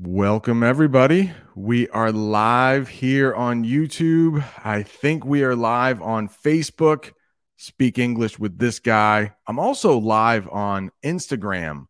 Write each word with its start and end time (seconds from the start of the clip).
Welcome, 0.00 0.62
everybody. 0.62 1.32
We 1.56 1.88
are 1.88 2.12
live 2.12 2.86
here 2.86 3.34
on 3.34 3.64
YouTube. 3.64 4.44
I 4.64 4.84
think 4.84 5.24
we 5.24 5.42
are 5.42 5.56
live 5.56 6.00
on 6.00 6.28
Facebook. 6.28 7.10
Speak 7.56 7.98
English 7.98 8.38
with 8.38 8.58
this 8.58 8.78
guy. 8.78 9.34
I'm 9.48 9.58
also 9.58 9.98
live 9.98 10.48
on 10.50 10.92
Instagram. 11.04 11.86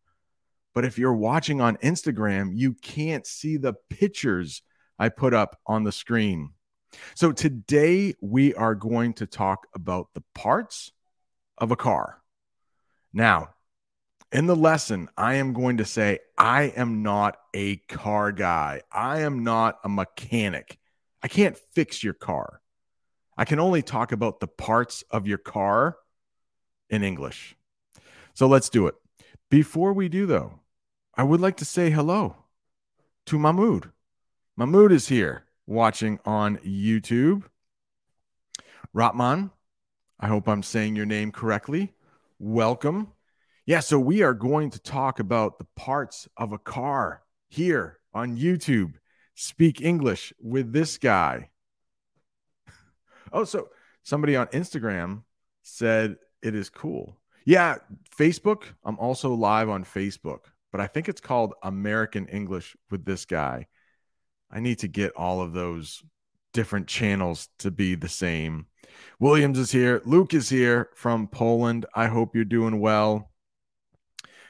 But 0.73 0.85
if 0.85 0.97
you're 0.97 1.13
watching 1.13 1.61
on 1.61 1.77
Instagram, 1.77 2.49
you 2.55 2.73
can't 2.73 3.27
see 3.27 3.57
the 3.57 3.75
pictures 3.91 4.63
I 4.97 5.09
put 5.09 5.35
up 5.35 5.59
on 5.67 5.83
the 5.83 5.91
screen. 5.91 6.53
So 7.13 7.31
today 7.31 8.15
we 8.23 8.55
are 8.55 8.73
going 8.73 9.13
to 9.13 9.27
talk 9.27 9.67
about 9.75 10.07
the 10.15 10.23
parts 10.33 10.91
of 11.59 11.69
a 11.69 11.75
car. 11.75 12.23
Now, 13.13 13.49
in 14.31 14.45
the 14.45 14.55
lesson, 14.55 15.09
I 15.17 15.35
am 15.35 15.53
going 15.53 15.77
to 15.77 15.85
say, 15.85 16.19
I 16.37 16.63
am 16.75 17.01
not 17.01 17.37
a 17.53 17.77
car 17.77 18.31
guy. 18.31 18.81
I 18.91 19.21
am 19.21 19.43
not 19.43 19.79
a 19.83 19.89
mechanic. 19.89 20.77
I 21.23 21.27
can't 21.27 21.57
fix 21.73 22.03
your 22.03 22.13
car. 22.13 22.61
I 23.37 23.45
can 23.45 23.59
only 23.59 23.81
talk 23.81 24.11
about 24.11 24.39
the 24.39 24.47
parts 24.47 25.03
of 25.09 25.27
your 25.27 25.37
car 25.37 25.97
in 26.89 27.03
English. 27.03 27.55
So 28.33 28.47
let's 28.47 28.69
do 28.69 28.87
it. 28.87 28.95
Before 29.49 29.93
we 29.93 30.09
do, 30.09 30.25
though, 30.25 30.59
I 31.15 31.23
would 31.23 31.41
like 31.41 31.57
to 31.57 31.65
say 31.65 31.89
hello 31.89 32.35
to 33.25 33.39
Mahmoud. 33.39 33.91
Mahmoud 34.55 34.91
is 34.91 35.07
here 35.07 35.45
watching 35.65 36.19
on 36.25 36.57
YouTube. 36.57 37.43
Ratman, 38.95 39.51
I 40.19 40.27
hope 40.27 40.47
I'm 40.47 40.63
saying 40.63 40.95
your 40.95 41.05
name 41.05 41.31
correctly. 41.31 41.93
Welcome. 42.37 43.13
Yeah, 43.69 43.81
so 43.81 43.99
we 43.99 44.23
are 44.23 44.33
going 44.33 44.71
to 44.71 44.79
talk 44.79 45.19
about 45.19 45.59
the 45.59 45.67
parts 45.75 46.27
of 46.35 46.53
a 46.53 46.57
car 46.57 47.21
here 47.49 47.99
on 48.15 48.35
YouTube. 48.35 48.93
Speak 49.35 49.79
English 49.79 50.33
with 50.41 50.73
this 50.73 50.97
guy. 50.97 51.51
Oh, 53.31 53.43
so 53.43 53.69
somebody 54.01 54.35
on 54.35 54.47
Instagram 54.47 55.21
said 55.61 56.15
it 56.41 56.55
is 56.55 56.71
cool. 56.71 57.19
Yeah, 57.45 57.75
Facebook. 58.17 58.63
I'm 58.83 58.97
also 58.97 59.35
live 59.35 59.69
on 59.69 59.83
Facebook, 59.83 60.45
but 60.71 60.81
I 60.81 60.87
think 60.87 61.07
it's 61.07 61.21
called 61.21 61.53
American 61.61 62.27
English 62.29 62.75
with 62.89 63.05
this 63.05 63.25
guy. 63.25 63.67
I 64.49 64.61
need 64.61 64.79
to 64.79 64.87
get 64.87 65.11
all 65.15 65.41
of 65.41 65.53
those 65.53 66.01
different 66.53 66.87
channels 66.87 67.49
to 67.59 67.69
be 67.69 67.93
the 67.93 68.09
same. 68.09 68.65
Williams 69.19 69.59
is 69.59 69.71
here. 69.71 70.01
Luke 70.05 70.33
is 70.33 70.49
here 70.49 70.89
from 70.95 71.27
Poland. 71.27 71.85
I 71.93 72.07
hope 72.07 72.33
you're 72.33 72.45
doing 72.45 72.79
well. 72.79 73.29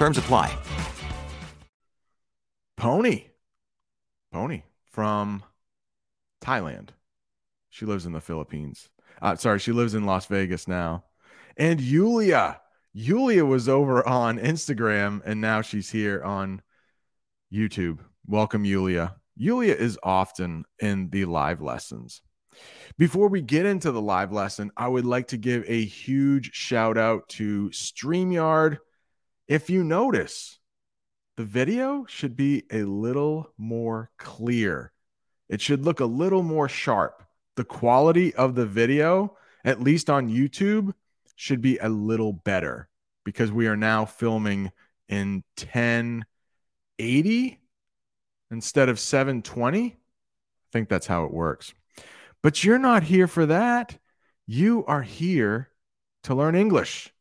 Terms 0.00 0.16
apply. 0.16 0.56
Pony. 2.78 3.26
Pony 4.32 4.62
from 4.90 5.42
Thailand. 6.42 6.88
She 7.68 7.84
lives 7.84 8.06
in 8.06 8.12
the 8.12 8.22
Philippines. 8.22 8.88
Uh, 9.20 9.36
sorry, 9.36 9.58
she 9.58 9.72
lives 9.72 9.92
in 9.92 10.06
Las 10.06 10.24
Vegas 10.24 10.66
now. 10.66 11.04
And 11.58 11.82
Yulia. 11.82 12.62
Yulia 12.94 13.44
was 13.44 13.68
over 13.68 14.08
on 14.08 14.38
Instagram 14.38 15.20
and 15.26 15.42
now 15.42 15.60
she's 15.60 15.90
here 15.90 16.22
on 16.24 16.62
YouTube. 17.52 17.98
Welcome, 18.26 18.64
Yulia. 18.64 19.16
Yulia 19.36 19.74
is 19.74 19.98
often 20.02 20.64
in 20.78 21.10
the 21.10 21.26
live 21.26 21.60
lessons. 21.60 22.22
Before 22.96 23.28
we 23.28 23.42
get 23.42 23.66
into 23.66 23.92
the 23.92 24.00
live 24.00 24.32
lesson, 24.32 24.70
I 24.78 24.88
would 24.88 25.04
like 25.04 25.28
to 25.28 25.36
give 25.36 25.62
a 25.66 25.84
huge 25.84 26.54
shout 26.54 26.96
out 26.96 27.28
to 27.32 27.68
StreamYard 27.68 28.78
if 29.50 29.68
you 29.68 29.82
notice, 29.82 30.60
the 31.36 31.44
video 31.44 32.06
should 32.08 32.36
be 32.36 32.62
a 32.70 32.84
little 32.84 33.52
more 33.58 34.12
clear. 34.16 34.92
It 35.48 35.60
should 35.60 35.84
look 35.84 35.98
a 35.98 36.04
little 36.04 36.44
more 36.44 36.68
sharp. 36.68 37.24
The 37.56 37.64
quality 37.64 38.32
of 38.36 38.54
the 38.54 38.64
video, 38.64 39.36
at 39.64 39.82
least 39.82 40.08
on 40.08 40.28
YouTube, 40.28 40.94
should 41.34 41.60
be 41.60 41.78
a 41.78 41.88
little 41.88 42.32
better 42.32 42.88
because 43.24 43.50
we 43.50 43.66
are 43.66 43.76
now 43.76 44.04
filming 44.04 44.70
in 45.08 45.42
1080 45.58 47.58
instead 48.52 48.88
of 48.88 49.00
720. 49.00 49.86
I 49.86 49.96
think 50.72 50.88
that's 50.88 51.08
how 51.08 51.24
it 51.24 51.32
works. 51.32 51.74
But 52.40 52.62
you're 52.62 52.78
not 52.78 53.02
here 53.02 53.26
for 53.26 53.46
that. 53.46 53.98
You 54.46 54.84
are 54.86 55.02
here 55.02 55.70
to 56.22 56.36
learn 56.36 56.54
English. 56.54 57.12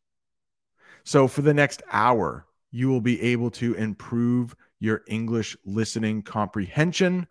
So, 1.10 1.28
for 1.28 1.42
the 1.42 1.56
next 1.56 1.82
hour, 1.92 2.46
you 2.70 2.88
will 2.88 3.02
be 3.02 3.20
able 3.20 3.50
to 3.50 3.74
improve 3.74 4.56
your 4.80 5.02
English 5.08 5.58
listening 5.66 6.22
comprehension 6.22 7.26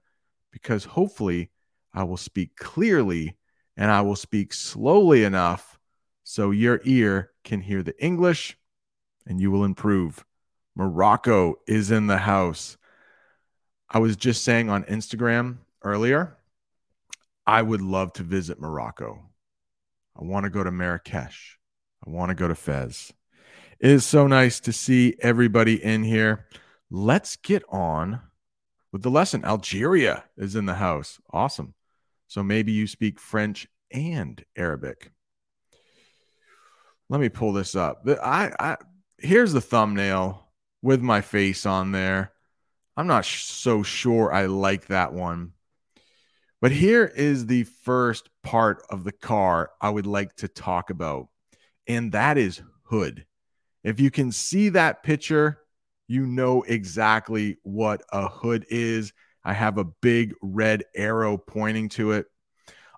because 0.51 0.85
hopefully 0.85 1.53
I 1.95 2.03
will 2.03 2.17
speak 2.17 2.57
clearly 2.57 3.37
and 3.77 3.89
I 3.89 4.01
will 4.01 4.17
speak 4.17 4.53
slowly 4.53 5.23
enough 5.23 5.79
so 6.25 6.51
your 6.51 6.81
ear 6.83 7.31
can 7.45 7.61
hear 7.61 7.85
the 7.85 7.97
English 8.05 8.59
and 9.29 9.41
you 9.41 9.53
will 9.53 9.63
improve. 9.65 10.25
Morocco 10.75 11.61
is 11.69 11.93
in 11.93 12.09
the 12.09 12.19
house. 12.19 12.79
I 13.89 14.01
was 14.01 14.17
just 14.17 14.43
saying 14.43 14.69
on 14.69 14.83
Instagram 14.87 15.59
earlier, 15.85 16.37
I 17.47 17.63
would 17.63 17.81
love 17.81 18.13
to 18.15 18.25
visit 18.25 18.61
Morocco. 18.61 19.23
I 20.21 20.25
want 20.25 20.47
to 20.47 20.51
go 20.51 20.65
to 20.65 20.73
Marrakesh. 20.73 21.61
I 22.05 22.11
want 22.11 22.31
to 22.31 22.35
go 22.35 22.49
to 22.49 22.57
Fez. 22.57 23.13
It 23.81 23.91
is 23.91 24.05
so 24.05 24.27
nice 24.27 24.59
to 24.61 24.73
see 24.73 25.15
everybody 25.21 25.83
in 25.83 26.03
here. 26.03 26.47
Let's 26.91 27.37
get 27.37 27.63
on 27.69 28.21
with 28.91 29.03
the 29.03 29.11
lesson. 29.11 29.45
Algeria 29.45 30.25
is 30.37 30.57
in 30.57 30.67
the 30.67 30.75
house. 30.75 31.21
Awesome. 31.33 31.75
So 32.27 32.43
maybe 32.43 32.73
you 32.73 32.89
speak 32.89 33.21
French 33.21 33.69
and 33.93 34.45
Arabic. 34.57 35.13
Let 37.09 37.21
me 37.21 37.29
pull 37.29 37.53
this 37.53 37.77
up. 37.77 38.03
I, 38.21 38.51
I 38.59 38.77
here's 39.19 39.53
the 39.53 39.61
thumbnail 39.61 40.49
with 40.83 41.01
my 41.01 41.21
face 41.21 41.65
on 41.65 41.93
there. 41.93 42.33
I'm 42.97 43.07
not 43.07 43.25
sh- 43.25 43.45
so 43.45 43.85
sure 43.85 44.33
I 44.33 44.47
like 44.47 44.89
that 44.89 45.13
one. 45.13 45.53
But 46.61 46.73
here 46.73 47.05
is 47.05 47.47
the 47.47 47.63
first 47.63 48.29
part 48.43 48.83
of 48.91 49.05
the 49.05 49.13
car 49.13 49.71
I 49.81 49.91
would 49.91 50.07
like 50.07 50.35
to 50.37 50.49
talk 50.49 50.91
about, 50.91 51.29
and 51.87 52.11
that 52.11 52.37
is 52.37 52.61
hood. 52.83 53.25
If 53.89 54.01
you 54.01 54.11
can 54.11 54.33
see 54.33 54.69
that 54.69 55.03
picture, 55.03 55.61
you 56.09 56.27
know 56.27 56.61
exactly 56.61 57.57
what 57.63 58.03
a 58.13 58.29
hood 58.29 58.67
is. 58.69 59.15
I 59.43 59.55
have 59.55 59.79
a 59.79 59.85
big 59.85 60.35
red 60.43 60.85
arrow 60.95 61.39
pointing 61.39 61.89
to 61.91 62.13
it. 62.13 62.27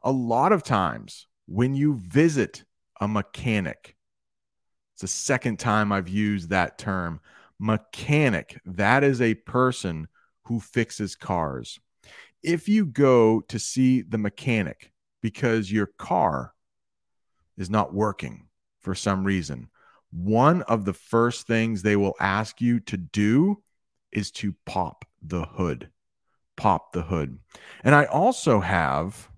A 0.02 0.10
lot 0.10 0.50
of 0.50 0.64
times 0.64 1.28
when 1.46 1.76
you 1.76 1.94
visit 1.94 2.64
a 3.00 3.06
mechanic, 3.06 3.94
it's 4.94 5.02
the 5.02 5.06
second 5.06 5.60
time 5.60 5.92
I've 5.92 6.08
used 6.08 6.50
that 6.50 6.76
term. 6.76 7.20
Mechanic, 7.60 8.60
that 8.64 9.04
is 9.04 9.20
a 9.20 9.34
person 9.34 10.08
who 10.46 10.58
fixes 10.58 11.14
cars. 11.14 11.78
If 12.42 12.68
you 12.68 12.84
go 12.84 13.42
to 13.42 13.60
see 13.60 14.02
the 14.02 14.18
mechanic 14.18 14.90
because 15.22 15.70
your 15.70 15.86
car 15.86 16.52
is 17.56 17.70
not 17.70 17.94
working 17.94 18.48
for 18.80 18.96
some 18.96 19.22
reason, 19.22 19.68
one 20.10 20.62
of 20.62 20.84
the 20.84 20.92
first 20.92 21.46
things 21.46 21.82
they 21.82 21.96
will 21.96 22.14
ask 22.20 22.60
you 22.60 22.80
to 22.80 22.96
do 22.96 23.62
is 24.12 24.30
to 24.32 24.54
pop 24.66 25.04
the 25.22 25.44
hood. 25.44 25.90
Pop 26.56 26.92
the 26.92 27.02
hood. 27.02 27.38
And 27.84 27.94
I 27.94 28.04
also 28.04 28.60
have 28.60 29.28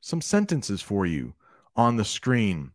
some 0.00 0.20
sentences 0.20 0.80
for 0.80 1.04
you 1.04 1.34
on 1.76 1.96
the 1.96 2.04
screen. 2.04 2.70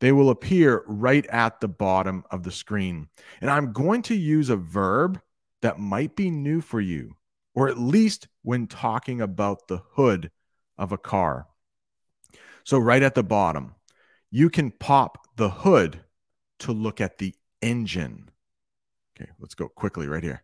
They 0.00 0.12
will 0.12 0.30
appear 0.30 0.84
right 0.86 1.26
at 1.26 1.60
the 1.60 1.68
bottom 1.68 2.24
of 2.30 2.42
the 2.42 2.52
screen. 2.52 3.08
And 3.40 3.50
I'm 3.50 3.72
going 3.72 4.02
to 4.02 4.14
use 4.14 4.50
a 4.50 4.56
verb 4.56 5.20
that 5.62 5.78
might 5.78 6.14
be 6.14 6.30
new 6.30 6.60
for 6.60 6.80
you, 6.80 7.16
or 7.54 7.68
at 7.68 7.78
least 7.78 8.28
when 8.42 8.66
talking 8.66 9.20
about 9.20 9.66
the 9.66 9.80
hood 9.92 10.30
of 10.76 10.92
a 10.92 10.98
car. 10.98 11.46
So, 12.64 12.78
right 12.78 13.02
at 13.02 13.14
the 13.14 13.22
bottom, 13.22 13.74
you 14.30 14.50
can 14.50 14.70
pop 14.70 15.23
the 15.36 15.50
hood 15.50 16.00
to 16.60 16.72
look 16.72 17.00
at 17.00 17.18
the 17.18 17.34
engine. 17.60 18.30
Okay, 19.16 19.30
let's 19.40 19.54
go 19.54 19.68
quickly 19.68 20.06
right 20.06 20.22
here. 20.22 20.42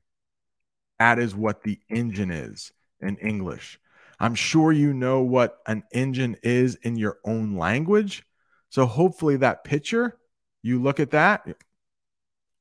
That 0.99 1.19
is 1.19 1.35
what 1.35 1.63
the 1.63 1.79
engine 1.89 2.31
is 2.31 2.73
in 3.01 3.17
English. 3.17 3.81
I'm 4.19 4.35
sure 4.35 4.71
you 4.71 4.93
know 4.93 5.23
what 5.23 5.59
an 5.67 5.83
engine 5.93 6.37
is 6.43 6.75
in 6.77 6.97
your 6.97 7.19
own 7.25 7.57
language. 7.57 8.25
So 8.69 8.85
hopefully 8.85 9.37
that 9.39 9.65
picture, 9.65 10.19
you 10.63 10.81
look 10.81 11.01
at 11.01 11.13
that. 11.13 11.47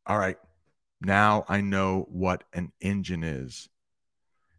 All 0.05 0.17
right. 0.17 0.37
Now 1.01 1.45
I 1.47 1.61
know 1.61 2.07
what 2.09 2.45
an 2.53 2.71
engine 2.79 3.23
is. 3.23 3.69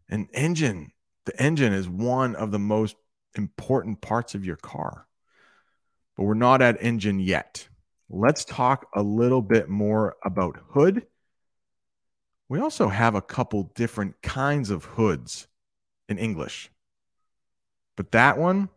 An 0.09 0.27
engine, 0.33 0.91
the 1.25 1.41
engine 1.41 1.73
is 1.73 1.89
one 1.89 2.35
of 2.35 2.51
the 2.51 2.59
most 2.59 2.95
important 3.35 4.01
parts 4.01 4.35
of 4.35 4.45
your 4.45 4.57
car. 4.57 5.07
But 6.21 6.27
we're 6.27 6.33
not 6.35 6.61
at 6.61 6.77
engine 6.83 7.19
yet. 7.19 7.67
Let's 8.07 8.45
talk 8.45 8.85
a 8.93 9.01
little 9.01 9.41
bit 9.41 9.69
more 9.69 10.17
about 10.23 10.59
hood. 10.69 11.07
We 12.47 12.59
also 12.59 12.89
have 12.89 13.15
a 13.15 13.23
couple 13.23 13.71
different 13.73 14.21
kinds 14.21 14.69
of 14.69 14.85
hoods 14.85 15.47
in 16.07 16.19
English. 16.19 16.69
But 17.97 18.11
that 18.11 18.37
one 18.37 18.69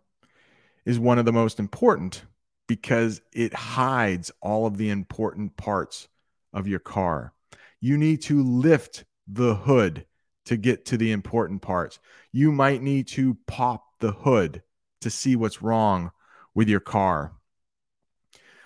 is 0.87 0.99
one 0.99 1.19
of 1.19 1.27
the 1.27 1.35
most 1.35 1.61
important 1.61 2.25
because 2.67 3.21
it 3.31 3.53
hides 3.53 4.33
all 4.41 4.65
of 4.65 4.79
the 4.79 4.89
important 4.89 5.59
parts 5.59 6.09
of 6.55 6.67
your 6.67 6.81
car. 6.81 7.35
You 7.79 7.99
need 7.99 8.23
to 8.23 8.43
lift 8.43 9.05
the 9.29 9.55
hood 9.55 10.07
to 10.47 10.57
get 10.57 10.87
to 10.87 10.97
the 10.97 11.13
important 11.13 11.61
parts. 11.61 11.99
You 12.33 12.53
might 12.53 12.81
need 12.81 13.07
to 13.09 13.37
pop 13.47 13.85
the 14.01 14.13
hood 14.13 14.63
to 15.03 15.11
see 15.11 15.37
what's 15.37 15.61
wrong 15.61 16.11
with 16.55 16.69
your 16.69 16.81
car. 16.81 17.33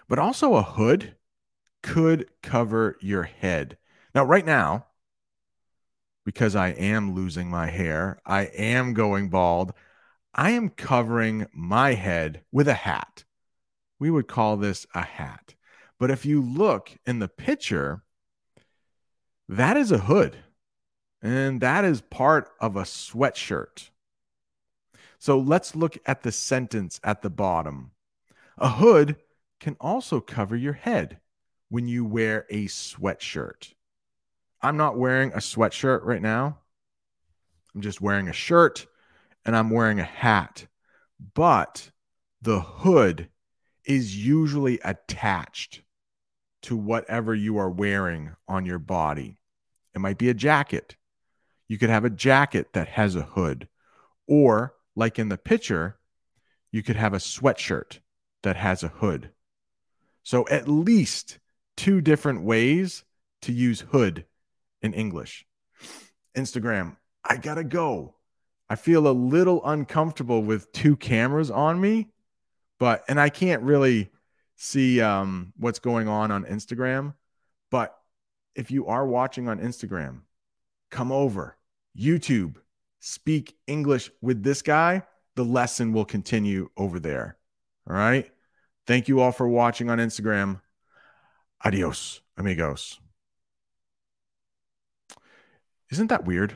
But 0.09 0.19
also, 0.19 0.55
a 0.55 0.63
hood 0.63 1.17
could 1.83 2.29
cover 2.43 2.97
your 3.01 3.25
head. 3.25 3.77
Now, 4.15 4.25
right 4.25 4.45
now, 4.45 4.87
because 6.25 6.55
I 6.57 6.69
am 6.69 7.15
losing 7.15 7.49
my 7.49 7.69
hair, 7.69 8.21
I 8.27 8.43
am 8.45 8.95
going 8.95 9.29
bald, 9.31 9.73
I 10.35 10.51
am 10.51 10.69
covering 10.69 11.47
my 11.55 11.95
head 11.95 12.43
with 12.53 12.69
a 12.69 12.75
hat. 12.75 13.25
We 13.99 14.11
would 14.11 14.29
call 14.29 14.57
this 14.57 14.87
a 14.95 15.03
hat. 15.03 15.55
But 15.99 16.11
if 16.11 16.25
you 16.25 16.41
look 16.41 16.97
in 17.07 17.19
the 17.19 17.29
picture, 17.29 18.03
that 19.49 19.77
is 19.77 19.91
a 19.91 19.99
hood. 19.99 20.37
And 21.21 21.61
that 21.61 21.85
is 21.85 22.01
part 22.01 22.51
of 22.61 22.77
a 22.77 22.83
sweatshirt. 22.83 23.91
So 25.19 25.39
let's 25.39 25.75
look 25.75 25.99
at 26.07 26.23
the 26.23 26.33
sentence 26.33 27.01
at 27.03 27.23
the 27.23 27.31
bottom. 27.31 27.91
A 28.57 28.69
hood 28.69 29.17
can 29.61 29.77
also 29.81 30.21
cover 30.21 30.57
your 30.57 30.75
head 30.75 31.19
when 31.69 31.89
you 31.89 32.05
wear 32.05 32.47
a 32.51 32.67
sweatshirt. 32.67 33.75
I'm 34.63 34.77
not 34.77 34.99
wearing 34.99 35.33
a 35.33 35.39
sweatshirt 35.39 36.05
right 36.05 36.23
now. 36.23 36.59
I'm 37.75 37.81
just 37.81 38.01
wearing 38.01 38.29
a 38.29 38.33
shirt 38.33 38.87
and 39.45 39.57
I'm 39.57 39.71
wearing 39.71 40.01
a 40.01 40.05
hat. 40.05 40.67
But 41.35 41.91
the 42.41 42.61
hood 42.61 43.29
is 43.85 44.17
usually 44.17 44.79
attached 44.85 45.83
to 46.63 46.77
whatever 46.77 47.35
you 47.35 47.59
are 47.59 47.71
wearing 47.71 48.35
on 48.47 48.67
your 48.67 48.79
body. 48.79 49.39
It 49.95 50.01
might 50.01 50.19
be 50.19 50.29
a 50.29 50.35
jacket. 50.35 50.97
You 51.67 51.79
could 51.79 51.91
have 51.91 52.05
a 52.05 52.11
jacket 52.11 52.73
that 52.73 52.89
has 52.89 53.17
a 53.17 53.23
hood. 53.23 53.69
Or, 54.27 54.75
like 54.99 55.19
in 55.19 55.29
the 55.29 55.39
picture, 55.39 55.97
you 56.73 56.83
could 56.83 56.97
have 56.97 57.15
a 57.15 57.19
sweatshirt 57.19 58.01
that 58.43 58.57
has 58.57 58.83
a 58.83 58.89
hood. 58.89 59.31
So, 60.25 60.47
at 60.49 60.69
least 60.69 61.39
two 61.77 62.01
different 62.01 62.43
ways 62.43 63.05
to 63.43 63.53
use 63.53 63.81
hood 63.93 64.27
in 64.83 64.93
English. 64.93 65.47
Instagram, 66.37 66.97
I 67.25 67.37
gotta 67.37 67.65
go. 67.65 68.17
I 68.69 68.75
feel 68.75 69.07
a 69.07 69.13
little 69.13 69.65
uncomfortable 69.65 70.43
with 70.43 70.71
two 70.73 70.97
cameras 70.97 71.51
on 71.51 71.81
me, 71.81 72.11
but 72.79 73.05
and 73.09 73.21
I 73.21 73.29
can't 73.29 73.63
really 73.63 74.11
see 74.57 75.01
um, 75.01 75.53
what's 75.57 75.79
going 75.79 76.09
on 76.09 76.33
on 76.33 76.45
Instagram. 76.45 77.15
But 77.71 77.97
if 78.57 78.73
you 78.73 78.89
are 78.89 79.07
watching 79.07 79.49
on 79.49 79.61
Instagram, 79.61 80.23
come 80.91 81.13
over 81.13 81.57
YouTube, 81.97 82.57
speak 83.01 83.57
English 83.67 84.11
with 84.21 84.43
this 84.43 84.63
guy. 84.63 85.03
The 85.37 85.45
lesson 85.45 85.93
will 85.93 86.05
continue 86.05 86.71
over 86.77 86.99
there. 86.99 87.37
All 87.89 87.97
right. 87.97 88.31
Thank 88.87 89.09
you 89.09 89.21
all 89.21 89.33
for 89.33 89.49
watching 89.49 89.91
on 89.91 89.99
Instagram. 89.99 90.61
Adios, 91.65 92.21
amigos. 92.37 92.99
Isn't 95.91 96.09
that 96.09 96.25
weird? 96.25 96.55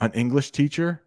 An 0.00 0.12
English 0.12 0.50
teacher 0.50 1.02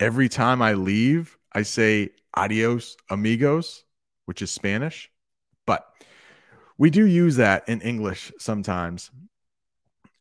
every 0.00 0.28
time 0.28 0.62
I 0.62 0.72
leave, 0.72 1.36
I 1.52 1.62
say 1.62 2.10
adios, 2.34 2.96
amigos, 3.10 3.84
which 4.24 4.42
is 4.42 4.50
Spanish. 4.50 5.10
But 5.66 5.86
we 6.78 6.90
do 6.90 7.06
use 7.06 7.36
that 7.36 7.68
in 7.68 7.82
English 7.82 8.32
sometimes. 8.38 9.10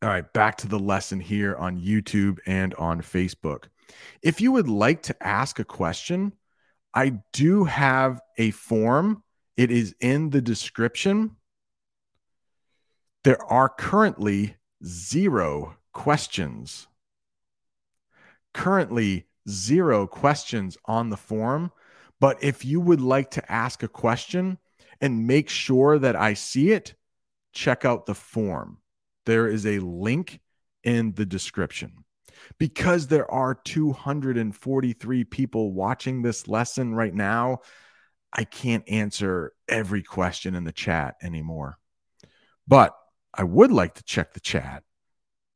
All 0.01 0.09
right, 0.09 0.31
back 0.33 0.57
to 0.57 0.67
the 0.67 0.79
lesson 0.79 1.19
here 1.19 1.55
on 1.55 1.79
YouTube 1.79 2.39
and 2.45 2.73
on 2.75 3.01
Facebook. 3.01 3.65
If 4.21 4.41
you 4.41 4.51
would 4.51 4.67
like 4.67 5.03
to 5.03 5.15
ask 5.25 5.59
a 5.59 5.65
question, 5.65 6.33
I 6.93 7.19
do 7.33 7.65
have 7.65 8.21
a 8.37 8.51
form. 8.51 9.23
It 9.57 9.71
is 9.71 9.95
in 9.99 10.29
the 10.29 10.41
description. 10.41 11.35
There 13.23 13.43
are 13.43 13.69
currently 13.69 14.55
zero 14.83 15.77
questions. 15.93 16.87
Currently, 18.53 19.27
zero 19.47 20.07
questions 20.07 20.77
on 20.85 21.09
the 21.09 21.17
form. 21.17 21.71
But 22.19 22.43
if 22.43 22.65
you 22.65 22.81
would 22.81 23.01
like 23.01 23.31
to 23.31 23.51
ask 23.51 23.83
a 23.83 23.87
question 23.87 24.57
and 25.01 25.27
make 25.27 25.49
sure 25.49 25.99
that 25.99 26.15
I 26.15 26.33
see 26.33 26.71
it, 26.71 26.95
check 27.53 27.85
out 27.85 28.05
the 28.05 28.15
form. 28.15 28.79
There 29.25 29.47
is 29.47 29.65
a 29.65 29.79
link 29.79 30.39
in 30.83 31.13
the 31.13 31.25
description. 31.25 32.03
Because 32.57 33.07
there 33.07 33.29
are 33.31 33.55
243 33.55 35.23
people 35.25 35.73
watching 35.73 36.21
this 36.21 36.47
lesson 36.47 36.93
right 36.93 37.13
now, 37.13 37.59
I 38.31 38.43
can't 38.43 38.87
answer 38.87 39.53
every 39.67 40.03
question 40.03 40.55
in 40.55 40.63
the 40.63 40.71
chat 40.71 41.15
anymore. 41.21 41.77
But 42.67 42.95
I 43.33 43.43
would 43.43 43.71
like 43.71 43.95
to 43.95 44.03
check 44.03 44.33
the 44.33 44.39
chat 44.39 44.83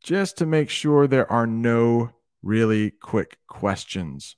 just 0.03 0.37
to 0.37 0.45
make 0.45 0.69
sure 0.69 1.07
there 1.07 1.31
are 1.31 1.47
no 1.47 2.11
really 2.41 2.91
quick 2.91 3.37
questions. 3.47 4.35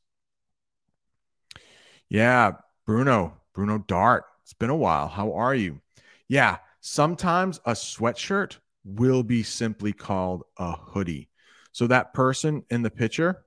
Yeah, 2.09 2.53
Bruno, 2.85 3.37
Bruno 3.53 3.79
Dart. 3.79 4.25
It's 4.43 4.53
been 4.53 4.69
a 4.69 4.75
while. 4.75 5.07
How 5.07 5.33
are 5.33 5.55
you? 5.55 5.81
Yeah, 6.27 6.57
sometimes 6.81 7.59
a 7.65 7.71
sweatshirt 7.71 8.57
will 8.83 9.23
be 9.23 9.41
simply 9.41 9.91
called 9.91 10.43
a 10.57 10.73
hoodie. 10.73 11.29
So 11.75 11.87
that 11.87 12.13
person 12.13 12.63
in 12.69 12.83
the 12.83 12.89
picture, 12.89 13.43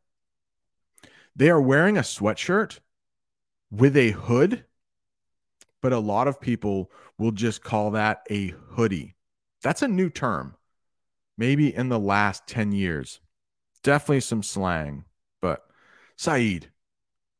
they 1.34 1.48
are 1.48 1.62
wearing 1.62 1.96
a 1.96 2.02
sweatshirt 2.02 2.80
with 3.70 3.96
a 3.96 4.10
hood, 4.10 4.66
but 5.80 5.94
a 5.94 5.98
lot 5.98 6.28
of 6.28 6.38
people 6.38 6.90
will 7.16 7.32
just 7.32 7.64
call 7.64 7.92
that 7.92 8.26
a 8.30 8.48
hoodie. 8.72 9.14
That's 9.62 9.80
a 9.80 9.88
new 9.88 10.10
term, 10.10 10.56
maybe 11.38 11.74
in 11.74 11.88
the 11.88 11.98
last 11.98 12.46
10 12.46 12.72
years 12.72 13.20
definitely 13.82 14.20
some 14.20 14.42
slang. 14.42 15.04
But 15.40 15.64
Saeed, 16.16 16.70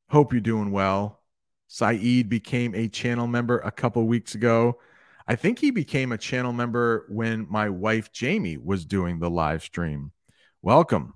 hope 0.09 0.33
you're 0.33 0.41
doing 0.41 0.71
well. 0.71 1.21
Saeed 1.67 2.31
became 2.31 2.75
a 2.75 2.89
channel 2.89 3.27
member 3.27 3.59
a 3.59 3.71
couple 3.71 4.07
weeks 4.07 4.35
ago. 4.35 4.79
I 5.27 5.37
think 5.37 5.59
he 5.59 5.71
became 5.71 6.13
a 6.13 6.17
channel 6.17 6.55
member 6.55 7.05
when 7.11 7.47
my 7.51 7.69
wife 7.69 8.11
Jamie 8.11 8.57
was 8.57 8.87
doing 8.87 9.19
the 9.19 9.29
live 9.29 9.63
stream. 9.63 10.13
Welcome. 10.63 11.15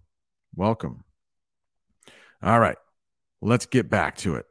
Welcome. 0.54 1.04
All 2.42 2.60
right. 2.60 2.76
Let's 3.40 3.66
get 3.66 3.90
back 3.90 4.16
to 4.18 4.36
it. 4.36 4.46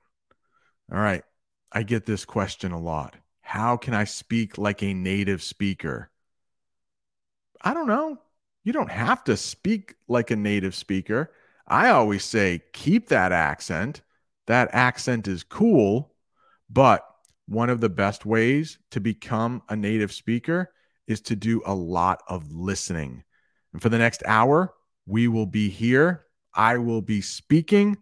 All 0.92 1.00
right. 1.00 1.24
I 1.72 1.84
get 1.84 2.06
this 2.06 2.26
question 2.26 2.74
a 2.74 2.80
lot. 2.80 3.16
How 3.42 3.78
can 3.78 3.94
I 3.94 4.04
speak 4.04 4.58
like 4.58 4.84
a 4.84 4.94
native 4.94 5.42
speaker? 5.42 6.12
I 7.62 7.74
don't 7.74 7.88
know. 7.88 8.18
You 8.64 8.74
don't 8.74 8.92
have 8.92 9.24
to 9.26 9.38
speak 9.38 9.96
like 10.08 10.32
a 10.32 10.36
native 10.36 10.76
speaker. 10.76 11.32
I 11.68 11.90
always 11.90 12.26
say 12.26 12.62
keep 12.74 13.10
that 13.10 13.32
accent. 13.32 14.02
That 14.48 14.70
accent 14.74 15.28
is 15.28 15.44
cool, 15.44 16.14
but 16.70 17.06
one 17.48 17.70
of 17.70 17.80
the 17.80 17.90
best 17.90 18.26
ways 18.26 18.78
to 18.92 19.00
become 19.00 19.62
a 19.70 19.76
native 19.76 20.12
speaker 20.12 20.74
is 21.08 21.22
to 21.22 21.36
do 21.36 21.62
a 21.66 21.74
lot 21.74 22.22
of 22.28 22.52
listening. 22.52 23.24
And 23.74 23.82
for 23.82 23.90
the 23.90 23.98
next 23.98 24.24
hour, 24.26 24.74
we 25.06 25.28
will 25.28 25.46
be 25.46 25.70
here. 25.70 26.26
I 26.54 26.78
will 26.78 27.02
be 27.02 27.22
speaking. 27.22 27.98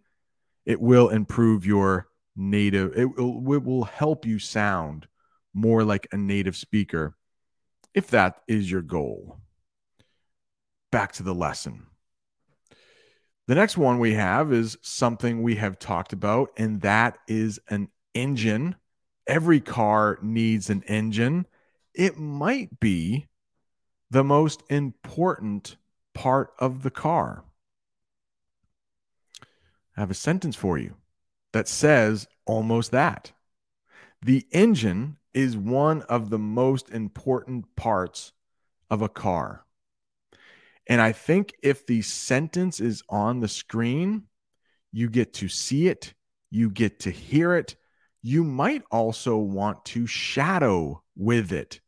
It 0.65 0.79
will 0.79 1.09
improve 1.09 1.65
your 1.65 2.07
native, 2.35 2.97
it 2.97 3.17
will, 3.17 3.53
it 3.53 3.63
will 3.63 3.83
help 3.83 4.25
you 4.25 4.39
sound 4.39 5.07
more 5.53 5.83
like 5.83 6.07
a 6.11 6.17
native 6.17 6.55
speaker 6.55 7.15
if 7.93 8.07
that 8.07 8.35
is 8.47 8.69
your 8.71 8.81
goal 8.81 9.39
back 10.91 11.11
to 11.13 11.23
the 11.23 11.33
lesson. 11.33 11.85
The 13.47 13.55
next 13.55 13.77
one 13.77 13.99
we 13.99 14.13
have 14.13 14.53
is 14.53 14.77
something 14.81 15.41
we 15.41 15.55
have 15.55 15.79
talked 15.79 16.13
about, 16.13 16.49
and 16.55 16.81
that 16.81 17.17
is 17.27 17.59
an 17.67 17.89
engine. 18.13 18.75
Every 19.25 19.59
car 19.59 20.19
needs 20.21 20.69
an 20.69 20.83
engine. 20.83 21.47
It 21.95 22.17
might 22.17 22.79
be 22.79 23.27
the 24.11 24.23
most 24.23 24.63
important 24.69 25.77
part 26.19 26.51
of 26.59 26.83
the 26.83 26.91
car. 26.91 27.45
I 29.95 30.01
have 30.01 30.11
a 30.11 30.13
sentence 30.13 30.57
for 30.57 30.77
you 30.77 30.95
that 31.53 31.69
says 31.69 32.27
almost 32.45 32.91
that. 32.91 33.31
The 34.21 34.45
engine 34.51 35.15
is 35.33 35.55
one 35.55 36.01
of 36.03 36.29
the 36.29 36.37
most 36.37 36.89
important 36.89 37.73
parts 37.77 38.33
of 38.89 39.01
a 39.01 39.07
car. 39.07 39.63
And 40.87 40.99
I 40.99 41.13
think 41.13 41.53
if 41.63 41.87
the 41.87 42.01
sentence 42.01 42.81
is 42.81 43.01
on 43.07 43.39
the 43.39 43.47
screen, 43.47 44.23
you 44.91 45.09
get 45.09 45.31
to 45.35 45.47
see 45.47 45.87
it, 45.87 46.13
you 46.51 46.69
get 46.69 46.99
to 47.01 47.11
hear 47.11 47.55
it. 47.55 47.77
You 48.21 48.43
might 48.43 48.83
also 48.91 49.37
want 49.37 49.85
to 49.85 50.05
shadow 50.05 51.01
with 51.15 51.53
it. 51.53 51.79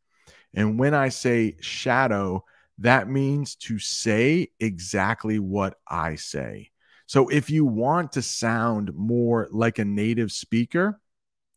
And 0.54 0.78
when 0.78 0.94
I 0.94 1.10
say 1.10 1.56
shadow, 1.60 2.46
that 2.82 3.08
means 3.08 3.54
to 3.54 3.78
say 3.78 4.48
exactly 4.58 5.38
what 5.38 5.78
I 5.88 6.16
say. 6.16 6.70
So 7.06 7.28
if 7.28 7.48
you 7.48 7.64
want 7.64 8.12
to 8.12 8.22
sound 8.22 8.92
more 8.94 9.48
like 9.50 9.78
a 9.78 9.84
native 9.84 10.32
speaker, 10.32 11.00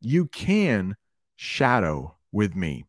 you 0.02 0.28
can 0.28 0.96
shadow 1.36 2.16
with 2.32 2.56
me. 2.56 2.86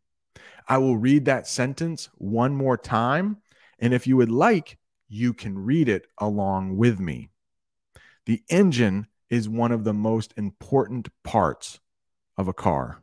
I 0.69 0.79
will 0.79 0.99
read 0.99 1.25
that 1.25 1.47
sentence 1.47 2.09
one 2.15 2.55
more 2.55 2.77
time. 2.77 3.39
And 3.79 3.95
if 3.95 4.07
you 4.07 4.17
would 4.17 4.31
like, 4.31 4.79
you 5.09 5.33
can 5.33 5.59
read 5.59 5.89
it 5.89 6.07
along 6.19 6.77
with 6.77 6.99
me. 6.99 7.31
The 8.27 8.43
engine 8.49 9.07
is 9.31 9.49
one 9.49 9.73
of 9.73 9.85
the 9.85 9.95
most 9.95 10.35
important 10.37 11.09
parts 11.23 11.81
of 12.37 12.49
a 12.49 12.53
car. 12.53 13.03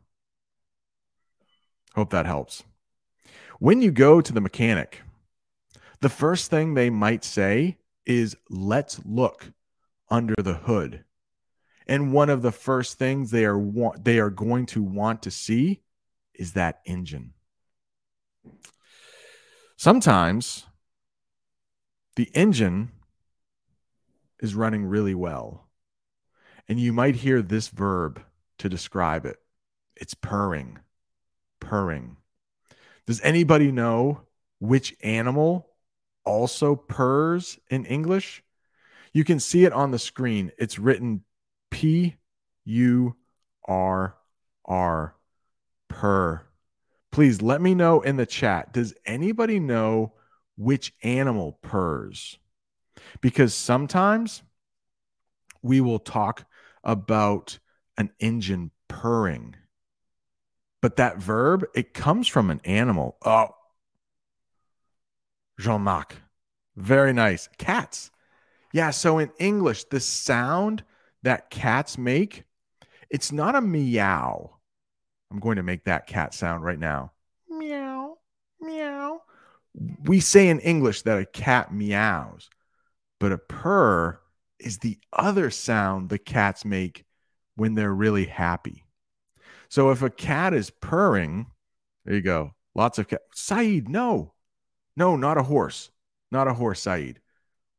Hope 1.94 2.10
that 2.10 2.26
helps. 2.26 2.62
When 3.58 3.80
you 3.82 3.90
go 3.90 4.20
to 4.20 4.32
the 4.32 4.40
mechanic, 4.40 5.02
the 6.04 6.10
first 6.10 6.50
thing 6.50 6.74
they 6.74 6.90
might 6.90 7.24
say 7.24 7.78
is, 8.04 8.36
let's 8.50 9.00
look 9.06 9.52
under 10.10 10.34
the 10.36 10.52
hood. 10.52 11.02
And 11.86 12.12
one 12.12 12.28
of 12.28 12.42
the 12.42 12.52
first 12.52 12.98
things 12.98 13.30
they 13.30 13.46
are 13.46 13.56
wa- 13.56 13.96
they 13.98 14.18
are 14.18 14.28
going 14.28 14.66
to 14.66 14.82
want 14.82 15.22
to 15.22 15.30
see 15.30 15.80
is 16.34 16.52
that 16.52 16.82
engine. 16.84 17.32
Sometimes 19.78 20.66
the 22.16 22.30
engine 22.34 22.92
is 24.40 24.54
running 24.54 24.84
really 24.84 25.14
well. 25.14 25.70
And 26.68 26.78
you 26.78 26.92
might 26.92 27.16
hear 27.16 27.40
this 27.40 27.68
verb 27.68 28.22
to 28.58 28.68
describe 28.68 29.24
it. 29.24 29.38
It's 29.96 30.12
purring. 30.12 30.80
Purring. 31.60 32.18
Does 33.06 33.22
anybody 33.22 33.72
know 33.72 34.20
which 34.58 34.94
animal 35.02 35.70
also 36.24 36.76
purrs 36.76 37.58
in 37.70 37.84
English? 37.84 38.42
You 39.12 39.24
can 39.24 39.40
see 39.40 39.64
it 39.64 39.72
on 39.72 39.90
the 39.90 39.98
screen. 39.98 40.52
It's 40.58 40.78
written 40.78 41.22
P 41.70 42.16
U 42.64 43.16
R 43.66 44.16
R, 44.64 45.14
purr. 45.88 46.46
Please 47.12 47.40
let 47.40 47.60
me 47.60 47.74
know 47.74 48.00
in 48.00 48.16
the 48.16 48.26
chat. 48.26 48.72
Does 48.72 48.94
anybody 49.06 49.60
know 49.60 50.14
which 50.56 50.92
animal 51.02 51.58
purrs? 51.62 52.38
Because 53.20 53.54
sometimes 53.54 54.42
we 55.62 55.80
will 55.80 55.98
talk 55.98 56.44
about 56.82 57.58
an 57.96 58.10
engine 58.18 58.70
purring. 58.88 59.54
But 60.82 60.96
that 60.96 61.18
verb, 61.18 61.64
it 61.74 61.94
comes 61.94 62.28
from 62.28 62.50
an 62.50 62.60
animal. 62.64 63.16
Oh, 63.24 63.50
Jean 65.58 65.82
Marc. 65.82 66.16
Very 66.76 67.12
nice. 67.12 67.48
Cats. 67.58 68.10
Yeah. 68.72 68.90
So 68.90 69.18
in 69.18 69.30
English, 69.38 69.84
the 69.84 70.00
sound 70.00 70.84
that 71.22 71.50
cats 71.50 71.96
make, 71.96 72.44
it's 73.10 73.32
not 73.32 73.54
a 73.54 73.60
meow. 73.60 74.56
I'm 75.30 75.40
going 75.40 75.56
to 75.56 75.62
make 75.62 75.84
that 75.84 76.06
cat 76.06 76.34
sound 76.34 76.64
right 76.64 76.78
now. 76.78 77.12
Meow, 77.48 78.18
meow. 78.60 79.22
We 80.04 80.20
say 80.20 80.48
in 80.48 80.60
English 80.60 81.02
that 81.02 81.18
a 81.18 81.26
cat 81.26 81.72
meows, 81.72 82.48
but 83.18 83.32
a 83.32 83.38
purr 83.38 84.20
is 84.60 84.78
the 84.78 84.98
other 85.12 85.50
sound 85.50 86.08
the 86.08 86.18
cats 86.18 86.64
make 86.64 87.04
when 87.56 87.74
they're 87.74 87.94
really 87.94 88.26
happy. 88.26 88.84
So 89.68 89.90
if 89.90 90.02
a 90.02 90.10
cat 90.10 90.54
is 90.54 90.70
purring, 90.70 91.46
there 92.04 92.14
you 92.14 92.22
go. 92.22 92.52
Lots 92.74 92.98
of 92.98 93.08
cat. 93.08 93.22
Saeed, 93.34 93.88
no, 93.88 94.33
no, 94.96 95.16
not 95.16 95.38
a 95.38 95.42
horse. 95.42 95.90
Not 96.30 96.48
a 96.48 96.54
horse, 96.54 96.80
Saeed. 96.80 97.20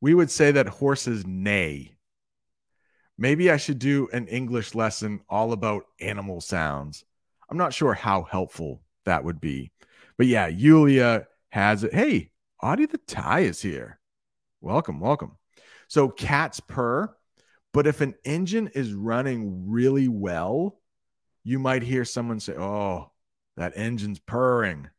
We 0.01 0.13
would 0.13 0.31
say 0.31 0.51
that 0.51 0.67
horses 0.67 1.25
neigh. 1.25 1.95
Maybe 3.17 3.49
I 3.49 3.57
should 3.57 3.79
do 3.79 4.09
an 4.11 4.27
English 4.27 4.75
lesson 4.75 5.21
all 5.29 5.53
about 5.53 5.85
animal 5.99 6.41
sounds. 6.41 7.05
I'm 7.49 7.57
not 7.57 7.73
sure 7.73 7.93
how 7.93 8.23
helpful 8.23 8.81
that 9.05 9.23
would 9.23 9.39
be. 9.39 9.71
But 10.17 10.27
yeah, 10.27 10.47
Yulia 10.47 11.27
has 11.49 11.83
it. 11.83 11.93
Hey, 11.93 12.31
Audie 12.61 12.85
the 12.85 12.97
Tie 12.97 13.41
is 13.41 13.61
here. 13.61 13.99
Welcome, 14.61 14.99
welcome. 14.99 15.37
So 15.87 16.09
cats 16.09 16.59
purr, 16.59 17.15
but 17.73 17.87
if 17.87 18.01
an 18.01 18.15
engine 18.23 18.69
is 18.73 18.93
running 18.93 19.69
really 19.69 20.07
well, 20.07 20.79
you 21.43 21.59
might 21.59 21.83
hear 21.83 22.03
someone 22.03 22.39
say, 22.39 22.53
Oh, 22.53 23.11
that 23.55 23.77
engine's 23.77 24.19
purring 24.19 24.89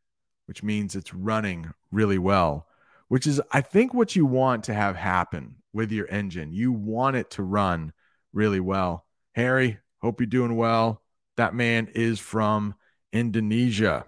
which 0.47 0.63
means 0.63 0.95
it's 0.95 1.13
running 1.13 1.71
really 1.91 2.17
well, 2.17 2.67
which 3.07 3.27
is, 3.27 3.41
I 3.51 3.61
think, 3.61 3.93
what 3.93 4.15
you 4.15 4.25
want 4.25 4.65
to 4.65 4.73
have 4.73 4.95
happen 4.95 5.55
with 5.73 5.91
your 5.91 6.07
engine. 6.07 6.51
You 6.51 6.71
want 6.71 7.15
it 7.15 7.31
to 7.31 7.43
run 7.43 7.93
really 8.33 8.59
well. 8.59 9.05
Harry, 9.33 9.77
hope 10.01 10.19
you're 10.19 10.27
doing 10.27 10.55
well. 10.55 11.01
That 11.37 11.53
man 11.53 11.89
is 11.93 12.19
from 12.19 12.75
Indonesia. 13.13 14.05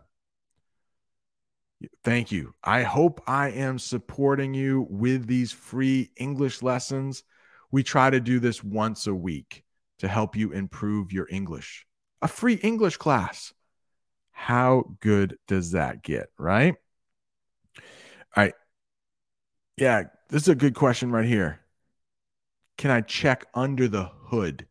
Thank 2.04 2.32
you. 2.32 2.54
I 2.64 2.84
hope 2.84 3.22
I 3.26 3.52
am 3.52 3.80
supporting 3.80 4.54
you 4.54 4.88
with 4.90 5.28
these 5.28 5.52
free 5.52 6.12
English 6.18 6.62
lessons. 6.62 7.24
We 7.72 7.84
try 7.84 8.10
to 8.10 8.20
do 8.20 8.40
this 8.40 8.64
once 8.64 9.08
a 9.08 9.14
week 9.14 9.64
to 10.00 10.08
help 10.08 10.36
you 10.36 10.52
improve 10.52 11.14
your 11.14 11.28
English. 11.30 11.86
A 12.22 12.28
free 12.28 12.56
English 12.56 12.98
class. 12.98 13.54
How 14.32 14.96
good 15.00 15.38
does 15.48 15.72
that 15.72 16.04
get, 16.04 16.30
right? 16.38 16.76
All 18.36 18.44
right. 18.44 18.54
Yeah, 19.78 20.04
this 20.30 20.44
is 20.44 20.50
a 20.50 20.56
good 20.56 20.76
question 20.76 21.12
right 21.12 21.26
here. 21.26 21.62
Can 22.78 22.92
I 22.92 23.02
check 23.02 23.46
under 23.54 23.88
the 23.88 24.06
hood? 24.06 24.68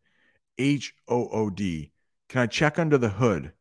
H 0.57 0.93
O 1.07 1.29
O 1.29 1.49
D. 1.49 1.91
Can 2.27 2.41
I 2.41 2.47
check 2.47 2.79
under 2.79 2.97
the 2.97 3.09
hood? 3.09 3.53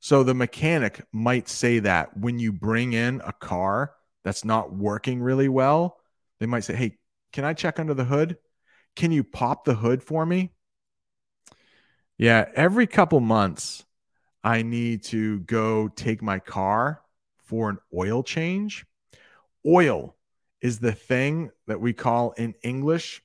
So 0.00 0.22
the 0.22 0.34
mechanic 0.34 1.02
might 1.12 1.48
say 1.48 1.78
that 1.80 2.16
when 2.16 2.38
you 2.38 2.52
bring 2.52 2.92
in 2.92 3.22
a 3.24 3.32
car 3.32 3.94
that's 4.22 4.44
not 4.44 4.74
working 4.74 5.22
really 5.22 5.48
well, 5.48 5.98
they 6.38 6.46
might 6.46 6.64
say, 6.64 6.74
Hey, 6.76 6.98
can 7.32 7.44
I 7.44 7.54
check 7.54 7.78
under 7.78 7.94
the 7.94 8.04
hood? 8.04 8.36
Can 8.96 9.12
you 9.12 9.24
pop 9.24 9.64
the 9.64 9.74
hood 9.74 10.02
for 10.02 10.24
me? 10.26 10.52
Yeah, 12.18 12.48
every 12.54 12.86
couple 12.86 13.20
months, 13.20 13.84
I 14.44 14.62
need 14.62 15.02
to 15.04 15.40
go 15.40 15.88
take 15.88 16.22
my 16.22 16.38
car 16.38 17.02
for 17.38 17.70
an 17.70 17.78
oil 17.96 18.22
change. 18.22 18.86
Oil 19.66 20.14
is 20.60 20.78
the 20.78 20.92
thing 20.92 21.50
that 21.66 21.80
we 21.80 21.92
call 21.92 22.32
in 22.32 22.54
English, 22.62 23.22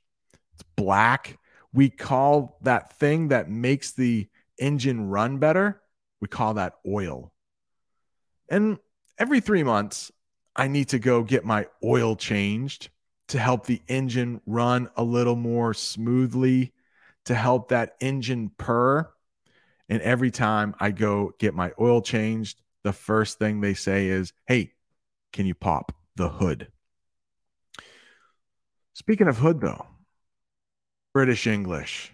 it's 0.54 0.64
black. 0.76 1.38
We 1.72 1.90
call 1.90 2.58
that 2.64 2.94
thing 2.98 3.28
that 3.28 3.50
makes 3.50 3.92
the 3.92 4.28
engine 4.58 5.08
run 5.08 5.38
better, 5.38 5.82
we 6.20 6.28
call 6.28 6.56
that 6.56 6.74
oil. 6.88 7.32
And 8.50 8.80
every 9.18 9.40
three 9.40 9.64
months, 9.64 10.12
I 10.56 10.68
need 10.68 10.90
to 10.90 11.00
go 11.00 11.24
get 11.24 11.46
my 11.46 11.68
oil 11.84 12.16
changed 12.16 12.90
to 13.30 13.40
help 13.40 13.66
the 13.66 13.82
engine 13.88 14.42
run 14.48 14.90
a 14.98 15.04
little 15.04 15.36
more 15.36 15.74
smoothly, 15.74 16.74
to 17.26 17.36
help 17.36 17.70
that 17.70 17.96
engine 18.02 18.52
purr. 18.58 19.10
And 19.88 20.02
every 20.02 20.32
time 20.32 20.76
I 20.80 20.92
go 20.92 21.34
get 21.38 21.54
my 21.54 21.72
oil 21.80 22.02
changed, 22.02 22.60
the 22.84 22.94
first 22.94 23.38
thing 23.38 23.62
they 23.62 23.76
say 23.76 24.08
is, 24.08 24.34
Hey, 24.48 24.74
can 25.32 25.46
you 25.46 25.54
pop 25.54 25.94
the 26.20 26.30
hood? 26.30 26.68
Speaking 28.94 29.28
of 29.28 29.38
hood, 29.38 29.62
though, 29.62 29.88
British 31.14 31.48
English, 31.48 32.14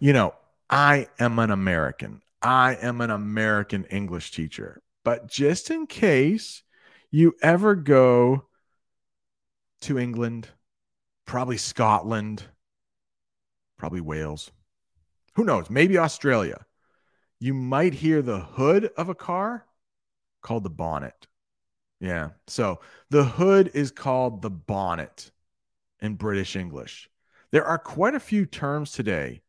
you 0.00 0.12
know, 0.12 0.34
I 0.68 1.08
am 1.18 1.38
an 1.38 1.50
American. 1.50 2.20
I 2.42 2.74
am 2.74 3.00
an 3.00 3.10
American 3.10 3.84
English 3.84 4.32
teacher. 4.32 4.82
But 5.04 5.28
just 5.28 5.70
in 5.70 5.86
case 5.86 6.64
you 7.12 7.36
ever 7.40 7.76
go 7.76 8.48
to 9.82 9.98
England, 9.98 10.48
probably 11.24 11.56
Scotland, 11.56 12.42
probably 13.78 14.00
Wales. 14.00 14.50
Who 15.36 15.44
knows? 15.44 15.70
Maybe 15.70 15.96
Australia. 15.96 16.66
You 17.38 17.54
might 17.54 17.94
hear 17.94 18.20
the 18.20 18.40
hood 18.40 18.90
of 18.96 19.08
a 19.08 19.14
car 19.14 19.64
called 20.42 20.64
the 20.64 20.70
bonnet. 20.70 21.27
Yeah. 22.00 22.30
So 22.46 22.80
the 23.10 23.24
hood 23.24 23.70
is 23.74 23.90
called 23.90 24.42
the 24.42 24.50
bonnet 24.50 25.30
in 26.00 26.14
British 26.14 26.54
English. 26.56 27.10
There 27.50 27.64
are 27.64 27.78
quite 27.78 28.14
a 28.14 28.20
few 28.20 28.46
terms 28.46 28.92
today 28.92 29.42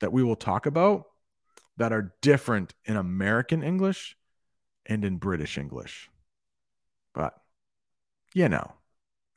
that 0.00 0.12
we 0.12 0.22
will 0.22 0.36
talk 0.36 0.66
about 0.66 1.06
that 1.76 1.92
are 1.92 2.14
different 2.20 2.74
in 2.84 2.96
American 2.96 3.62
English 3.62 4.16
and 4.84 5.04
in 5.04 5.16
British 5.16 5.58
English. 5.58 6.10
But, 7.14 7.34
you 8.34 8.48
know, 8.48 8.72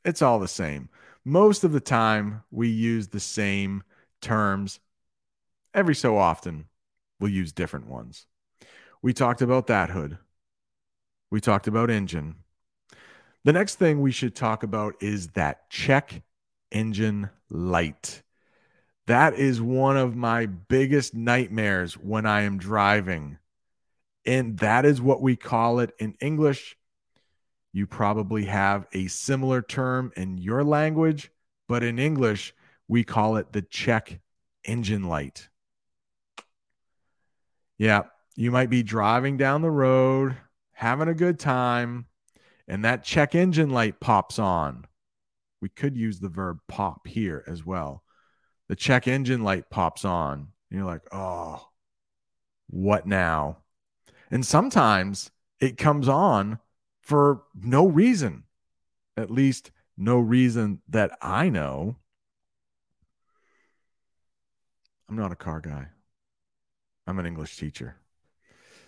it's 0.04 0.22
all 0.22 0.38
the 0.38 0.48
same. 0.48 0.88
Most 1.24 1.64
of 1.64 1.72
the 1.72 1.80
time, 1.80 2.42
we 2.50 2.68
use 2.68 3.08
the 3.08 3.20
same 3.20 3.82
terms. 4.20 4.80
Every 5.74 5.94
so 5.94 6.16
often, 6.16 6.66
we'll 7.18 7.30
use 7.30 7.52
different 7.52 7.86
ones. 7.88 8.26
We 9.02 9.12
talked 9.12 9.42
about 9.42 9.66
that 9.68 9.90
hood. 9.90 10.18
We 11.30 11.40
talked 11.40 11.66
about 11.68 11.90
engine. 11.90 12.36
The 13.44 13.52
next 13.52 13.76
thing 13.76 14.00
we 14.00 14.12
should 14.12 14.34
talk 14.34 14.62
about 14.62 14.96
is 15.00 15.28
that 15.28 15.70
check 15.70 16.22
engine 16.70 17.30
light. 17.48 18.22
That 19.06 19.34
is 19.34 19.62
one 19.62 19.96
of 19.96 20.14
my 20.14 20.46
biggest 20.46 21.14
nightmares 21.14 21.94
when 21.94 22.26
I 22.26 22.42
am 22.42 22.58
driving. 22.58 23.38
And 24.26 24.58
that 24.58 24.84
is 24.84 25.00
what 25.00 25.22
we 25.22 25.36
call 25.36 25.80
it 25.80 25.94
in 25.98 26.14
English. 26.20 26.76
You 27.72 27.86
probably 27.86 28.44
have 28.44 28.86
a 28.92 29.06
similar 29.06 29.62
term 29.62 30.12
in 30.16 30.36
your 30.36 30.62
language, 30.62 31.30
but 31.66 31.82
in 31.82 31.98
English, 31.98 32.52
we 32.88 33.04
call 33.04 33.36
it 33.36 33.52
the 33.52 33.62
check 33.62 34.20
engine 34.64 35.04
light. 35.04 35.48
Yeah, 37.78 38.02
you 38.36 38.50
might 38.50 38.68
be 38.68 38.82
driving 38.82 39.38
down 39.38 39.62
the 39.62 39.70
road, 39.70 40.36
having 40.72 41.08
a 41.08 41.14
good 41.14 41.38
time, 41.38 42.06
and 42.70 42.84
that 42.84 43.04
check 43.04 43.34
engine 43.34 43.68
light 43.68 44.00
pops 44.00 44.38
on. 44.38 44.86
We 45.60 45.68
could 45.68 45.96
use 45.96 46.20
the 46.20 46.30
verb 46.30 46.60
pop 46.68 47.06
here 47.06 47.44
as 47.46 47.66
well 47.66 48.02
the 48.70 48.76
check 48.76 49.08
engine 49.08 49.42
light 49.42 49.68
pops 49.68 50.04
on. 50.04 50.46
And 50.70 50.78
you're 50.78 50.86
like, 50.86 51.02
oh, 51.10 51.70
what 52.68 53.04
now? 53.04 53.58
And 54.30 54.46
sometimes 54.46 55.32
it 55.58 55.76
comes 55.76 56.06
on 56.06 56.60
for 57.02 57.42
no 57.60 57.88
reason, 57.88 58.44
at 59.16 59.28
least 59.28 59.72
no 59.98 60.20
reason 60.20 60.82
that 60.88 61.10
I 61.20 61.48
know. 61.48 61.96
I'm 65.08 65.16
not 65.16 65.32
a 65.32 65.36
car 65.36 65.60
guy, 65.60 65.88
I'm 67.08 67.18
an 67.18 67.26
English 67.26 67.56
teacher. 67.56 67.96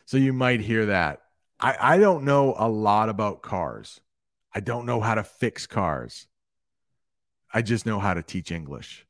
So 0.04 0.16
you 0.16 0.32
might 0.32 0.60
hear 0.60 0.86
that. 0.86 1.22
I, 1.62 1.94
I 1.94 1.98
don't 1.98 2.24
know 2.24 2.54
a 2.58 2.68
lot 2.68 3.08
about 3.08 3.40
cars. 3.40 4.00
I 4.52 4.60
don't 4.60 4.84
know 4.84 5.00
how 5.00 5.14
to 5.14 5.22
fix 5.22 5.66
cars. 5.66 6.26
I 7.54 7.62
just 7.62 7.86
know 7.86 8.00
how 8.00 8.14
to 8.14 8.22
teach 8.22 8.50
English. 8.50 9.06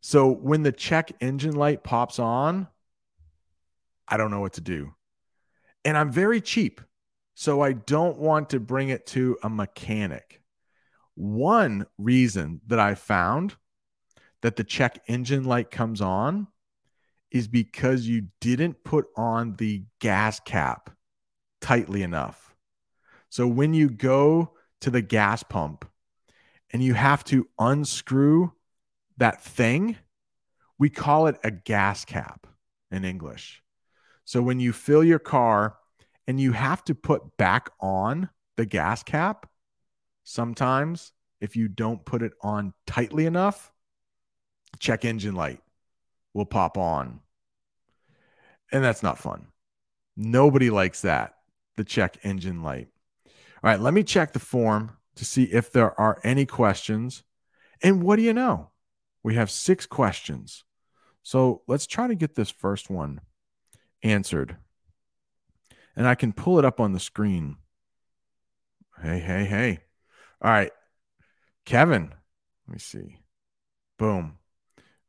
So 0.00 0.28
when 0.28 0.64
the 0.64 0.72
check 0.72 1.12
engine 1.20 1.54
light 1.54 1.84
pops 1.84 2.18
on, 2.18 2.66
I 4.08 4.16
don't 4.16 4.32
know 4.32 4.40
what 4.40 4.54
to 4.54 4.60
do. 4.60 4.94
And 5.84 5.96
I'm 5.96 6.10
very 6.10 6.40
cheap. 6.40 6.80
So 7.34 7.60
I 7.62 7.72
don't 7.72 8.18
want 8.18 8.50
to 8.50 8.60
bring 8.60 8.88
it 8.88 9.06
to 9.08 9.38
a 9.42 9.48
mechanic. 9.48 10.42
One 11.14 11.86
reason 11.98 12.60
that 12.66 12.80
I 12.80 12.94
found 12.94 13.54
that 14.42 14.56
the 14.56 14.64
check 14.64 15.00
engine 15.06 15.44
light 15.44 15.70
comes 15.70 16.00
on 16.00 16.48
is 17.30 17.46
because 17.48 18.06
you 18.06 18.26
didn't 18.40 18.84
put 18.84 19.06
on 19.16 19.54
the 19.56 19.84
gas 20.00 20.40
cap 20.40 20.90
tightly 21.62 22.02
enough. 22.02 22.54
So 23.30 23.46
when 23.46 23.72
you 23.72 23.88
go 23.88 24.52
to 24.82 24.90
the 24.90 25.00
gas 25.00 25.42
pump 25.42 25.88
and 26.70 26.82
you 26.84 26.92
have 26.92 27.24
to 27.24 27.48
unscrew 27.58 28.52
that 29.16 29.42
thing, 29.42 29.96
we 30.78 30.90
call 30.90 31.28
it 31.28 31.38
a 31.42 31.50
gas 31.50 32.04
cap 32.04 32.46
in 32.90 33.04
English. 33.04 33.62
So 34.24 34.42
when 34.42 34.60
you 34.60 34.72
fill 34.72 35.02
your 35.02 35.18
car 35.18 35.76
and 36.26 36.38
you 36.38 36.52
have 36.52 36.84
to 36.84 36.94
put 36.94 37.36
back 37.36 37.70
on 37.80 38.28
the 38.56 38.66
gas 38.66 39.02
cap, 39.02 39.48
sometimes 40.24 41.12
if 41.40 41.56
you 41.56 41.68
don't 41.68 42.04
put 42.04 42.22
it 42.22 42.32
on 42.42 42.74
tightly 42.86 43.26
enough, 43.26 43.72
check 44.78 45.04
engine 45.04 45.34
light 45.34 45.60
will 46.34 46.46
pop 46.46 46.76
on. 46.76 47.20
And 48.70 48.82
that's 48.82 49.02
not 49.02 49.18
fun. 49.18 49.46
Nobody 50.16 50.70
likes 50.70 51.02
that, 51.02 51.34
the 51.76 51.84
check 51.84 52.18
engine 52.22 52.62
light. 52.62 52.88
All 53.26 53.32
right, 53.70 53.80
let 53.80 53.94
me 53.94 54.02
check 54.02 54.32
the 54.32 54.38
form 54.38 54.96
to 55.16 55.24
see 55.24 55.44
if 55.44 55.70
there 55.70 55.98
are 56.00 56.20
any 56.24 56.46
questions. 56.46 57.22
And 57.82 58.02
what 58.02 58.16
do 58.16 58.22
you 58.22 58.32
know? 58.32 58.70
We 59.22 59.34
have 59.34 59.50
six 59.50 59.86
questions. 59.86 60.64
So 61.22 61.62
let's 61.68 61.86
try 61.86 62.08
to 62.08 62.14
get 62.14 62.34
this 62.34 62.50
first 62.50 62.90
one 62.90 63.20
answered. 64.02 64.56
And 65.94 66.08
I 66.08 66.14
can 66.14 66.32
pull 66.32 66.58
it 66.58 66.64
up 66.64 66.80
on 66.80 66.92
the 66.92 67.00
screen. 67.00 67.56
Hey, 69.00 69.18
hey, 69.18 69.44
hey. 69.44 69.80
All 70.40 70.50
right. 70.50 70.72
Kevin, 71.64 72.12
let 72.66 72.72
me 72.72 72.78
see. 72.78 73.18
Boom. 73.98 74.38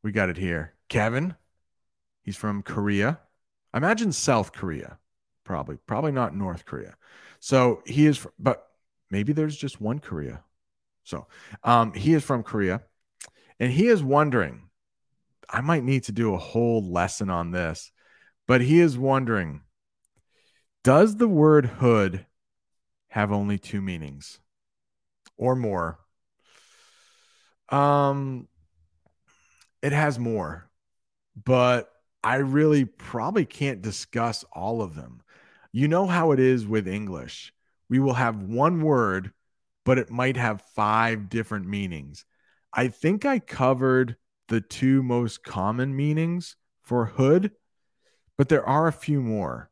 We 0.02 0.12
got 0.12 0.28
it 0.28 0.36
here. 0.36 0.74
Kevin, 0.88 1.34
he's 2.22 2.36
from 2.36 2.62
Korea. 2.62 3.18
Imagine 3.74 4.12
South 4.12 4.52
Korea, 4.52 4.98
probably, 5.44 5.76
probably 5.86 6.12
not 6.12 6.34
North 6.34 6.64
Korea. 6.64 6.96
So 7.40 7.82
he 7.86 8.06
is, 8.06 8.26
but 8.38 8.66
maybe 9.10 9.32
there's 9.32 9.56
just 9.56 9.80
one 9.80 9.98
Korea. 9.98 10.42
So 11.04 11.26
um, 11.62 11.92
he 11.92 12.14
is 12.14 12.24
from 12.24 12.42
Korea. 12.42 12.82
And 13.60 13.70
he 13.70 13.86
is 13.86 14.02
wondering, 14.02 14.70
I 15.48 15.60
might 15.60 15.84
need 15.84 16.04
to 16.04 16.12
do 16.12 16.34
a 16.34 16.38
whole 16.38 16.82
lesson 16.90 17.30
on 17.30 17.50
this, 17.50 17.92
but 18.48 18.60
he 18.60 18.80
is 18.80 18.98
wondering, 18.98 19.60
does 20.82 21.16
the 21.16 21.28
word 21.28 21.66
hood 21.66 22.26
have 23.08 23.30
only 23.30 23.58
two 23.58 23.80
meanings 23.80 24.40
or 25.36 25.54
more? 25.54 25.98
Um, 27.68 28.48
it 29.82 29.92
has 29.92 30.18
more, 30.18 30.68
but 31.42 31.90
I 32.22 32.36
really 32.36 32.84
probably 32.84 33.44
can't 33.44 33.82
discuss 33.82 34.44
all 34.52 34.82
of 34.82 34.94
them. 34.94 35.22
You 35.76 35.88
know 35.88 36.06
how 36.06 36.30
it 36.30 36.38
is 36.38 36.68
with 36.68 36.86
English. 36.86 37.52
We 37.88 37.98
will 37.98 38.14
have 38.14 38.40
one 38.40 38.82
word, 38.82 39.32
but 39.84 39.98
it 39.98 40.08
might 40.08 40.36
have 40.36 40.62
five 40.76 41.28
different 41.28 41.66
meanings. 41.66 42.24
I 42.72 42.86
think 42.86 43.24
I 43.24 43.40
covered 43.40 44.14
the 44.46 44.60
two 44.60 45.02
most 45.02 45.42
common 45.42 45.96
meanings 45.96 46.54
for 46.82 47.06
hood, 47.06 47.50
but 48.38 48.48
there 48.48 48.64
are 48.64 48.86
a 48.86 48.92
few 48.92 49.20
more. 49.20 49.68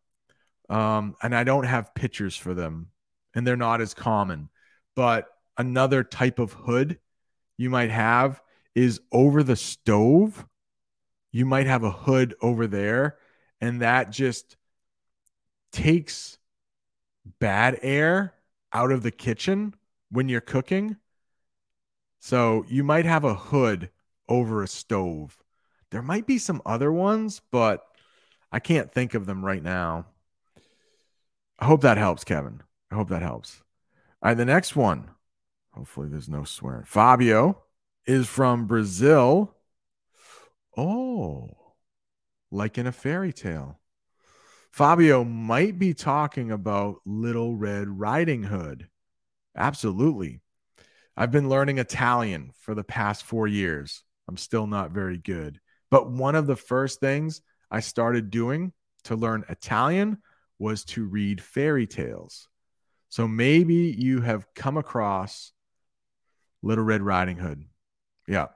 Um, 0.68 1.14
and 1.22 1.36
I 1.36 1.44
don't 1.44 1.66
have 1.66 1.94
pictures 1.94 2.36
for 2.36 2.52
them, 2.52 2.88
and 3.32 3.46
they're 3.46 3.56
not 3.56 3.80
as 3.80 3.94
common. 3.94 4.48
But 4.96 5.28
another 5.56 6.02
type 6.02 6.40
of 6.40 6.52
hood 6.52 6.98
you 7.56 7.70
might 7.70 7.90
have 7.90 8.42
is 8.74 9.00
over 9.12 9.44
the 9.44 9.54
stove. 9.54 10.48
You 11.30 11.46
might 11.46 11.68
have 11.68 11.84
a 11.84 11.92
hood 11.92 12.34
over 12.42 12.66
there, 12.66 13.18
and 13.60 13.82
that 13.82 14.10
just 14.10 14.56
takes 15.72 16.38
bad 17.40 17.78
air 17.82 18.34
out 18.72 18.92
of 18.92 19.02
the 19.02 19.10
kitchen 19.10 19.74
when 20.10 20.28
you're 20.28 20.40
cooking 20.40 20.96
so 22.24 22.64
you 22.68 22.84
might 22.84 23.04
have 23.04 23.24
a 23.24 23.34
hood 23.34 23.90
over 24.28 24.62
a 24.62 24.68
stove. 24.68 25.42
There 25.90 26.02
might 26.02 26.24
be 26.24 26.38
some 26.38 26.62
other 26.64 26.92
ones, 26.92 27.42
but 27.50 27.84
I 28.52 28.60
can't 28.60 28.92
think 28.92 29.14
of 29.14 29.26
them 29.26 29.44
right 29.44 29.62
now. 29.62 30.06
I 31.58 31.64
hope 31.64 31.80
that 31.80 31.98
helps, 31.98 32.22
Kevin. 32.22 32.62
I 32.92 32.94
hope 32.94 33.08
that 33.08 33.22
helps. 33.22 33.60
All 34.22 34.28
right, 34.28 34.36
the 34.36 34.44
next 34.44 34.76
one. 34.76 35.10
Hopefully, 35.72 36.08
there's 36.08 36.28
no 36.28 36.44
swearing. 36.44 36.84
Fabio 36.84 37.60
is 38.06 38.28
from 38.28 38.68
Brazil. 38.68 39.56
Oh, 40.76 41.50
like 42.52 42.78
in 42.78 42.86
a 42.86 42.92
fairy 42.92 43.32
tale. 43.32 43.80
Fabio 44.72 45.22
might 45.22 45.78
be 45.78 45.92
talking 45.92 46.50
about 46.50 46.96
Little 47.04 47.54
Red 47.54 47.88
Riding 47.88 48.42
Hood. 48.42 48.88
Absolutely. 49.54 50.40
I've 51.14 51.30
been 51.30 51.50
learning 51.50 51.76
Italian 51.76 52.52
for 52.60 52.74
the 52.74 52.82
past 52.82 53.24
four 53.24 53.46
years. 53.46 54.02
I'm 54.26 54.38
still 54.38 54.66
not 54.66 54.92
very 54.92 55.18
good. 55.18 55.60
But 55.90 56.10
one 56.10 56.34
of 56.34 56.46
the 56.46 56.56
first 56.56 57.00
things 57.00 57.42
I 57.70 57.80
started 57.80 58.30
doing 58.30 58.72
to 59.04 59.14
learn 59.14 59.44
Italian 59.50 60.18
was 60.58 60.84
to 60.86 61.04
read 61.04 61.42
fairy 61.42 61.86
tales. 61.86 62.48
So 63.10 63.28
maybe 63.28 63.94
you 63.98 64.22
have 64.22 64.46
come 64.54 64.78
across 64.78 65.52
Little 66.62 66.84
Red 66.84 67.02
Riding 67.02 67.36
Hood. 67.36 67.66
Yeah. 68.26 68.46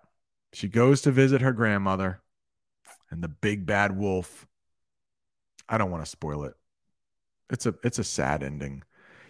She 0.54 0.68
goes 0.68 1.02
to 1.02 1.10
visit 1.10 1.42
her 1.42 1.52
grandmother 1.52 2.22
and 3.10 3.22
the 3.22 3.28
big 3.28 3.66
bad 3.66 3.94
wolf. 3.94 4.46
I 5.68 5.78
don't 5.78 5.90
want 5.90 6.04
to 6.04 6.10
spoil 6.10 6.44
it. 6.44 6.54
It's 7.50 7.66
a 7.66 7.74
it's 7.82 7.98
a 7.98 8.04
sad 8.04 8.42
ending. 8.42 8.82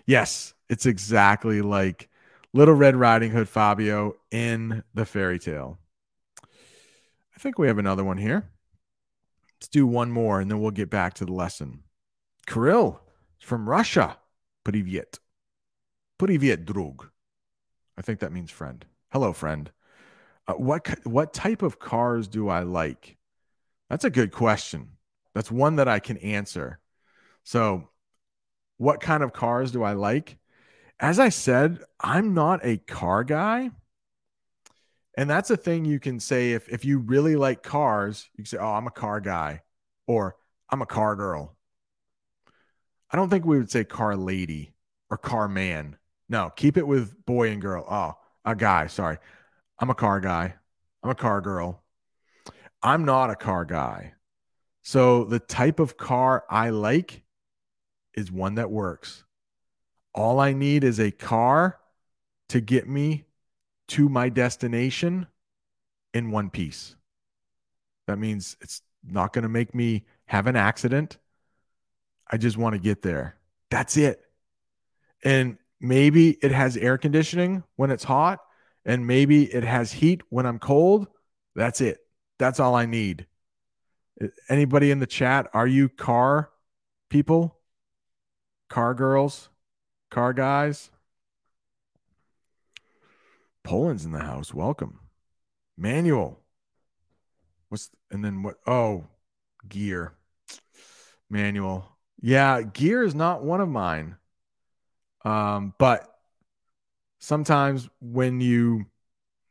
Yes, 0.06 0.54
it's 0.68 0.86
exactly 0.86 1.62
like 1.62 2.08
Little 2.52 2.74
Red 2.74 2.96
Riding 2.96 3.30
Hood 3.30 3.48
Fabio 3.48 4.14
in 4.30 4.82
the 4.94 5.04
fairy 5.04 5.38
tale. 5.38 5.78
I 6.42 7.38
think 7.38 7.58
we 7.58 7.66
have 7.66 7.78
another 7.78 8.04
one 8.04 8.18
here. 8.18 8.48
Let's 9.56 9.68
do 9.68 9.86
one 9.86 10.10
more 10.10 10.40
and 10.40 10.50
then 10.50 10.60
we'll 10.60 10.70
get 10.70 10.90
back 10.90 11.14
to 11.14 11.24
the 11.24 11.32
lesson. 11.32 11.82
Kirill 12.46 13.00
from 13.40 13.68
Russia. 13.68 14.18
Privyet. 14.64 15.18
Privyet, 16.18 16.64
drug. 16.64 17.08
I 17.96 18.02
think 18.02 18.20
that 18.20 18.32
means 18.32 18.50
friend. 18.50 18.84
Hello, 19.12 19.32
friend. 19.32 19.70
Uh, 20.48 20.54
what 20.54 20.88
what 21.04 21.34
type 21.34 21.62
of 21.62 21.78
cars 21.78 22.28
do 22.28 22.48
I 22.48 22.62
like? 22.62 23.16
That's 23.90 24.04
a 24.04 24.10
good 24.10 24.32
question. 24.32 24.95
That's 25.36 25.50
one 25.50 25.76
that 25.76 25.86
I 25.86 25.98
can 25.98 26.16
answer. 26.16 26.78
So, 27.44 27.90
what 28.78 29.02
kind 29.02 29.22
of 29.22 29.34
cars 29.34 29.70
do 29.70 29.82
I 29.82 29.92
like? 29.92 30.38
As 30.98 31.18
I 31.18 31.28
said, 31.28 31.80
I'm 32.00 32.32
not 32.32 32.60
a 32.64 32.78
car 32.78 33.22
guy. 33.22 33.70
And 35.14 35.28
that's 35.28 35.50
a 35.50 35.56
thing 35.58 35.84
you 35.84 36.00
can 36.00 36.20
say 36.20 36.52
if 36.52 36.70
if 36.70 36.86
you 36.86 37.00
really 37.00 37.36
like 37.36 37.62
cars, 37.62 38.30
you 38.32 38.44
can 38.44 38.46
say, 38.46 38.56
"Oh, 38.56 38.72
I'm 38.72 38.86
a 38.86 38.90
car 38.90 39.20
guy," 39.20 39.60
or 40.06 40.36
"I'm 40.70 40.80
a 40.80 40.86
car 40.86 41.14
girl." 41.16 41.54
I 43.10 43.18
don't 43.18 43.28
think 43.28 43.44
we 43.44 43.58
would 43.58 43.70
say 43.70 43.84
car 43.84 44.16
lady 44.16 44.72
or 45.10 45.18
car 45.18 45.48
man. 45.48 45.98
No, 46.30 46.48
keep 46.48 46.78
it 46.78 46.86
with 46.86 47.26
boy 47.26 47.50
and 47.50 47.60
girl. 47.60 47.84
Oh, 47.86 48.14
a 48.46 48.56
guy. 48.56 48.86
Sorry. 48.86 49.18
I'm 49.78 49.90
a 49.90 49.94
car 49.94 50.18
guy. 50.20 50.54
I'm 51.02 51.10
a 51.10 51.14
car 51.14 51.42
girl. 51.42 51.82
I'm 52.82 53.04
not 53.04 53.28
a 53.28 53.36
car 53.36 53.66
guy. 53.66 54.14
So 54.86 55.24
the 55.24 55.40
type 55.40 55.80
of 55.80 55.96
car 55.96 56.44
I 56.48 56.70
like 56.70 57.24
is 58.14 58.30
one 58.30 58.54
that 58.54 58.70
works. 58.70 59.24
All 60.14 60.38
I 60.38 60.52
need 60.52 60.84
is 60.84 61.00
a 61.00 61.10
car 61.10 61.80
to 62.50 62.60
get 62.60 62.88
me 62.88 63.24
to 63.88 64.08
my 64.08 64.28
destination 64.28 65.26
in 66.14 66.30
one 66.30 66.50
piece. 66.50 66.94
That 68.06 68.20
means 68.20 68.56
it's 68.60 68.80
not 69.02 69.32
going 69.32 69.42
to 69.42 69.48
make 69.48 69.74
me 69.74 70.04
have 70.26 70.46
an 70.46 70.54
accident. 70.54 71.18
I 72.30 72.36
just 72.36 72.56
want 72.56 72.74
to 72.74 72.80
get 72.80 73.02
there. 73.02 73.34
That's 73.72 73.96
it. 73.96 74.22
And 75.24 75.58
maybe 75.80 76.38
it 76.40 76.52
has 76.52 76.76
air 76.76 76.96
conditioning 76.96 77.64
when 77.74 77.90
it's 77.90 78.04
hot, 78.04 78.38
and 78.84 79.04
maybe 79.04 79.52
it 79.52 79.64
has 79.64 79.90
heat 79.90 80.22
when 80.28 80.46
I'm 80.46 80.60
cold. 80.60 81.08
That's 81.56 81.80
it. 81.80 81.98
That's 82.38 82.60
all 82.60 82.76
I 82.76 82.86
need. 82.86 83.26
Anybody 84.48 84.90
in 84.90 84.98
the 84.98 85.06
chat, 85.06 85.48
are 85.52 85.66
you 85.66 85.88
car 85.88 86.50
people? 87.10 87.58
Car 88.68 88.94
girls? 88.94 89.48
Car 90.10 90.32
guys? 90.32 90.90
Poland's 93.62 94.04
in 94.04 94.12
the 94.12 94.20
house. 94.20 94.54
Welcome. 94.54 95.00
Manual. 95.76 96.40
What's 97.68 97.90
and 98.10 98.24
then 98.24 98.42
what? 98.42 98.56
Oh, 98.66 99.06
gear. 99.68 100.14
Manual. 101.28 101.86
Yeah, 102.20 102.62
gear 102.62 103.02
is 103.02 103.14
not 103.14 103.44
one 103.44 103.60
of 103.60 103.68
mine. 103.68 104.16
Um, 105.24 105.74
but 105.78 106.08
sometimes 107.18 107.88
when 108.00 108.40
you, 108.40 108.86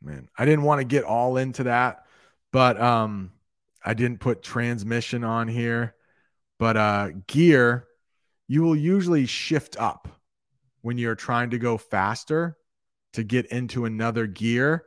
man, 0.02 0.30
I 0.38 0.46
didn't 0.46 0.64
want 0.64 0.80
to 0.80 0.86
get 0.86 1.04
all 1.04 1.38
into 1.38 1.64
that, 1.64 2.06
but 2.52 2.80
um, 2.82 3.32
I 3.86 3.94
didn't 3.94 4.20
put 4.20 4.42
transmission 4.42 5.24
on 5.24 5.48
here. 5.48 5.96
But 6.58 6.78
uh, 6.78 7.10
gear, 7.28 7.88
you 8.48 8.64
will 8.64 8.76
usually 8.76 9.26
shift 9.26 9.78
up 9.80 10.08
when 10.82 10.98
you're 10.98 11.16
trying 11.16 11.52
to 11.52 11.58
go 11.58 11.78
faster 11.78 12.58
to 13.14 13.24
get 13.24 13.46
into 13.48 13.86
another 13.86 14.28
gear, 14.28 14.86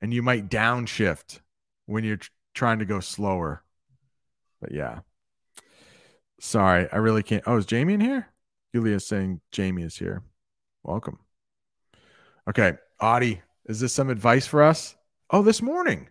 and 0.00 0.12
you 0.12 0.22
might 0.22 0.48
downshift 0.48 1.40
when 1.86 2.04
you're 2.04 2.16
tr- 2.16 2.30
trying 2.54 2.78
to 2.78 2.84
go 2.84 3.00
slower. 3.00 3.62
But 4.60 4.72
yeah. 4.72 5.00
Sorry, 6.40 6.88
I 6.92 6.96
really 6.96 7.22
can't. 7.22 7.44
Oh, 7.46 7.56
is 7.56 7.66
Jamie 7.66 7.94
in 7.94 8.00
here? 8.00 8.28
Julia's 8.74 9.06
saying 9.06 9.40
Jamie 9.50 9.82
is 9.82 9.96
here. 9.96 10.22
Welcome. 10.82 11.18
Okay, 12.48 12.74
Audie, 13.00 13.42
is 13.66 13.80
this 13.80 13.92
some 13.92 14.08
advice 14.08 14.46
for 14.46 14.62
us? 14.62 14.96
Oh, 15.30 15.42
this 15.42 15.60
morning. 15.60 16.08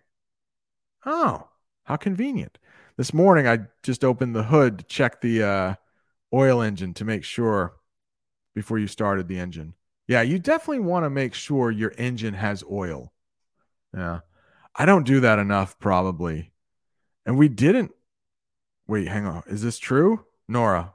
Oh, 1.04 1.48
how 1.88 1.96
convenient. 1.96 2.58
This 2.96 3.12
morning, 3.12 3.46
I 3.48 3.60
just 3.82 4.04
opened 4.04 4.34
the 4.34 4.44
hood 4.44 4.78
to 4.78 4.84
check 4.84 5.20
the 5.20 5.42
uh, 5.42 5.74
oil 6.32 6.62
engine 6.62 6.94
to 6.94 7.04
make 7.04 7.24
sure 7.24 7.74
before 8.54 8.78
you 8.78 8.86
started 8.86 9.28
the 9.28 9.38
engine. 9.38 9.74
Yeah, 10.06 10.22
you 10.22 10.38
definitely 10.38 10.84
want 10.84 11.04
to 11.04 11.10
make 11.10 11.34
sure 11.34 11.70
your 11.70 11.92
engine 11.98 12.34
has 12.34 12.64
oil. 12.70 13.12
Yeah. 13.94 14.20
I 14.74 14.86
don't 14.86 15.06
do 15.06 15.20
that 15.20 15.38
enough, 15.38 15.78
probably. 15.78 16.52
And 17.26 17.36
we 17.36 17.48
didn't 17.48 17.92
Wait, 18.88 19.06
hang 19.06 19.26
on. 19.26 19.42
Is 19.46 19.62
this 19.62 19.78
true? 19.78 20.24
Nora, 20.48 20.94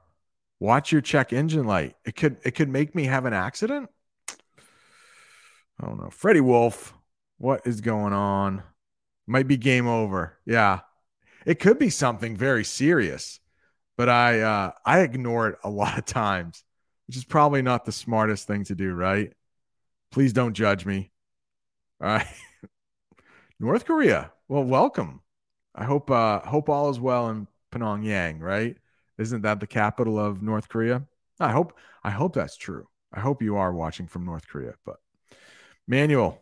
watch 0.60 0.92
your 0.92 1.02
check 1.02 1.32
engine 1.32 1.66
light. 1.66 1.96
It 2.06 2.16
could 2.16 2.38
it 2.44 2.52
could 2.52 2.70
make 2.70 2.96
me 2.96 3.04
have 3.04 3.26
an 3.26 3.34
accident. 3.34 3.90
I 5.80 5.86
don't 5.86 6.02
know. 6.02 6.10
Freddie 6.10 6.42
Wolf, 6.42 6.96
what 7.38 7.62
is 7.66 7.82
going 7.82 8.14
on? 8.14 8.64
Might 9.28 9.48
be 9.48 9.58
game 9.58 9.88
over. 9.88 10.38
Yeah. 10.46 10.82
It 11.46 11.60
could 11.60 11.80
be 11.80 11.90
something 11.90 12.36
very 12.38 12.64
serious, 12.64 13.40
but 13.98 14.10
I 14.10 14.42
uh 14.42 14.72
I 14.86 15.00
ignore 15.00 15.50
it 15.50 15.60
a 15.64 15.70
lot 15.70 15.98
of 15.98 16.06
times, 16.06 16.64
which 17.08 17.18
is 17.18 17.26
probably 17.26 17.62
not 17.62 17.86
the 17.86 17.92
smartest 17.92 18.48
thing 18.48 18.64
to 18.66 18.76
do, 18.76 18.94
right? 18.94 19.34
Please 20.12 20.34
don't 20.34 20.54
judge 20.54 20.86
me. 20.86 21.12
All 22.02 22.08
right. 22.08 22.28
North 23.60 23.86
Korea. 23.86 24.32
Well, 24.48 24.64
welcome. 24.64 25.22
I 25.76 25.86
hope 25.86 26.12
uh 26.12 26.40
hope 26.42 26.70
all 26.70 26.90
is 26.90 27.00
well 27.00 27.30
in 27.30 27.48
Pyongyang, 27.72 28.40
right? 28.42 28.78
Isn't 29.18 29.42
that 29.42 29.60
the 29.60 29.68
capital 29.68 30.20
of 30.20 30.42
North 30.42 30.70
Korea? 30.70 31.04
I 31.40 31.52
hope 31.52 31.78
I 32.04 32.12
hope 32.12 32.36
that's 32.36 32.58
true. 32.58 32.88
I 33.14 33.20
hope 33.20 33.42
you 33.42 33.58
are 33.58 33.74
watching 33.74 34.08
from 34.08 34.26
North 34.26 34.48
Korea, 34.48 34.74
but 34.86 34.98
Manual, 35.88 36.42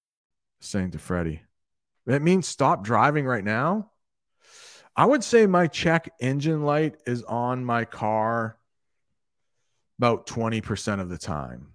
saying 0.61 0.91
to 0.91 0.99
Freddie. 0.99 1.41
That 2.05 2.21
means 2.21 2.47
stop 2.47 2.83
driving 2.83 3.25
right 3.25 3.43
now. 3.43 3.91
I 4.95 5.05
would 5.05 5.23
say 5.23 5.45
my 5.45 5.67
check 5.67 6.09
engine 6.19 6.63
light 6.63 6.95
is 7.05 7.23
on 7.23 7.65
my 7.65 7.85
car 7.85 8.57
about 9.97 10.27
20% 10.27 10.99
of 10.99 11.09
the 11.09 11.17
time. 11.17 11.67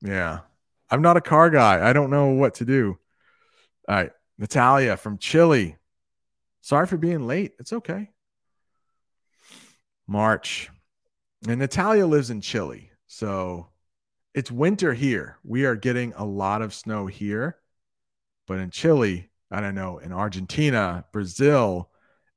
Yeah. 0.00 0.40
I'm 0.90 1.02
not 1.02 1.16
a 1.16 1.22
car 1.22 1.48
guy. 1.48 1.88
I 1.88 1.92
don't 1.92 2.10
know 2.10 2.28
what 2.28 2.54
to 2.54 2.64
do. 2.64 2.98
All 3.88 3.94
right. 3.94 4.10
Natalia 4.36 4.96
from 4.96 5.18
Chile. 5.18 5.76
Sorry 6.60 6.86
for 6.86 6.96
being 6.96 7.26
late. 7.26 7.52
It's 7.58 7.72
okay. 7.72 8.10
March. 10.06 10.70
And 11.48 11.60
Natalia 11.60 12.06
lives 12.06 12.30
in 12.30 12.40
Chile. 12.40 12.90
So 13.06 13.68
it's 14.34 14.50
winter 14.50 14.92
here. 14.92 15.38
We 15.44 15.64
are 15.64 15.76
getting 15.76 16.12
a 16.14 16.24
lot 16.24 16.62
of 16.62 16.74
snow 16.74 17.06
here. 17.06 17.56
But 18.52 18.60
in 18.60 18.68
Chile, 18.68 19.30
I 19.50 19.62
don't 19.62 19.74
know, 19.74 19.96
in 19.96 20.12
Argentina, 20.12 21.06
Brazil, 21.10 21.88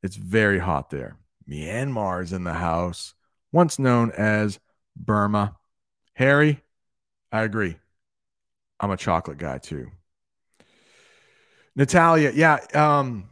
it's 0.02 0.16
very 0.16 0.60
hot 0.60 0.90
there. 0.90 1.18
Myanmar 1.46 2.24
is 2.24 2.32
in 2.32 2.46
the 2.46 2.54
house, 2.54 3.14
once 3.52 3.80
known 3.80 4.12
as 4.12 4.58
Burma. 4.96 5.58
Harry, 6.14 6.64
I 7.34 7.44
agree. 7.44 7.76
I'm 8.80 8.92
a 8.92 8.96
chocolate 8.96 9.38
guy 9.38 9.58
too. 9.58 9.92
Natalia, 11.76 12.32
yeah. 12.34 12.60
Um, 12.74 13.28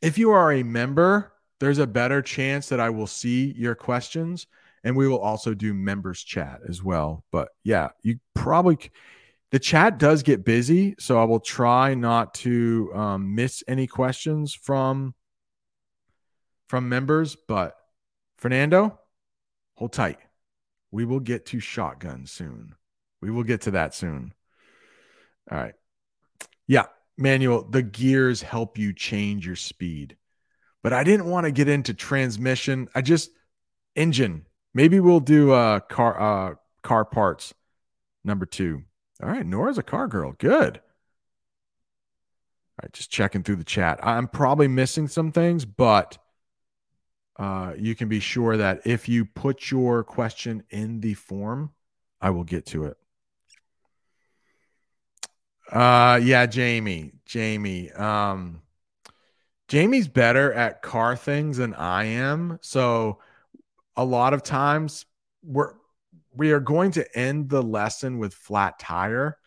if 0.00 0.16
you 0.16 0.30
are 0.30 0.52
a 0.52 0.62
member, 0.62 1.32
there's 1.58 1.78
a 1.78 1.88
better 1.88 2.22
chance 2.22 2.68
that 2.68 2.78
I 2.78 2.90
will 2.90 3.08
see 3.08 3.52
your 3.58 3.74
questions 3.74 4.46
and 4.84 4.96
we 4.96 5.08
will 5.08 5.18
also 5.18 5.54
do 5.54 5.74
members 5.74 6.22
chat 6.22 6.60
as 6.68 6.84
well. 6.84 7.24
But 7.32 7.48
yeah, 7.64 7.88
you 8.04 8.20
probably 8.32 8.78
the 9.52 9.58
chat 9.58 9.98
does 9.98 10.22
get 10.22 10.44
busy, 10.44 10.96
so 10.98 11.20
I 11.20 11.24
will 11.24 11.40
try 11.40 11.94
not 11.94 12.34
to 12.34 12.90
um, 12.94 13.34
miss 13.34 13.62
any 13.68 13.86
questions 13.86 14.54
from 14.54 15.14
from 16.68 16.88
members. 16.88 17.36
But 17.36 17.76
Fernando, 18.38 18.98
hold 19.74 19.92
tight. 19.92 20.18
We 20.90 21.04
will 21.04 21.20
get 21.20 21.46
to 21.46 21.60
shotgun 21.60 22.26
soon. 22.26 22.74
We 23.20 23.30
will 23.30 23.44
get 23.44 23.62
to 23.62 23.72
that 23.72 23.94
soon. 23.94 24.34
All 25.50 25.58
right. 25.58 25.74
Yeah, 26.66 26.86
Manuel, 27.16 27.62
the 27.62 27.82
gears 27.82 28.42
help 28.42 28.78
you 28.78 28.92
change 28.92 29.46
your 29.46 29.56
speed. 29.56 30.16
But 30.82 30.92
I 30.92 31.04
didn't 31.04 31.26
want 31.26 31.44
to 31.44 31.52
get 31.52 31.68
into 31.68 31.94
transmission. 31.94 32.88
I 32.94 33.02
just 33.02 33.30
engine. 33.94 34.46
Maybe 34.74 35.00
we'll 35.00 35.20
do 35.20 35.52
uh 35.52 35.80
car 35.80 36.20
uh 36.20 36.54
car 36.82 37.04
parts 37.04 37.54
number 38.24 38.46
2. 38.46 38.82
All 39.22 39.30
right, 39.30 39.46
Nora's 39.46 39.78
a 39.78 39.82
car 39.82 40.08
girl. 40.08 40.32
Good. 40.32 40.78
All 42.78 42.82
right, 42.82 42.92
just 42.92 43.10
checking 43.10 43.42
through 43.42 43.56
the 43.56 43.64
chat. 43.64 43.98
I'm 44.02 44.28
probably 44.28 44.68
missing 44.68 45.08
some 45.08 45.32
things, 45.32 45.64
but 45.64 46.18
uh, 47.38 47.72
you 47.78 47.94
can 47.94 48.08
be 48.08 48.20
sure 48.20 48.56
that 48.56 48.82
if 48.86 49.08
you 49.08 49.24
put 49.24 49.70
your 49.70 50.04
question 50.04 50.62
in 50.70 51.00
the 51.00 51.14
form, 51.14 51.72
I 52.20 52.30
will 52.30 52.44
get 52.44 52.66
to 52.66 52.84
it. 52.84 52.96
Uh, 55.70 56.20
yeah, 56.22 56.46
Jamie, 56.46 57.12
Jamie. 57.24 57.90
Um, 57.92 58.62
Jamie's 59.68 60.06
better 60.06 60.52
at 60.52 60.82
car 60.82 61.16
things 61.16 61.56
than 61.56 61.74
I 61.74 62.04
am. 62.04 62.58
So 62.62 63.18
a 63.96 64.04
lot 64.04 64.32
of 64.32 64.42
times 64.42 65.06
we're 65.42 65.74
we 66.36 66.52
are 66.52 66.60
going 66.60 66.92
to 66.92 67.18
end 67.18 67.48
the 67.48 67.62
lesson 67.62 68.18
with 68.18 68.34
flat 68.34 68.78
tire. 68.78 69.38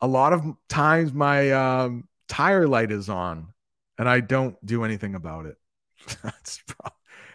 A 0.00 0.06
lot 0.06 0.32
of 0.32 0.44
times 0.68 1.12
my 1.12 1.52
um, 1.52 2.08
tire 2.28 2.66
light 2.66 2.90
is 2.90 3.08
on 3.08 3.54
and 3.98 4.08
I 4.08 4.20
don't 4.20 4.56
do 4.64 4.84
anything 4.84 5.14
about 5.14 5.46
it. 5.46 5.56
That's 6.22 6.60
pro- 6.66 6.92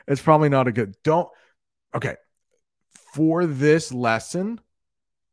it's 0.08 0.22
probably 0.22 0.50
not 0.50 0.68
a 0.68 0.72
good. 0.72 0.96
Don't 1.04 1.30
okay. 1.96 2.16
For 3.14 3.46
this 3.46 3.92
lesson, 3.92 4.60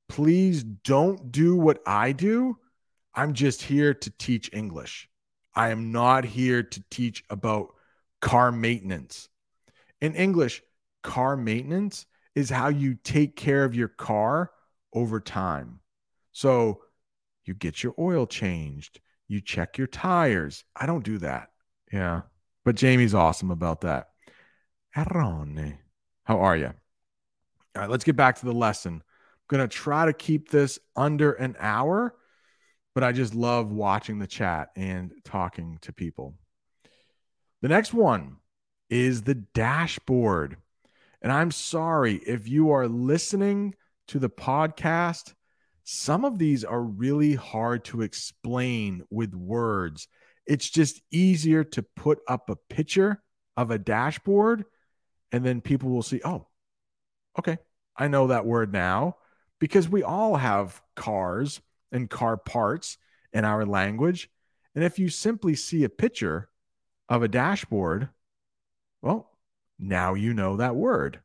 please 0.09 0.63
don't 0.63 1.31
do 1.31 1.57
what 1.57 1.81
I 1.87 2.13
do. 2.13 2.57
I'm 3.15 3.35
just 3.35 3.63
here 3.63 3.95
to 3.95 4.11
teach 4.11 4.51
English. 4.53 5.09
I 5.55 5.71
am 5.71 5.93
not 5.93 6.25
here 6.25 6.63
to 6.63 6.85
teach 6.91 7.25
about 7.31 7.75
car 8.21 8.53
maintenance. 8.53 9.29
In 10.01 10.15
English, 10.15 10.63
car 11.03 11.37
maintenance 11.37 12.07
is 12.37 12.51
how 12.51 12.69
you 12.69 12.95
take 13.03 13.35
care 13.35 13.65
of 13.65 13.75
your 13.75 13.89
car 13.89 14.53
over 14.93 15.19
time. 15.19 15.81
So 16.31 16.83
you 17.45 17.55
get 17.55 17.83
your 17.83 17.95
oil 17.99 18.27
changed, 18.27 19.01
you 19.27 19.41
check 19.41 19.79
your 19.79 19.89
tires. 19.89 20.63
I 20.77 20.87
don't 20.87 21.05
do 21.05 21.19
that. 21.19 21.49
Yeah. 21.93 22.23
But 22.65 22.77
Jamie's 22.77 23.15
awesome 23.15 23.51
about 23.51 23.81
that. 23.81 24.11
How 24.91 26.39
are 26.41 26.57
you? 26.57 26.67
All 26.67 27.83
right, 27.83 27.91
let's 27.91 28.05
get 28.05 28.17
back 28.17 28.37
to 28.41 28.47
the 28.47 28.53
lesson. 28.53 28.95
I'm 28.95 29.03
going 29.49 29.67
to 29.67 29.75
try 29.75 30.07
to 30.07 30.13
keep 30.13 30.51
this 30.51 30.79
under 30.95 31.33
an 31.33 31.57
hour, 31.59 32.15
but 32.95 33.05
I 33.05 33.13
just 33.13 33.35
love 33.35 33.71
watching 33.71 34.19
the 34.19 34.27
chat 34.27 34.71
and 34.77 35.13
talking 35.25 35.79
to 35.83 35.93
people. 35.93 36.35
The 37.63 37.69
next 37.69 37.95
one 37.95 38.37
is 38.91 39.23
the 39.23 39.35
dashboard. 39.35 40.57
And 41.23 41.33
I'm 41.33 41.51
sorry 41.51 42.17
if 42.17 42.49
you 42.49 42.71
are 42.73 42.89
listening 42.89 43.75
to 44.09 44.19
the 44.19 44.31
podcast, 44.31 45.35
some 45.85 46.25
of 46.25 46.39
these 46.39 46.65
are 46.65 46.83
really 46.83 47.35
hard 47.35 47.85
to 47.87 48.03
explain 48.03 49.05
with 49.11 49.35
words. 49.35 50.09
It's 50.47 50.69
just 50.69 51.01
easier 51.11 51.65
to 51.65 51.83
put 51.83 52.19
up 52.29 52.51
a 52.51 52.57
picture 52.57 53.23
of 53.57 53.71
a 53.71 53.79
dashboard 53.79 54.65
and 55.33 55.45
then 55.45 55.61
people 55.61 55.91
will 55.91 56.03
see, 56.03 56.21
oh, 56.25 56.47
okay, 57.39 57.59
I 57.97 58.09
know 58.09 58.29
that 58.29 58.47
word 58.47 58.73
now 58.73 59.17
because 59.59 59.89
we 59.89 60.03
all 60.03 60.37
have 60.37 60.81
cars 60.95 61.61
and 61.93 62.11
car 62.11 62.37
parts 62.37 62.99
in 63.33 63.45
our 63.45 63.65
language. 63.65 64.31
And 64.75 64.85
if 64.85 64.99
you 64.99 65.09
simply 65.09 65.55
see 65.55 65.85
a 65.85 65.89
picture 65.89 66.49
of 67.09 67.23
a 67.23 67.29
dashboard, 67.29 68.09
well, 69.03 69.31
now 69.79 70.15
you 70.15 70.35
know 70.35 70.57
that 70.57 70.77
word. 70.77 71.21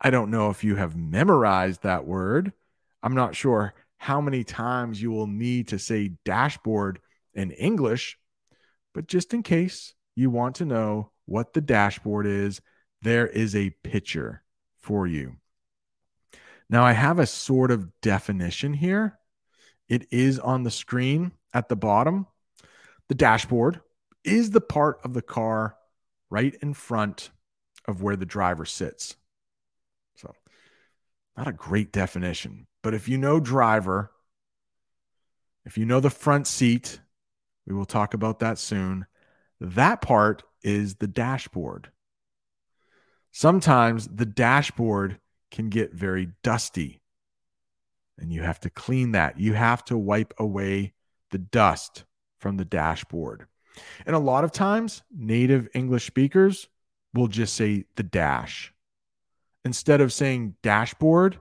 I 0.00 0.10
don't 0.10 0.30
know 0.30 0.50
if 0.50 0.64
you 0.64 0.76
have 0.76 0.96
memorized 0.96 1.82
that 1.82 2.06
word. 2.06 2.52
I'm 3.02 3.14
not 3.14 3.36
sure 3.36 3.74
how 3.98 4.20
many 4.20 4.44
times 4.44 5.00
you 5.00 5.10
will 5.10 5.26
need 5.26 5.68
to 5.68 5.78
say 5.78 6.12
dashboard 6.24 7.00
in 7.34 7.50
English, 7.50 8.18
but 8.94 9.06
just 9.06 9.34
in 9.34 9.42
case 9.42 9.94
you 10.16 10.30
want 10.30 10.56
to 10.56 10.64
know 10.64 11.10
what 11.26 11.52
the 11.52 11.60
dashboard 11.60 12.26
is, 12.26 12.60
there 13.02 13.26
is 13.26 13.54
a 13.54 13.70
picture 13.82 14.42
for 14.78 15.06
you. 15.06 15.36
Now, 16.68 16.84
I 16.84 16.92
have 16.92 17.18
a 17.18 17.26
sort 17.26 17.70
of 17.70 18.00
definition 18.00 18.72
here. 18.72 19.18
It 19.88 20.06
is 20.10 20.38
on 20.38 20.62
the 20.62 20.70
screen 20.70 21.32
at 21.52 21.68
the 21.68 21.76
bottom. 21.76 22.26
The 23.08 23.14
dashboard 23.14 23.80
is 24.24 24.50
the 24.50 24.60
part 24.60 25.00
of 25.04 25.14
the 25.14 25.22
car 25.22 25.76
right 26.30 26.54
in 26.62 26.74
front 26.74 27.30
of 27.86 28.02
where 28.02 28.16
the 28.16 28.26
driver 28.26 28.64
sits. 28.64 29.16
So, 30.16 30.32
not 31.36 31.48
a 31.48 31.52
great 31.52 31.92
definition, 31.92 32.66
but 32.82 32.94
if 32.94 33.08
you 33.08 33.18
know 33.18 33.40
driver, 33.40 34.10
if 35.64 35.78
you 35.78 35.86
know 35.86 36.00
the 36.00 36.10
front 36.10 36.46
seat, 36.46 37.00
we 37.66 37.74
will 37.74 37.86
talk 37.86 38.14
about 38.14 38.40
that 38.40 38.58
soon. 38.58 39.06
That 39.60 40.00
part 40.00 40.42
is 40.62 40.96
the 40.96 41.06
dashboard. 41.06 41.90
Sometimes 43.32 44.08
the 44.08 44.26
dashboard 44.26 45.20
can 45.50 45.68
get 45.68 45.92
very 45.92 46.30
dusty 46.42 47.00
and 48.20 48.32
you 48.32 48.42
have 48.42 48.60
to 48.60 48.70
clean 48.70 49.12
that. 49.12 49.40
You 49.40 49.54
have 49.54 49.84
to 49.86 49.96
wipe 49.96 50.34
away 50.38 50.92
the 51.30 51.38
dust 51.38 52.04
from 52.38 52.56
the 52.56 52.64
dashboard. 52.64 53.46
And 54.06 54.14
a 54.14 54.20
lot 54.20 54.44
of 54.44 54.52
times, 54.52 55.02
native 55.10 55.68
English 55.74 56.06
speakers 56.06 56.68
will 57.14 57.28
just 57.28 57.54
say 57.54 57.84
the 57.96 58.02
dash. 58.02 58.72
Instead 59.64 60.00
of 60.00 60.12
saying 60.12 60.54
dashboard, 60.62 61.38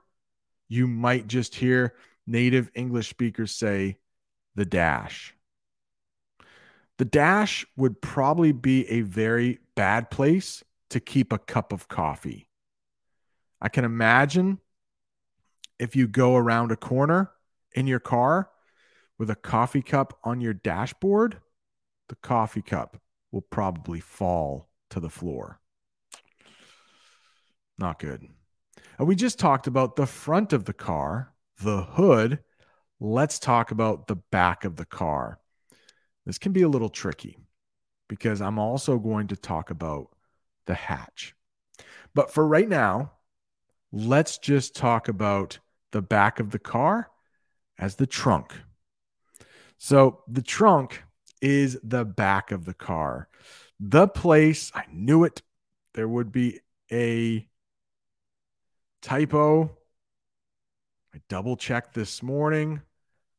you 0.67 0.87
might 0.87 1.27
just 1.27 1.55
hear 1.55 1.95
native 2.27 2.69
English 2.75 3.09
speakers 3.09 3.55
say 3.55 3.97
the 4.55 4.65
dash. 4.65 5.35
The 6.97 7.05
dash 7.05 7.65
would 7.77 8.01
probably 8.01 8.51
be 8.51 8.87
a 8.89 9.01
very 9.01 9.59
bad 9.75 10.11
place 10.11 10.63
to 10.89 10.99
keep 10.99 11.31
a 11.31 11.37
cup 11.37 11.71
of 11.71 11.87
coffee. 11.87 12.49
I 13.61 13.69
can 13.69 13.85
imagine 13.85 14.59
if 15.79 15.95
you 15.95 16.07
go 16.07 16.35
around 16.35 16.71
a 16.71 16.75
corner 16.75 17.31
in 17.73 17.87
your 17.87 17.99
car 17.99 18.49
with 19.17 19.29
a 19.29 19.35
coffee 19.35 19.81
cup 19.81 20.17
on 20.23 20.41
your 20.41 20.53
dashboard, 20.53 21.39
the 22.09 22.15
coffee 22.15 22.61
cup 22.61 22.97
will 23.31 23.41
probably 23.41 23.99
fall 23.99 24.69
to 24.89 24.99
the 24.99 25.09
floor. 25.09 25.58
Not 27.79 27.97
good. 27.97 28.27
And 28.97 29.07
we 29.07 29.15
just 29.15 29.39
talked 29.39 29.65
about 29.65 29.95
the 29.95 30.05
front 30.05 30.51
of 30.51 30.65
the 30.65 30.73
car, 30.73 31.33
the 31.61 31.83
hood. 31.83 32.39
Let's 32.99 33.39
talk 33.39 33.71
about 33.71 34.07
the 34.07 34.17
back 34.17 34.65
of 34.65 34.75
the 34.75 34.85
car. 34.85 35.39
This 36.25 36.37
can 36.37 36.51
be 36.51 36.63
a 36.63 36.67
little 36.67 36.89
tricky 36.89 37.37
because 38.09 38.41
I'm 38.41 38.59
also 38.59 38.99
going 38.99 39.27
to 39.27 39.37
talk 39.37 39.69
about 39.69 40.09
the 40.65 40.73
hatch. 40.73 41.33
But 42.13 42.31
for 42.33 42.45
right 42.45 42.67
now, 42.67 43.13
let's 43.93 44.37
just 44.37 44.75
talk 44.75 45.07
about 45.07 45.59
the 45.91 46.01
back 46.01 46.41
of 46.41 46.51
the 46.51 46.59
car 46.59 47.09
as 47.77 47.95
the 47.95 48.07
trunk. 48.07 48.53
So 49.77 50.23
the 50.27 50.41
trunk 50.41 51.03
is 51.41 51.79
the 51.81 52.03
back 52.03 52.51
of 52.51 52.65
the 52.65 52.73
car. 52.73 53.29
The 53.79 54.09
place, 54.09 54.69
I 54.75 54.83
knew 54.91 55.23
it, 55.23 55.41
there 55.93 56.09
would 56.09 56.33
be 56.33 56.59
a 56.91 57.48
typo. 59.01 59.77
I 61.13 61.21
double 61.27 61.55
checked 61.55 61.93
this 61.93 62.21
morning. 62.21 62.81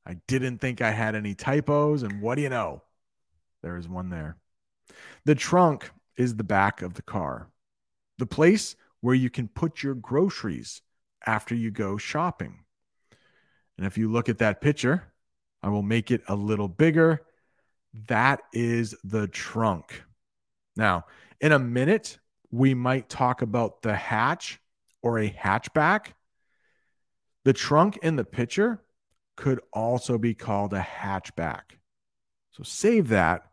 I 0.06 0.14
didn't 0.26 0.58
think 0.58 0.80
I 0.80 0.90
had 0.90 1.14
any 1.14 1.34
typos. 1.34 2.02
And 2.02 2.20
what 2.20 2.34
do 2.36 2.42
you 2.42 2.48
know? 2.48 2.82
There 3.62 3.76
is 3.76 3.88
one 3.88 4.10
there. 4.10 4.36
The 5.24 5.34
trunk 5.34 5.90
is 6.16 6.36
the 6.36 6.44
back 6.44 6.82
of 6.82 6.94
the 6.94 7.02
car, 7.02 7.48
the 8.18 8.26
place 8.26 8.76
where 9.00 9.14
you 9.14 9.30
can 9.30 9.48
put 9.48 9.82
your 9.82 9.94
groceries 9.94 10.82
after 11.26 11.54
you 11.54 11.70
go 11.70 11.96
shopping. 11.96 12.64
And 13.76 13.86
if 13.86 13.96
you 13.96 14.10
look 14.10 14.28
at 14.28 14.38
that 14.38 14.60
picture, 14.60 15.12
I 15.62 15.68
will 15.68 15.82
make 15.82 16.10
it 16.10 16.22
a 16.28 16.34
little 16.34 16.68
bigger. 16.68 17.22
That 18.08 18.40
is 18.52 18.94
the 19.04 19.26
trunk. 19.28 20.02
Now, 20.76 21.06
in 21.40 21.52
a 21.52 21.58
minute, 21.58 22.18
we 22.50 22.74
might 22.74 23.08
talk 23.08 23.42
about 23.42 23.82
the 23.82 23.94
hatch 23.94 24.59
or 25.02 25.18
a 25.18 25.30
hatchback. 25.30 26.12
The 27.44 27.52
trunk 27.52 27.98
in 28.02 28.16
the 28.16 28.24
picture 28.24 28.82
could 29.36 29.60
also 29.72 30.18
be 30.18 30.34
called 30.34 30.72
a 30.72 30.80
hatchback. 30.80 31.62
So 32.52 32.62
save 32.62 33.08
that. 33.08 33.50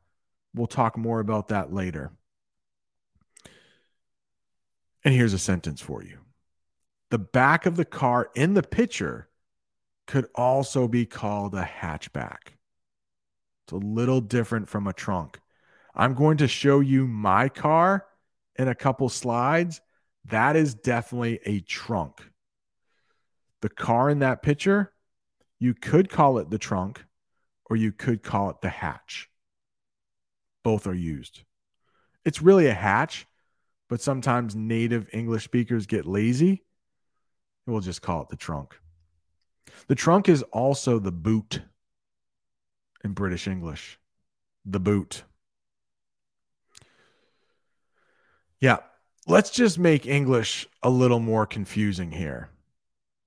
We'll 0.53 0.67
talk 0.67 0.97
more 0.97 1.19
about 1.19 1.49
that 1.49 1.73
later. 1.73 2.11
And 5.03 5.13
here's 5.13 5.33
a 5.33 5.39
sentence 5.39 5.81
for 5.81 6.03
you 6.03 6.19
the 7.09 7.19
back 7.19 7.65
of 7.65 7.77
the 7.77 7.85
car 7.85 8.29
in 8.35 8.53
the 8.53 8.63
picture 8.63 9.29
could 10.07 10.27
also 10.35 10.87
be 10.87 11.05
called 11.05 11.53
a 11.53 11.63
hatchback. 11.63 12.55
It's 13.65 13.73
a 13.73 13.77
little 13.77 14.21
different 14.21 14.69
from 14.69 14.87
a 14.87 14.93
trunk. 14.93 15.39
I'm 15.93 16.13
going 16.13 16.37
to 16.37 16.47
show 16.47 16.79
you 16.79 17.07
my 17.07 17.49
car 17.49 18.05
in 18.55 18.67
a 18.67 18.75
couple 18.75 19.09
slides. 19.09 19.81
That 20.27 20.55
is 20.55 20.73
definitely 20.75 21.39
a 21.45 21.61
trunk. 21.61 22.21
The 23.61 23.69
car 23.69 24.09
in 24.09 24.19
that 24.19 24.41
picture, 24.41 24.93
you 25.59 25.73
could 25.73 26.09
call 26.09 26.37
it 26.37 26.49
the 26.49 26.57
trunk 26.57 27.03
or 27.69 27.75
you 27.75 27.91
could 27.91 28.23
call 28.23 28.49
it 28.49 28.61
the 28.61 28.69
hatch. 28.69 29.29
Both 30.63 30.85
are 30.85 30.93
used. 30.93 31.43
It's 32.25 32.41
really 32.41 32.67
a 32.67 32.73
hatch, 32.73 33.25
but 33.89 34.01
sometimes 34.01 34.55
native 34.55 35.07
English 35.13 35.45
speakers 35.45 35.85
get 35.85 36.05
lazy. 36.05 36.63
We'll 37.65 37.79
just 37.79 38.01
call 38.01 38.21
it 38.23 38.29
the 38.29 38.35
trunk. 38.35 38.77
The 39.87 39.95
trunk 39.95 40.29
is 40.29 40.43
also 40.43 40.99
the 40.99 41.11
boot 41.11 41.61
in 43.03 43.13
British 43.13 43.47
English. 43.47 43.97
The 44.65 44.79
boot. 44.79 45.23
Yeah, 48.59 48.79
let's 49.27 49.49
just 49.49 49.77
make 49.77 50.05
English 50.05 50.67
a 50.81 50.89
little 50.89 51.19
more 51.19 51.45
confusing 51.45 52.11
here. 52.11 52.49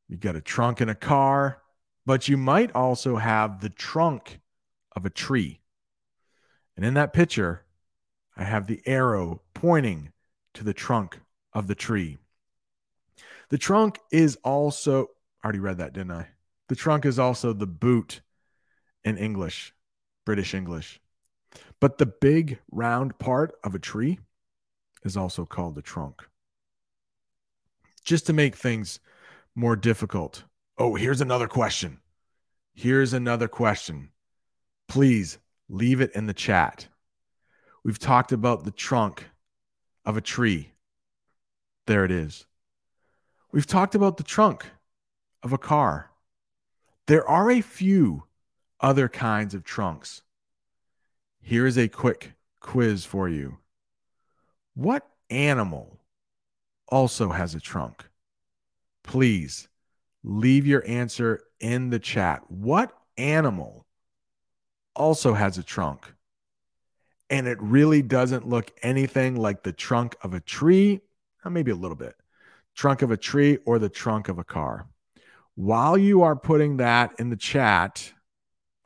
You've 0.09 0.21
got 0.21 0.35
a 0.35 0.41
trunk 0.41 0.81
in 0.81 0.89
a 0.89 0.95
car, 0.95 1.61
but 2.07 2.27
you 2.27 2.37
might 2.37 2.75
also 2.75 3.17
have 3.17 3.61
the 3.61 3.69
trunk 3.69 4.41
of 4.97 5.05
a 5.05 5.11
tree. 5.11 5.61
And 6.75 6.85
in 6.85 6.95
that 6.95 7.13
picture, 7.13 7.65
I 8.37 8.45
have 8.45 8.67
the 8.67 8.81
arrow 8.87 9.43
pointing 9.53 10.13
to 10.55 10.65
the 10.65 10.73
trunk 10.73 11.21
of 11.53 11.67
the 11.67 11.75
tree. 11.75 12.17
The 13.51 13.59
trunk 13.59 13.99
is 14.11 14.37
also, 14.43 15.09
I 15.43 15.47
already 15.47 15.59
read 15.59 15.79
that, 15.79 15.93
didn't 15.93 16.13
I? 16.13 16.29
The 16.69 16.77
trunk 16.77 17.05
is 17.05 17.19
also 17.19 17.53
the 17.53 17.67
boot 17.67 18.23
in 19.05 19.19
English, 19.19 19.75
British 20.25 20.55
English. 20.55 21.01
But 21.79 21.99
the 21.99 22.07
big 22.07 22.59
round 22.71 23.19
part 23.19 23.53
of 23.63 23.75
a 23.75 23.79
tree 23.79 24.19
is 25.03 25.17
also 25.17 25.45
called 25.45 25.75
the 25.75 25.83
trunk. 25.83 26.23
Just 28.05 28.27
to 28.27 28.33
make 28.33 28.57
things 28.57 29.01
more 29.55 29.77
difficult. 29.77 30.45
Oh, 30.79 30.95
here's 30.95 31.21
another 31.21 31.49
question. 31.49 31.99
Here's 32.75 33.13
another 33.13 33.49
question. 33.49 34.11
Please 34.89 35.39
leave 35.69 36.01
it 36.01 36.13
in 36.15 36.27
the 36.27 36.35
chat. 36.35 36.89
We've 37.85 37.99
talked 37.99 38.33
about 38.33 38.65
the 38.65 38.71
trunk 38.71 39.31
of 40.05 40.17
a 40.17 40.21
tree. 40.21 40.73
There 41.87 42.05
it 42.05 42.11
is. 42.11 42.47
We've 43.53 43.67
talked 43.67 43.95
about 43.95 44.17
the 44.17 44.23
trunk 44.23 44.67
of 45.43 45.53
a 45.53 45.59
car. 45.59 46.11
There 47.07 47.27
are 47.29 47.51
a 47.51 47.61
few 47.61 48.25
other 48.81 49.09
kinds 49.09 49.55
of 49.55 49.65
trunks. 49.65 50.23
Here 51.41 51.67
is 51.67 51.77
a 51.77 51.89
quick 51.89 52.35
quiz 52.61 53.05
for 53.05 53.29
you. 53.29 53.59
What 54.75 55.09
animal 55.29 56.01
also 56.89 57.31
has 57.31 57.55
a 57.55 57.61
trunk? 57.61 58.05
Please 59.03 59.69
leave 60.23 60.67
your 60.67 60.87
answer 60.87 61.43
in 61.61 61.91
the 61.91 61.99
chat. 61.99 62.43
What 62.49 62.93
animal 63.17 63.87
also 64.95 65.35
has 65.35 65.59
a 65.59 65.63
trunk? 65.63 66.13
And 67.29 67.47
it 67.47 67.59
really 67.61 68.03
doesn't 68.03 68.49
look 68.49 68.73
anything 68.83 69.37
like 69.37 69.63
the 69.63 69.73
trunk 69.73 70.17
of 70.23 70.35
a 70.35 70.41
tree, 70.41 71.01
uh, 71.45 71.51
maybe 71.51 71.71
a 71.71 71.77
little 71.77 71.97
bit, 71.97 72.15
trunk 72.75 73.03
of 73.03 73.11
a 73.11 73.17
tree 73.17 73.59
or 73.65 73.79
the 73.79 73.89
trunk 73.89 74.29
of 74.29 74.39
a 74.39 74.45
car 74.45 74.87
while 75.61 75.99
you 75.99 76.23
are 76.23 76.37
putting 76.37 76.79
that 76.79 77.13
in 77.19 77.29
the 77.29 77.37
chat, 77.37 78.15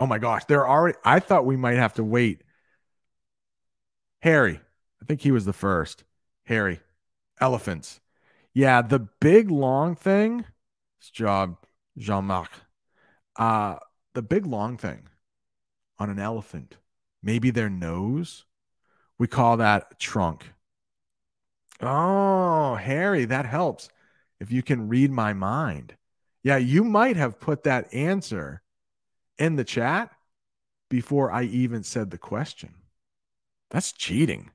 oh 0.01 0.07
my 0.07 0.18
gosh, 0.18 0.44
there 0.47 0.66
already, 0.66 0.99
I 1.05 1.20
thought 1.20 1.47
we 1.47 1.57
might 1.57 1.77
have 1.77 1.94
to 1.94 2.05
wait. 2.05 2.42
Harry, 4.23 4.61
I 5.05 5.07
think 5.07 5.21
he 5.21 5.33
was 5.33 5.45
the 5.45 5.53
first. 5.53 6.03
Harry, 6.45 6.81
elephants. 7.38 8.01
Yeah, 8.55 8.81
the 8.81 9.01
big 9.21 9.51
long 9.51 9.95
thing, 9.95 10.47
it's 10.99 11.11
job, 11.11 11.59
Jean 11.99 12.25
Marc. 12.25 12.49
Uh, 13.37 13.77
the 14.14 14.23
big 14.23 14.47
long 14.47 14.79
thing 14.79 15.11
on 15.99 16.09
an 16.09 16.19
elephant, 16.19 16.79
maybe 17.23 17.51
their 17.51 17.69
nose, 17.69 18.47
we 19.19 19.27
call 19.27 19.59
that 19.59 20.01
trunk. 20.01 20.53
Oh, 21.83 22.77
Harry, 22.77 23.27
that 23.27 23.45
helps. 23.45 23.90
If 24.40 24.51
you 24.51 24.62
can 24.62 24.88
read 24.88 25.11
my 25.11 25.35
mind. 25.35 25.97
Yeah, 26.43 26.57
you 26.57 26.83
might 26.83 27.17
have 27.17 27.40
put 27.40 27.64
that 27.64 27.93
answer 27.93 28.62
in 29.37 29.57
the 29.57 29.64
chat 29.64 30.12
before 30.88 31.31
I 31.31 31.43
even 31.43 31.83
said 31.83 32.11
the 32.11 32.17
question. 32.17 32.73
That's 33.71 33.93
cheating. 33.93 34.51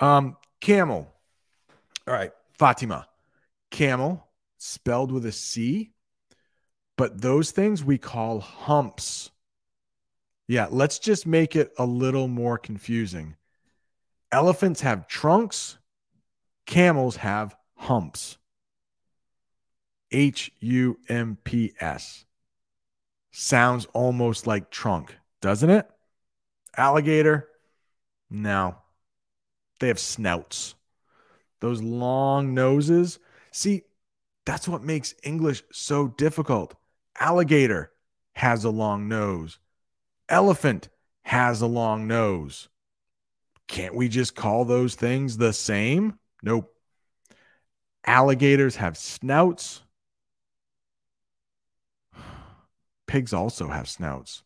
Um, 0.00 0.36
camel. 0.60 1.12
All 2.08 2.14
right, 2.14 2.32
Fatima. 2.58 3.06
Camel 3.70 4.26
spelled 4.58 5.12
with 5.12 5.24
a 5.26 5.32
C, 5.32 5.92
but 6.96 7.20
those 7.20 7.50
things 7.50 7.84
we 7.84 7.98
call 7.98 8.40
humps. 8.40 9.30
Yeah, 10.48 10.66
let's 10.70 10.98
just 10.98 11.26
make 11.26 11.54
it 11.54 11.72
a 11.78 11.86
little 11.86 12.26
more 12.26 12.58
confusing. 12.58 13.36
Elephants 14.32 14.80
have 14.80 15.06
trunks, 15.06 15.78
camels 16.66 17.16
have 17.16 17.54
humps. 17.76 18.38
H 20.10 20.50
U 20.58 20.98
M 21.08 21.38
P 21.44 21.72
S. 21.78 22.24
Sounds 23.30 23.86
almost 23.92 24.46
like 24.48 24.70
trunk, 24.70 25.14
doesn't 25.40 25.70
it? 25.70 25.88
Alligator? 26.76 27.48
No. 28.28 28.76
They 29.80 29.88
have 29.88 29.98
snouts. 29.98 30.74
Those 31.60 31.82
long 31.82 32.54
noses. 32.54 33.18
See, 33.50 33.82
that's 34.46 34.68
what 34.68 34.82
makes 34.82 35.14
English 35.22 35.62
so 35.72 36.08
difficult. 36.08 36.74
Alligator 37.18 37.90
has 38.34 38.64
a 38.64 38.70
long 38.70 39.08
nose. 39.08 39.58
Elephant 40.28 40.88
has 41.22 41.60
a 41.60 41.66
long 41.66 42.06
nose. 42.06 42.68
Can't 43.68 43.94
we 43.94 44.08
just 44.08 44.34
call 44.34 44.64
those 44.64 44.94
things 44.94 45.36
the 45.36 45.52
same? 45.52 46.18
Nope. 46.42 46.74
Alligators 48.06 48.76
have 48.76 48.96
snouts. 48.96 49.82
pigs 53.06 53.32
also 53.32 53.68
have 53.68 53.88
snouts. 53.88 54.42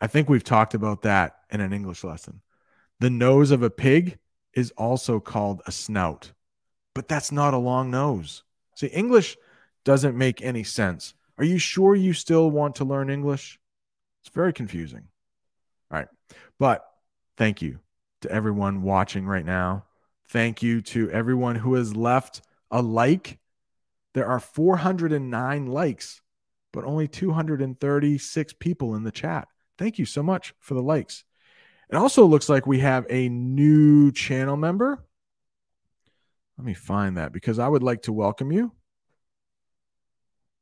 I 0.00 0.06
think 0.06 0.28
we've 0.28 0.44
talked 0.44 0.74
about 0.74 1.02
that 1.02 1.36
in 1.50 1.60
an 1.60 1.72
English 1.72 2.04
lesson. 2.04 2.40
The 3.00 3.10
nose 3.10 3.50
of 3.50 3.62
a 3.62 3.70
pig 3.70 4.18
is 4.56 4.72
also 4.72 5.20
called 5.20 5.62
a 5.66 5.72
snout, 5.72 6.32
but 6.92 7.06
that's 7.06 7.30
not 7.30 7.54
a 7.54 7.58
long 7.58 7.92
nose. 7.92 8.42
See, 8.74 8.88
English 8.88 9.36
doesn't 9.84 10.18
make 10.18 10.42
any 10.42 10.64
sense. 10.64 11.14
Are 11.38 11.44
you 11.44 11.58
sure 11.58 11.94
you 11.94 12.12
still 12.12 12.50
want 12.50 12.74
to 12.76 12.84
learn 12.84 13.08
English? 13.08 13.60
It's 14.24 14.34
very 14.34 14.52
confusing. 14.52 15.04
All 15.92 15.98
right. 15.98 16.08
But 16.58 16.84
thank 17.36 17.62
you 17.62 17.78
to 18.22 18.30
everyone 18.32 18.82
watching 18.82 19.26
right 19.26 19.44
now. 19.44 19.84
Thank 20.28 20.60
you 20.60 20.80
to 20.82 21.08
everyone 21.12 21.54
who 21.54 21.74
has 21.74 21.94
left 21.94 22.40
a 22.72 22.82
like. 22.82 23.38
There 24.14 24.26
are 24.26 24.40
409 24.40 25.66
likes 25.66 26.22
but 26.76 26.84
only 26.84 27.08
236 27.08 28.52
people 28.60 28.94
in 28.94 29.02
the 29.02 29.10
chat. 29.10 29.48
Thank 29.78 29.98
you 29.98 30.04
so 30.04 30.22
much 30.22 30.52
for 30.58 30.74
the 30.74 30.82
likes. 30.82 31.24
It 31.88 31.94
also 31.94 32.26
looks 32.26 32.48
like 32.48 32.66
we 32.66 32.80
have 32.80 33.06
a 33.08 33.28
new 33.28 34.10
channel 34.10 34.56
member. 34.56 35.04
Let 36.58 36.64
me 36.64 36.74
find 36.74 37.16
that 37.16 37.32
because 37.32 37.58
I 37.58 37.68
would 37.68 37.82
like 37.82 38.02
to 38.02 38.12
welcome 38.12 38.50
you. 38.50 38.72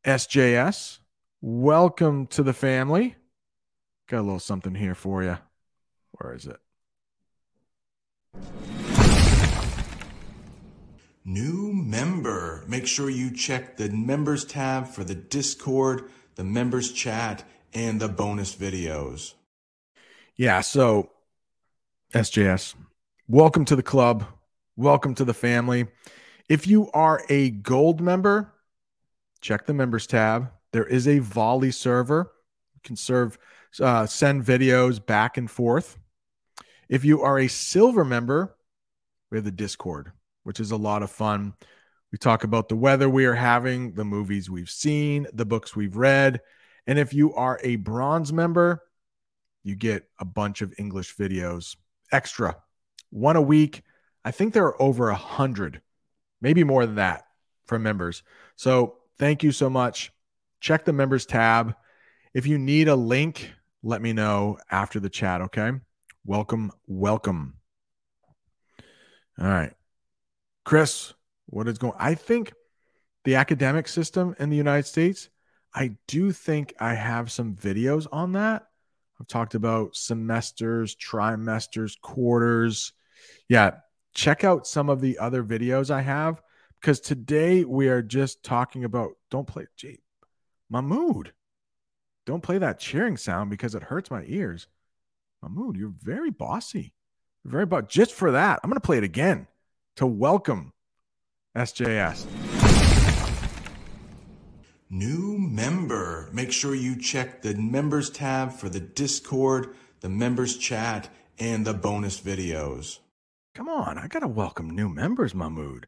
SJS, 0.05 0.99
welcome 1.41 2.27
to 2.27 2.43
the 2.43 2.53
family. 2.53 3.16
Got 4.07 4.20
a 4.20 4.22
little 4.22 4.39
something 4.39 4.75
here 4.75 4.95
for 4.95 5.22
you. 5.22 5.39
Where 6.12 6.35
is 6.35 6.47
it? 6.47 6.59
New 11.25 11.72
member. 11.72 12.64
Make 12.68 12.87
sure 12.87 13.09
you 13.09 13.31
check 13.35 13.79
the 13.79 13.89
members 13.89 14.45
tab 14.45 14.89
for 14.89 15.05
the 15.05 15.14
Discord, 15.14 16.11
the 16.35 16.45
members 16.45 16.93
chat, 16.93 17.45
and 17.72 17.99
the 17.99 18.09
bonus 18.09 18.55
videos. 18.55 19.33
Yeah, 20.37 20.61
so 20.61 21.12
SJS, 22.14 22.76
welcome 23.26 23.64
to 23.64 23.74
the 23.74 23.82
club. 23.82 24.24
Welcome 24.76 25.16
to 25.16 25.24
the 25.24 25.34
family. 25.34 25.88
If 26.48 26.64
you 26.68 26.88
are 26.92 27.24
a 27.28 27.50
gold 27.50 28.00
member, 28.00 28.52
check 29.40 29.66
the 29.66 29.74
members 29.74 30.06
tab. 30.06 30.52
There 30.70 30.86
is 30.86 31.08
a 31.08 31.18
Volley 31.18 31.72
server. 31.72 32.30
You 32.76 32.80
can 32.84 32.94
serve 32.94 33.36
uh, 33.80 34.06
send 34.06 34.44
videos 34.44 35.04
back 35.04 35.36
and 35.38 35.50
forth. 35.50 35.98
If 36.88 37.04
you 37.04 37.22
are 37.22 37.36
a 37.36 37.48
silver 37.48 38.04
member, 38.04 38.54
we 39.32 39.38
have 39.38 39.44
the 39.44 39.50
Discord, 39.50 40.12
which 40.44 40.60
is 40.60 40.70
a 40.70 40.76
lot 40.76 41.02
of 41.02 41.10
fun. 41.10 41.54
We 42.12 42.18
talk 42.18 42.44
about 42.44 42.68
the 42.68 42.76
weather 42.76 43.08
we 43.08 43.24
are 43.24 43.34
having, 43.34 43.94
the 43.94 44.04
movies 44.04 44.48
we've 44.48 44.70
seen, 44.70 45.26
the 45.32 45.46
books 45.46 45.74
we've 45.74 45.96
read. 45.96 46.42
And 46.86 46.96
if 46.96 47.12
you 47.12 47.34
are 47.34 47.58
a 47.64 47.74
bronze 47.74 48.32
member, 48.32 48.84
you 49.64 49.74
get 49.74 50.08
a 50.20 50.24
bunch 50.24 50.62
of 50.62 50.72
English 50.78 51.16
videos 51.16 51.74
extra, 52.14 52.56
one 53.10 53.36
a 53.36 53.42
week. 53.42 53.82
I 54.24 54.30
think 54.30 54.54
there 54.54 54.64
are 54.64 54.80
over 54.80 55.10
a 55.10 55.16
hundred, 55.16 55.82
maybe 56.40 56.62
more 56.64 56.86
than 56.86 56.94
that 56.94 57.26
from 57.66 57.82
members. 57.82 58.22
So 58.56 58.98
thank 59.18 59.42
you 59.42 59.50
so 59.52 59.68
much. 59.68 60.12
Check 60.60 60.84
the 60.84 60.92
members 60.92 61.26
tab. 61.26 61.74
If 62.32 62.46
you 62.46 62.56
need 62.56 62.88
a 62.88 62.94
link, 62.94 63.52
let 63.82 64.00
me 64.00 64.12
know 64.12 64.58
after 64.70 65.00
the 65.00 65.10
chat. 65.10 65.42
Okay. 65.42 65.72
Welcome. 66.24 66.70
Welcome. 66.86 67.54
All 69.38 69.46
right. 69.46 69.72
Chris, 70.64 71.12
what 71.46 71.68
is 71.68 71.78
going 71.78 71.94
I 71.98 72.14
think 72.14 72.52
the 73.24 73.34
academic 73.34 73.88
system 73.88 74.36
in 74.38 74.50
the 74.50 74.56
United 74.56 74.86
States, 74.86 75.28
I 75.74 75.96
do 76.06 76.30
think 76.30 76.74
I 76.78 76.94
have 76.94 77.32
some 77.32 77.56
videos 77.56 78.06
on 78.12 78.32
that. 78.32 78.68
I've 79.25 79.29
talked 79.29 79.55
about 79.55 79.97
semesters, 79.97 80.95
trimesters, 80.95 81.99
quarters. 81.99 82.93
Yeah, 83.49 83.77
check 84.12 84.45
out 84.45 84.66
some 84.66 84.91
of 84.91 85.01
the 85.01 85.18
other 85.18 85.43
videos 85.43 85.91
I 85.91 86.03
have 86.03 86.43
because 86.79 87.01
today 87.01 87.64
we 87.64 87.89
are 87.89 88.03
just 88.03 88.43
talking 88.43 88.85
about 88.85 89.12
don't 89.31 89.47
play 89.47 89.64
gee, 89.79 90.03
Mahmood. 90.68 91.33
Don't 92.27 92.43
play 92.43 92.59
that 92.59 92.79
cheering 92.79 93.16
sound 93.16 93.49
because 93.49 93.75
it 93.75 93.85
hurts 93.85 94.11
my 94.11 94.25
ears. 94.27 94.66
Mahmood, 95.43 95.77
you're 95.77 95.95
very 96.03 96.31
bossy. 96.31 96.93
You're 97.45 97.53
very 97.53 97.64
boss. 97.64 97.85
Just 97.89 98.12
for 98.12 98.33
that, 98.33 98.61
I'm 98.62 98.68
going 98.68 98.79
to 98.79 98.85
play 98.85 98.99
it 98.99 99.05
again 99.05 99.47
to 99.97 100.07
welcome 100.07 100.75
SJS. 101.57 102.53
New 104.91 105.39
member. 105.39 106.28
Make 106.32 106.53
sure 106.53 106.74
you 106.74 106.97
check 106.97 107.43
the 107.43 107.55
members 107.55 108.11
tab 108.11 108.53
for 108.53 108.68
the 108.68 108.80
Discord, 108.80 109.74
the 110.01 110.11
members 110.11 110.59
chat, 110.59 111.09
and 111.39 111.66
the 111.66 111.72
bonus 111.72 112.20
videos. 112.20 112.99
Come 113.55 113.68
on, 113.68 113.99
I 113.99 114.09
got 114.09 114.20
to 114.20 114.28
welcome 114.28 114.68
new 114.68 114.89
members, 114.89 115.35
Mahmood. 115.35 115.87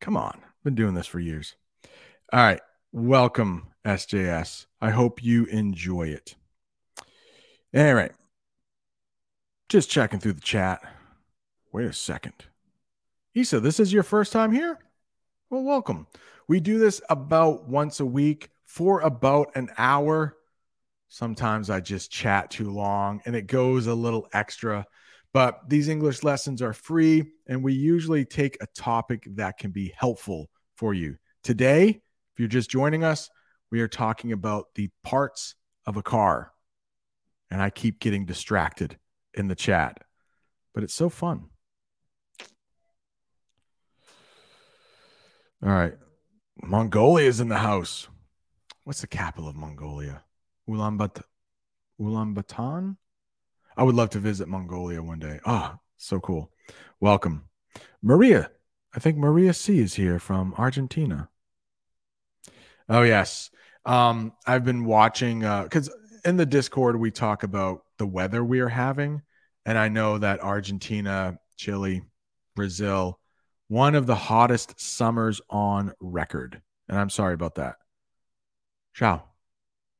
Come 0.00 0.16
on, 0.16 0.40
been 0.64 0.74
doing 0.74 0.94
this 0.94 1.06
for 1.06 1.20
years. 1.20 1.54
All 2.32 2.40
right, 2.40 2.60
welcome 2.92 3.68
SJS. 3.84 4.66
I 4.80 4.90
hope 4.90 5.22
you 5.22 5.44
enjoy 5.46 6.08
it. 6.08 6.34
All 7.76 7.94
right, 7.94 8.12
just 9.68 9.90
checking 9.90 10.18
through 10.18 10.34
the 10.34 10.40
chat. 10.40 10.80
Wait 11.72 11.86
a 11.86 11.92
second. 11.92 12.46
Isa, 13.34 13.60
this 13.60 13.78
is 13.78 13.92
your 13.92 14.04
first 14.04 14.32
time 14.32 14.52
here? 14.52 14.78
Well, 15.50 15.62
welcome. 15.62 16.06
We 16.46 16.60
do 16.60 16.78
this 16.78 17.00
about 17.08 17.68
once 17.68 18.00
a 18.00 18.06
week 18.06 18.50
for 18.64 19.00
about 19.00 19.52
an 19.54 19.70
hour. 19.78 20.36
Sometimes 21.08 21.70
I 21.70 21.80
just 21.80 22.10
chat 22.10 22.50
too 22.50 22.70
long 22.70 23.22
and 23.24 23.34
it 23.34 23.46
goes 23.46 23.86
a 23.86 23.94
little 23.94 24.28
extra. 24.32 24.86
But 25.32 25.68
these 25.68 25.88
English 25.88 26.22
lessons 26.22 26.62
are 26.62 26.72
free, 26.72 27.24
and 27.48 27.64
we 27.64 27.72
usually 27.72 28.24
take 28.24 28.56
a 28.60 28.68
topic 28.68 29.26
that 29.34 29.58
can 29.58 29.72
be 29.72 29.92
helpful 29.96 30.48
for 30.76 30.94
you. 30.94 31.16
Today, 31.42 31.88
if 31.88 32.38
you're 32.38 32.46
just 32.46 32.70
joining 32.70 33.02
us, 33.02 33.30
we 33.72 33.80
are 33.80 33.88
talking 33.88 34.30
about 34.30 34.66
the 34.76 34.90
parts 35.02 35.56
of 35.86 35.96
a 35.96 36.02
car. 36.02 36.52
And 37.50 37.60
I 37.60 37.70
keep 37.70 37.98
getting 37.98 38.26
distracted 38.26 38.96
in 39.34 39.48
the 39.48 39.56
chat, 39.56 39.98
but 40.72 40.84
it's 40.84 40.94
so 40.94 41.08
fun. 41.08 41.46
All 45.64 45.72
right. 45.72 45.94
Mongolia 46.62 47.28
is 47.28 47.40
in 47.40 47.48
the 47.48 47.58
house. 47.58 48.08
What's 48.84 49.00
the 49.00 49.06
capital 49.06 49.48
of 49.48 49.56
Mongolia? 49.56 50.22
Ulaanbaatar. 50.68 51.22
Ulaanbaatar? 52.00 52.96
I 53.76 53.82
would 53.82 53.94
love 53.94 54.10
to 54.10 54.18
visit 54.18 54.48
Mongolia 54.48 55.02
one 55.02 55.18
day. 55.18 55.40
Ah, 55.44 55.74
oh, 55.74 55.80
so 55.96 56.20
cool. 56.20 56.50
Welcome. 57.00 57.44
Maria. 58.02 58.50
I 58.94 59.00
think 59.00 59.16
Maria 59.16 59.52
C 59.52 59.80
is 59.80 59.94
here 59.94 60.18
from 60.18 60.54
Argentina. 60.56 61.28
Oh, 62.88 63.02
yes. 63.02 63.50
Um, 63.84 64.32
I've 64.46 64.64
been 64.64 64.84
watching 64.84 65.40
because 65.40 65.88
uh, 65.88 65.92
in 66.24 66.36
the 66.36 66.46
Discord 66.46 66.96
we 66.96 67.10
talk 67.10 67.42
about 67.42 67.84
the 67.98 68.06
weather 68.06 68.44
we 68.44 68.60
are 68.60 68.68
having. 68.68 69.22
And 69.66 69.76
I 69.76 69.88
know 69.88 70.18
that 70.18 70.42
Argentina, 70.42 71.38
Chile, 71.56 72.02
Brazil, 72.54 73.18
one 73.74 73.96
of 73.96 74.06
the 74.06 74.14
hottest 74.14 74.80
summers 74.80 75.40
on 75.50 75.92
record. 75.98 76.62
And 76.88 76.96
I'm 76.96 77.10
sorry 77.10 77.34
about 77.34 77.56
that. 77.56 77.74
Ciao. 78.94 79.24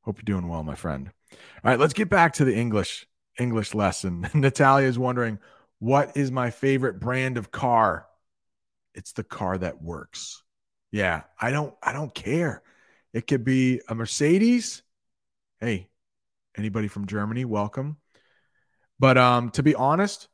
Hope 0.03 0.17
you're 0.19 0.23
doing 0.37 0.47
well, 0.47 0.63
my 0.63 0.75
friend. 0.75 1.11
All 1.33 1.37
right, 1.71 1.79
let's 1.79 1.91
get 1.91 2.09
back 2.09 2.35
to 2.35 2.45
the 2.45 2.55
English 2.55 3.05
English 3.37 3.73
lesson. 3.73 4.29
Natalia 4.33 4.87
is 4.87 4.97
wondering, 4.97 5.39
what 5.79 6.15
is 6.15 6.31
my 6.31 6.51
favorite 6.51 7.01
brand 7.01 7.37
of 7.37 7.51
car? 7.51 8.07
It's 8.93 9.11
the 9.11 9.25
car 9.25 9.57
that 9.57 9.81
works. 9.81 10.41
Yeah, 10.93 11.23
I 11.37 11.51
don't 11.51 11.73
I 11.83 11.91
don't 11.91 12.15
care. 12.15 12.63
It 13.11 13.27
could 13.27 13.43
be 13.43 13.81
a 13.89 13.93
Mercedes. 13.93 14.83
Hey, 15.59 15.89
anybody 16.57 16.87
from 16.87 17.07
Germany, 17.07 17.43
welcome. 17.43 17.97
But 18.99 19.17
um 19.17 19.49
to 19.49 19.63
be 19.63 19.75
honest, 19.75 20.29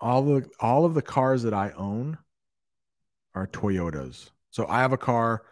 all 0.00 0.22
the 0.22 0.48
all 0.60 0.84
of 0.84 0.94
the 0.94 1.02
cars 1.02 1.42
that 1.42 1.54
I 1.54 1.70
own 1.70 2.18
are 3.34 3.46
Toyotas. 3.46 4.30
So 4.50 4.66
I 4.66 4.80
have 4.80 4.92
a 4.92 4.98
car, 4.98 5.42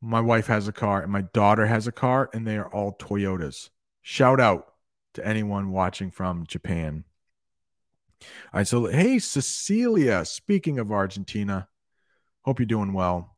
my 0.00 0.20
wife 0.20 0.46
has 0.48 0.68
a 0.68 0.72
car, 0.72 1.02
and 1.02 1.12
my 1.12 1.22
daughter 1.22 1.66
has 1.66 1.86
a 1.86 1.92
car, 1.92 2.28
and 2.32 2.46
they 2.46 2.56
are 2.56 2.72
all 2.72 2.96
Toyotas. 2.96 3.70
Shout 4.02 4.40
out 4.40 4.66
to 5.14 5.26
anyone 5.26 5.70
watching 5.70 6.10
from 6.10 6.46
Japan. 6.46 7.04
All 8.22 8.58
right, 8.58 8.68
so 8.68 8.86
hey, 8.86 9.18
Cecilia, 9.18 10.24
speaking 10.24 10.78
of 10.78 10.92
Argentina, 10.92 11.68
hope 12.42 12.58
you're 12.58 12.66
doing 12.66 12.92
well. 12.92 13.36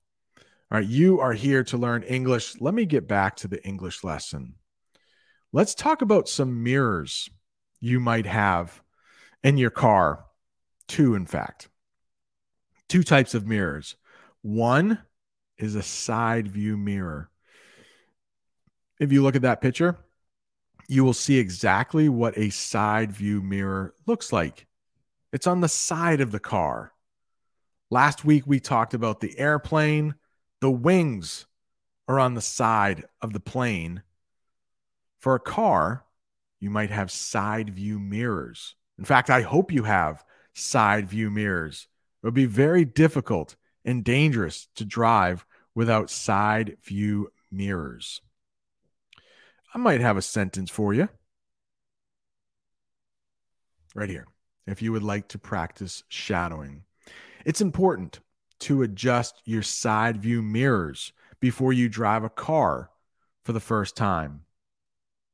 All 0.70 0.78
right, 0.78 0.86
you 0.86 1.20
are 1.20 1.34
here 1.34 1.62
to 1.64 1.76
learn 1.76 2.02
English. 2.02 2.60
Let 2.60 2.74
me 2.74 2.86
get 2.86 3.06
back 3.06 3.36
to 3.36 3.48
the 3.48 3.62
English 3.64 4.02
lesson. 4.02 4.54
Let's 5.52 5.74
talk 5.74 6.00
about 6.00 6.28
some 6.28 6.62
mirrors 6.62 7.28
you 7.78 8.00
might 8.00 8.26
have 8.26 8.82
in 9.42 9.58
your 9.58 9.70
car. 9.70 10.24
Two, 10.88 11.14
in 11.14 11.26
fact. 11.26 11.68
Two 12.88 13.02
types 13.02 13.34
of 13.34 13.46
mirrors. 13.46 13.96
One 14.42 14.98
is 15.56 15.74
a 15.74 15.82
side 15.82 16.48
view 16.48 16.76
mirror. 16.76 17.30
If 18.98 19.12
you 19.12 19.22
look 19.22 19.36
at 19.36 19.42
that 19.42 19.60
picture, 19.60 19.98
you 20.88 21.04
will 21.04 21.14
see 21.14 21.38
exactly 21.38 22.08
what 22.08 22.36
a 22.36 22.50
side 22.50 23.12
view 23.12 23.40
mirror 23.40 23.94
looks 24.06 24.32
like. 24.32 24.66
It's 25.32 25.46
on 25.46 25.60
the 25.60 25.68
side 25.68 26.20
of 26.20 26.32
the 26.32 26.40
car. 26.40 26.92
Last 27.90 28.24
week, 28.24 28.44
we 28.46 28.60
talked 28.60 28.94
about 28.94 29.20
the 29.20 29.38
airplane. 29.38 30.14
The 30.60 30.70
wings 30.70 31.46
are 32.08 32.18
on 32.18 32.34
the 32.34 32.40
side 32.40 33.04
of 33.20 33.32
the 33.32 33.40
plane. 33.40 34.02
For 35.18 35.34
a 35.34 35.40
car, 35.40 36.04
you 36.60 36.70
might 36.70 36.90
have 36.90 37.10
side 37.10 37.70
view 37.70 37.98
mirrors. 37.98 38.74
In 38.98 39.04
fact, 39.04 39.30
I 39.30 39.42
hope 39.42 39.72
you 39.72 39.84
have 39.84 40.24
side 40.54 41.08
view 41.08 41.30
mirrors. 41.30 41.88
It 42.22 42.26
would 42.26 42.34
be 42.34 42.46
very 42.46 42.84
difficult 42.84 43.56
and 43.84 44.04
dangerous 44.04 44.68
to 44.76 44.84
drive 44.84 45.44
without 45.74 46.10
side 46.10 46.76
view 46.84 47.32
mirrors. 47.50 48.20
I 49.74 49.78
might 49.78 50.00
have 50.00 50.16
a 50.16 50.22
sentence 50.22 50.70
for 50.70 50.92
you 50.92 51.08
right 53.94 54.10
here. 54.10 54.26
If 54.66 54.82
you 54.82 54.92
would 54.92 55.02
like 55.02 55.28
to 55.28 55.38
practice 55.38 56.04
shadowing, 56.08 56.84
it's 57.44 57.60
important 57.60 58.20
to 58.60 58.82
adjust 58.82 59.42
your 59.44 59.62
side 59.62 60.18
view 60.18 60.40
mirrors 60.40 61.12
before 61.40 61.72
you 61.72 61.88
drive 61.88 62.22
a 62.22 62.30
car 62.30 62.90
for 63.44 63.52
the 63.52 63.60
first 63.60 63.96
time. 63.96 64.42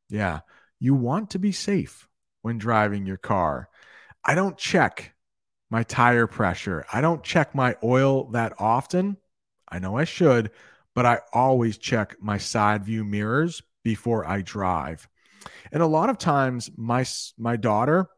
Yeah, 0.09 0.41
you 0.81 0.95
want 0.95 1.31
to 1.31 1.39
be 1.39 1.53
safe 1.53 2.09
when 2.41 2.57
driving 2.57 3.05
your 3.05 3.19
car. 3.19 3.68
I 4.29 4.35
don't 4.35 4.59
check 4.59 5.15
my 5.71 5.85
tire 5.85 6.27
pressure. 6.27 6.85
I 6.93 7.01
don't 7.01 7.25
check 7.25 7.55
my 7.55 7.77
oil 7.83 8.31
that 8.33 8.53
often. 8.59 9.17
I 9.67 9.79
know 9.79 9.97
I 9.97 10.05
should, 10.05 10.51
but 10.95 11.07
I 11.07 11.21
always 11.33 11.79
check 11.79 12.17
my 12.21 12.37
side 12.37 12.85
view 12.85 13.05
mirrors 13.05 13.63
before 13.83 14.29
I 14.29 14.43
drive. 14.43 15.09
And 15.73 15.83
a 15.83 15.87
lot 15.87 16.11
of 16.11 16.19
times 16.19 16.71
my 16.77 17.07
my 17.39 17.57
daughter 17.57 18.11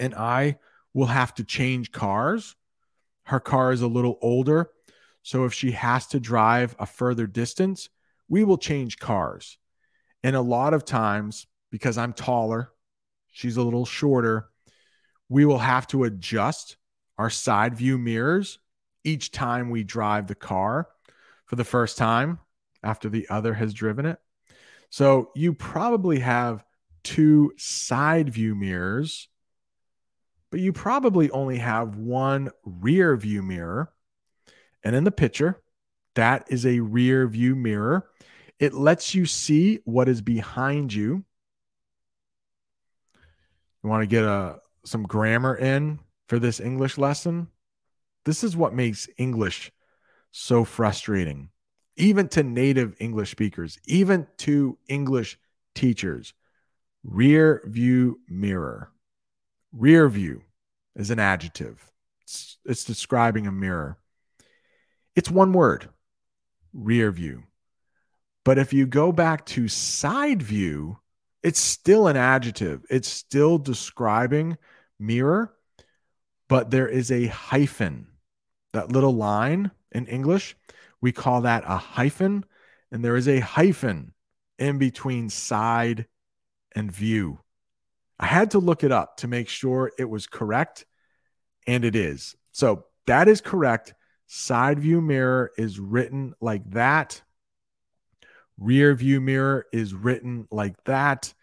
and 0.00 0.12
I 0.12 0.58
will 0.92 1.06
have 1.06 1.32
to 1.34 1.44
change 1.44 1.92
cars. 1.92 2.56
Her 3.22 3.38
car 3.38 3.70
is 3.70 3.80
a 3.80 3.86
little 3.86 4.18
older, 4.22 4.70
so 5.22 5.44
if 5.44 5.54
she 5.54 5.70
has 5.70 6.08
to 6.08 6.18
drive 6.18 6.74
a 6.80 6.86
further 6.86 7.28
distance, 7.28 7.88
we 8.28 8.42
will 8.42 8.58
change 8.58 8.98
cars. 8.98 9.56
And 10.24 10.34
a 10.34 10.40
lot 10.40 10.74
of 10.74 10.84
times, 10.84 11.46
because 11.70 11.96
I'm 11.96 12.12
taller, 12.12 12.72
she's 13.30 13.56
a 13.56 13.62
little 13.62 13.86
shorter, 13.86 14.48
we 15.32 15.46
will 15.46 15.58
have 15.58 15.86
to 15.86 16.04
adjust 16.04 16.76
our 17.16 17.30
side 17.30 17.74
view 17.74 17.96
mirrors 17.96 18.58
each 19.02 19.32
time 19.32 19.70
we 19.70 19.82
drive 19.82 20.26
the 20.26 20.34
car 20.34 20.88
for 21.46 21.56
the 21.56 21.64
first 21.64 21.96
time 21.96 22.38
after 22.82 23.08
the 23.08 23.26
other 23.30 23.54
has 23.54 23.72
driven 23.72 24.04
it. 24.04 24.18
So 24.90 25.30
you 25.34 25.54
probably 25.54 26.18
have 26.18 26.62
two 27.02 27.54
side 27.56 28.28
view 28.28 28.54
mirrors, 28.54 29.26
but 30.50 30.60
you 30.60 30.70
probably 30.70 31.30
only 31.30 31.56
have 31.56 31.96
one 31.96 32.50
rear 32.66 33.16
view 33.16 33.42
mirror. 33.42 33.90
And 34.84 34.94
in 34.94 35.04
the 35.04 35.10
picture, 35.10 35.62
that 36.14 36.44
is 36.50 36.66
a 36.66 36.80
rear 36.80 37.26
view 37.26 37.56
mirror. 37.56 38.06
It 38.58 38.74
lets 38.74 39.14
you 39.14 39.24
see 39.24 39.78
what 39.86 40.10
is 40.10 40.20
behind 40.20 40.92
you. 40.92 41.24
You 43.82 43.88
want 43.88 44.02
to 44.02 44.06
get 44.06 44.24
a 44.24 44.61
some 44.84 45.04
grammar 45.04 45.56
in 45.56 45.98
for 46.28 46.38
this 46.38 46.60
English 46.60 46.98
lesson? 46.98 47.48
This 48.24 48.44
is 48.44 48.56
what 48.56 48.74
makes 48.74 49.08
English 49.18 49.72
so 50.30 50.64
frustrating, 50.64 51.50
even 51.96 52.28
to 52.28 52.42
native 52.42 52.96
English 53.00 53.30
speakers, 53.30 53.78
even 53.86 54.26
to 54.38 54.78
English 54.88 55.38
teachers. 55.74 56.34
Rear 57.04 57.62
view 57.66 58.20
mirror. 58.28 58.90
Rear 59.72 60.08
view 60.08 60.42
is 60.94 61.10
an 61.10 61.18
adjective, 61.18 61.90
it's, 62.22 62.58
it's 62.64 62.84
describing 62.84 63.46
a 63.46 63.52
mirror. 63.52 63.98
It's 65.14 65.30
one 65.30 65.52
word, 65.52 65.88
rear 66.72 67.10
view. 67.10 67.44
But 68.44 68.58
if 68.58 68.72
you 68.72 68.86
go 68.86 69.12
back 69.12 69.46
to 69.46 69.68
side 69.68 70.42
view, 70.42 70.98
it's 71.42 71.60
still 71.60 72.08
an 72.08 72.16
adjective. 72.16 72.84
It's 72.88 73.08
still 73.08 73.58
describing 73.58 74.56
mirror, 75.02 75.52
but 76.48 76.70
there 76.70 76.88
is 76.88 77.10
a 77.10 77.26
hyphen. 77.26 78.06
That 78.72 78.90
little 78.90 79.14
line 79.14 79.70
in 79.90 80.06
English, 80.06 80.56
we 81.00 81.12
call 81.12 81.42
that 81.42 81.64
a 81.66 81.76
hyphen. 81.76 82.44
And 82.90 83.04
there 83.04 83.16
is 83.16 83.28
a 83.28 83.40
hyphen 83.40 84.14
in 84.58 84.78
between 84.78 85.28
side 85.28 86.06
and 86.74 86.90
view. 86.90 87.40
I 88.18 88.26
had 88.26 88.52
to 88.52 88.58
look 88.58 88.84
it 88.84 88.92
up 88.92 89.16
to 89.18 89.28
make 89.28 89.48
sure 89.48 89.92
it 89.98 90.08
was 90.08 90.26
correct, 90.26 90.86
and 91.66 91.84
it 91.84 91.96
is. 91.96 92.36
So 92.52 92.84
that 93.06 93.28
is 93.28 93.40
correct. 93.40 93.94
Side 94.26 94.78
view 94.78 95.00
mirror 95.00 95.50
is 95.58 95.80
written 95.80 96.34
like 96.40 96.70
that. 96.70 97.22
Rear 98.58 98.94
view 98.94 99.20
mirror 99.20 99.66
is 99.72 99.94
written 99.94 100.46
like 100.50 100.82
that. 100.84 101.34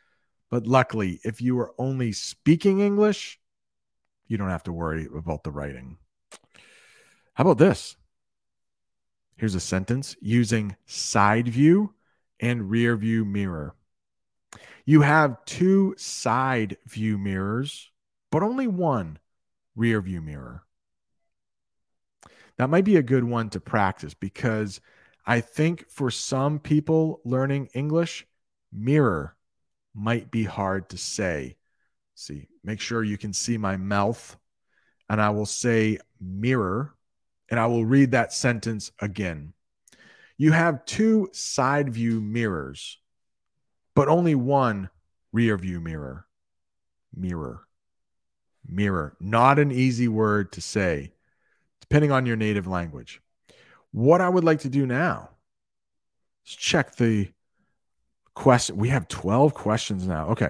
But 0.49 0.65
luckily, 0.65 1.19
if 1.23 1.41
you 1.41 1.59
are 1.59 1.73
only 1.77 2.11
speaking 2.11 2.79
English, 2.79 3.38
you 4.29 4.37
don't 4.37 4.49
have 4.49 4.63
to 4.63 4.71
worry 4.71 5.07
about 5.13 5.43
the 5.43 5.51
writing. 5.51 5.97
How 7.33 7.41
about 7.41 7.57
this? 7.57 7.97
Here's 9.35 9.55
a 9.55 9.59
sentence 9.59 10.15
using 10.21 10.75
side 10.85 11.49
view 11.49 11.93
and 12.39 12.69
rear 12.69 12.95
view 12.95 13.25
mirror. 13.25 13.75
You 14.85 15.01
have 15.01 15.43
two 15.45 15.95
side 15.97 16.77
view 16.85 17.17
mirrors, 17.17 17.91
but 18.31 18.43
only 18.43 18.67
one 18.67 19.19
rear 19.75 20.01
view 20.01 20.21
mirror. 20.21 20.63
That 22.57 22.69
might 22.69 22.85
be 22.85 22.97
a 22.97 23.03
good 23.03 23.23
one 23.23 23.49
to 23.51 23.59
practice 23.59 24.13
because 24.13 24.81
I 25.25 25.41
think 25.41 25.89
for 25.89 26.11
some 26.11 26.59
people 26.59 27.21
learning 27.23 27.69
English, 27.73 28.27
mirror 28.71 29.35
might 29.93 30.29
be 30.29 30.43
hard 30.43 30.89
to 30.89 30.97
say. 30.97 31.55
See, 32.19 32.49
make 32.65 32.81
sure 32.81 33.01
you 33.01 33.17
can 33.17 33.31
see 33.31 33.57
my 33.57 33.77
mouth, 33.77 34.35
and 35.09 35.21
I 35.21 35.29
will 35.29 35.45
say 35.45 35.99
mirror, 36.19 36.93
and 37.49 37.57
I 37.57 37.67
will 37.67 37.85
read 37.85 38.11
that 38.11 38.33
sentence 38.33 38.91
again. 38.99 39.53
You 40.37 40.51
have 40.51 40.83
two 40.83 41.29
side 41.31 41.93
view 41.93 42.19
mirrors, 42.19 42.99
but 43.95 44.09
only 44.09 44.35
one 44.35 44.89
rear 45.31 45.57
view 45.57 45.79
mirror. 45.79 46.25
Mirror. 47.15 47.61
Mirror. 48.67 49.15
Not 49.21 49.57
an 49.57 49.71
easy 49.71 50.09
word 50.09 50.51
to 50.51 50.61
say, 50.61 51.13
depending 51.79 52.11
on 52.11 52.25
your 52.25 52.35
native 52.35 52.67
language. 52.67 53.21
What 53.91 54.19
I 54.19 54.27
would 54.27 54.43
like 54.43 54.59
to 54.59 54.69
do 54.69 54.85
now 54.85 55.29
is 56.45 56.53
check 56.53 56.97
the 56.97 57.29
question. 58.33 58.75
We 58.75 58.89
have 58.89 59.07
12 59.07 59.53
questions 59.53 60.05
now. 60.05 60.31
Okay. 60.31 60.49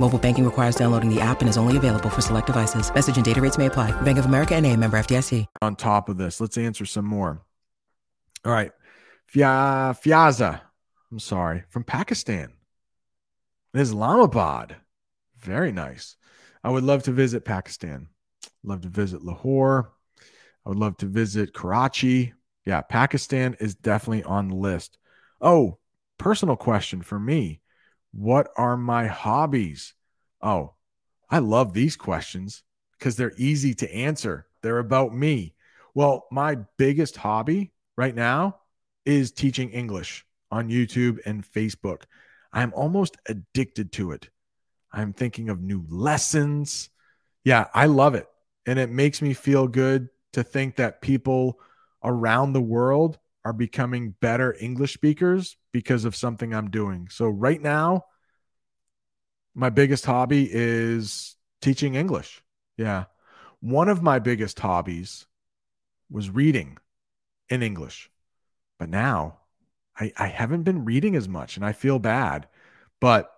Mobile 0.00 0.18
banking 0.18 0.46
requires 0.46 0.76
downloading 0.76 1.14
the 1.14 1.20
app 1.20 1.42
and 1.42 1.48
is 1.50 1.58
only 1.58 1.76
available 1.76 2.08
for 2.08 2.22
select 2.22 2.46
devices. 2.46 2.92
Message 2.94 3.16
and 3.16 3.24
data 3.24 3.42
rates 3.42 3.58
may 3.58 3.66
apply. 3.66 3.92
Bank 4.00 4.16
of 4.16 4.24
America 4.24 4.54
and 4.54 4.64
a 4.64 4.74
member 4.74 4.98
FDIC. 4.98 5.44
On 5.60 5.76
top 5.76 6.08
of 6.08 6.16
this, 6.16 6.40
let's 6.40 6.56
answer 6.56 6.86
some 6.86 7.04
more. 7.04 7.42
All 8.42 8.52
right. 8.52 8.72
Fia, 9.26 9.94
Fiaza, 10.02 10.62
I'm 11.12 11.18
sorry, 11.18 11.64
from 11.68 11.84
Pakistan. 11.84 12.54
Islamabad. 13.74 14.76
Very 15.38 15.70
nice. 15.70 16.16
I 16.64 16.70
would 16.70 16.82
love 16.82 17.02
to 17.02 17.12
visit 17.12 17.44
Pakistan. 17.44 18.08
Love 18.64 18.80
to 18.80 18.88
visit 18.88 19.22
Lahore. 19.22 19.92
I 20.64 20.70
would 20.70 20.78
love 20.78 20.96
to 20.98 21.06
visit 21.06 21.52
Karachi. 21.52 22.32
Yeah, 22.64 22.80
Pakistan 22.80 23.54
is 23.60 23.74
definitely 23.74 24.22
on 24.22 24.48
the 24.48 24.56
list. 24.56 24.96
Oh, 25.42 25.76
personal 26.16 26.56
question 26.56 27.02
for 27.02 27.20
me. 27.20 27.59
What 28.12 28.50
are 28.56 28.76
my 28.76 29.06
hobbies? 29.06 29.94
Oh, 30.42 30.74
I 31.28 31.38
love 31.38 31.72
these 31.72 31.96
questions 31.96 32.62
because 32.98 33.16
they're 33.16 33.32
easy 33.36 33.74
to 33.74 33.94
answer. 33.94 34.46
They're 34.62 34.78
about 34.78 35.14
me. 35.14 35.54
Well, 35.94 36.26
my 36.30 36.58
biggest 36.76 37.16
hobby 37.16 37.72
right 37.96 38.14
now 38.14 38.56
is 39.04 39.32
teaching 39.32 39.70
English 39.70 40.24
on 40.50 40.68
YouTube 40.68 41.18
and 41.24 41.44
Facebook. 41.44 42.02
I'm 42.52 42.72
almost 42.74 43.16
addicted 43.26 43.92
to 43.92 44.12
it. 44.12 44.28
I'm 44.92 45.12
thinking 45.12 45.48
of 45.48 45.62
new 45.62 45.84
lessons. 45.88 46.90
Yeah, 47.44 47.66
I 47.72 47.86
love 47.86 48.14
it. 48.14 48.26
And 48.66 48.78
it 48.78 48.90
makes 48.90 49.22
me 49.22 49.34
feel 49.34 49.68
good 49.68 50.08
to 50.32 50.42
think 50.42 50.76
that 50.76 51.00
people 51.00 51.60
around 52.02 52.52
the 52.52 52.60
world 52.60 53.18
are 53.44 53.52
becoming 53.52 54.14
better 54.20 54.54
English 54.60 54.94
speakers 54.94 55.56
because 55.72 56.04
of 56.04 56.16
something 56.16 56.54
I'm 56.54 56.70
doing. 56.70 57.08
So, 57.10 57.28
right 57.28 57.60
now, 57.60 58.04
my 59.54 59.70
biggest 59.70 60.06
hobby 60.06 60.48
is 60.50 61.36
teaching 61.60 61.94
English. 61.94 62.42
Yeah. 62.76 63.04
One 63.60 63.88
of 63.88 64.02
my 64.02 64.18
biggest 64.18 64.58
hobbies 64.58 65.26
was 66.10 66.30
reading 66.30 66.78
in 67.48 67.62
English. 67.62 68.10
But 68.78 68.88
now 68.88 69.40
I, 69.98 70.12
I 70.16 70.26
haven't 70.28 70.62
been 70.62 70.84
reading 70.84 71.14
as 71.16 71.28
much 71.28 71.56
and 71.56 71.64
I 71.64 71.72
feel 71.72 71.98
bad. 71.98 72.48
But 73.00 73.30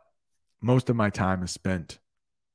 most 0.60 0.90
of 0.90 0.96
my 0.96 1.10
time 1.10 1.42
is 1.42 1.50
spent 1.50 1.98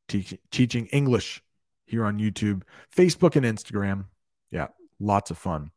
te- 0.08 0.40
teaching 0.52 0.88
English 0.88 1.44
here 1.86 2.06
on 2.06 2.20
YouTube, 2.20 2.64
Facebook, 2.96 3.36
and 3.36 3.46
Instagram. 3.46 4.06
Yeah, 4.52 4.68
lots 5.00 5.32
of 5.32 5.38
fun. 5.38 5.72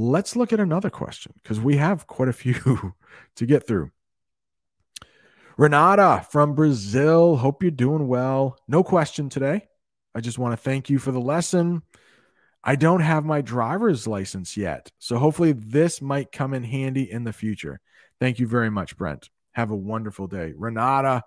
Let's 0.00 0.36
look 0.36 0.52
at 0.52 0.60
another 0.60 0.90
question 0.90 1.32
because 1.42 1.58
we 1.58 1.78
have 1.78 2.06
quite 2.06 2.28
a 2.28 2.32
few 2.32 2.94
to 3.34 3.46
get 3.46 3.66
through. 3.66 3.90
Renata 5.56 6.24
from 6.30 6.54
Brazil. 6.54 7.34
Hope 7.34 7.64
you're 7.64 7.72
doing 7.72 8.06
well. 8.06 8.56
No 8.68 8.84
question 8.84 9.28
today. 9.28 9.66
I 10.14 10.20
just 10.20 10.38
want 10.38 10.52
to 10.52 10.56
thank 10.56 10.88
you 10.88 11.00
for 11.00 11.10
the 11.10 11.20
lesson. 11.20 11.82
I 12.62 12.76
don't 12.76 13.00
have 13.00 13.24
my 13.24 13.40
driver's 13.40 14.06
license 14.06 14.56
yet. 14.56 14.92
So 15.00 15.18
hopefully 15.18 15.50
this 15.50 16.00
might 16.00 16.30
come 16.30 16.54
in 16.54 16.62
handy 16.62 17.10
in 17.10 17.24
the 17.24 17.32
future. 17.32 17.80
Thank 18.20 18.38
you 18.38 18.46
very 18.46 18.70
much, 18.70 18.96
Brent. 18.96 19.30
Have 19.50 19.72
a 19.72 19.76
wonderful 19.76 20.28
day. 20.28 20.54
Renata, 20.56 21.24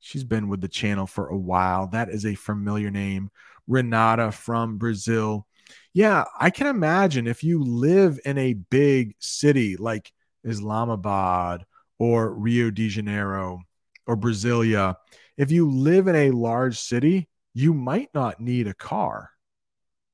she's 0.00 0.24
been 0.24 0.48
with 0.48 0.60
the 0.60 0.66
channel 0.66 1.06
for 1.06 1.28
a 1.28 1.38
while. 1.38 1.86
That 1.86 2.08
is 2.08 2.26
a 2.26 2.34
familiar 2.34 2.90
name. 2.90 3.30
Renata 3.68 4.32
from 4.32 4.76
Brazil. 4.76 5.46
Yeah, 5.92 6.24
I 6.38 6.50
can 6.50 6.66
imagine 6.66 7.26
if 7.26 7.42
you 7.42 7.62
live 7.62 8.20
in 8.24 8.38
a 8.38 8.54
big 8.54 9.14
city 9.18 9.76
like 9.76 10.12
Islamabad 10.44 11.64
or 11.98 12.32
Rio 12.32 12.70
de 12.70 12.88
Janeiro 12.88 13.60
or 14.06 14.16
Brasilia, 14.16 14.96
if 15.36 15.50
you 15.50 15.70
live 15.70 16.08
in 16.08 16.14
a 16.14 16.30
large 16.30 16.78
city, 16.78 17.28
you 17.54 17.74
might 17.74 18.10
not 18.14 18.40
need 18.40 18.66
a 18.66 18.74
car. 18.74 19.30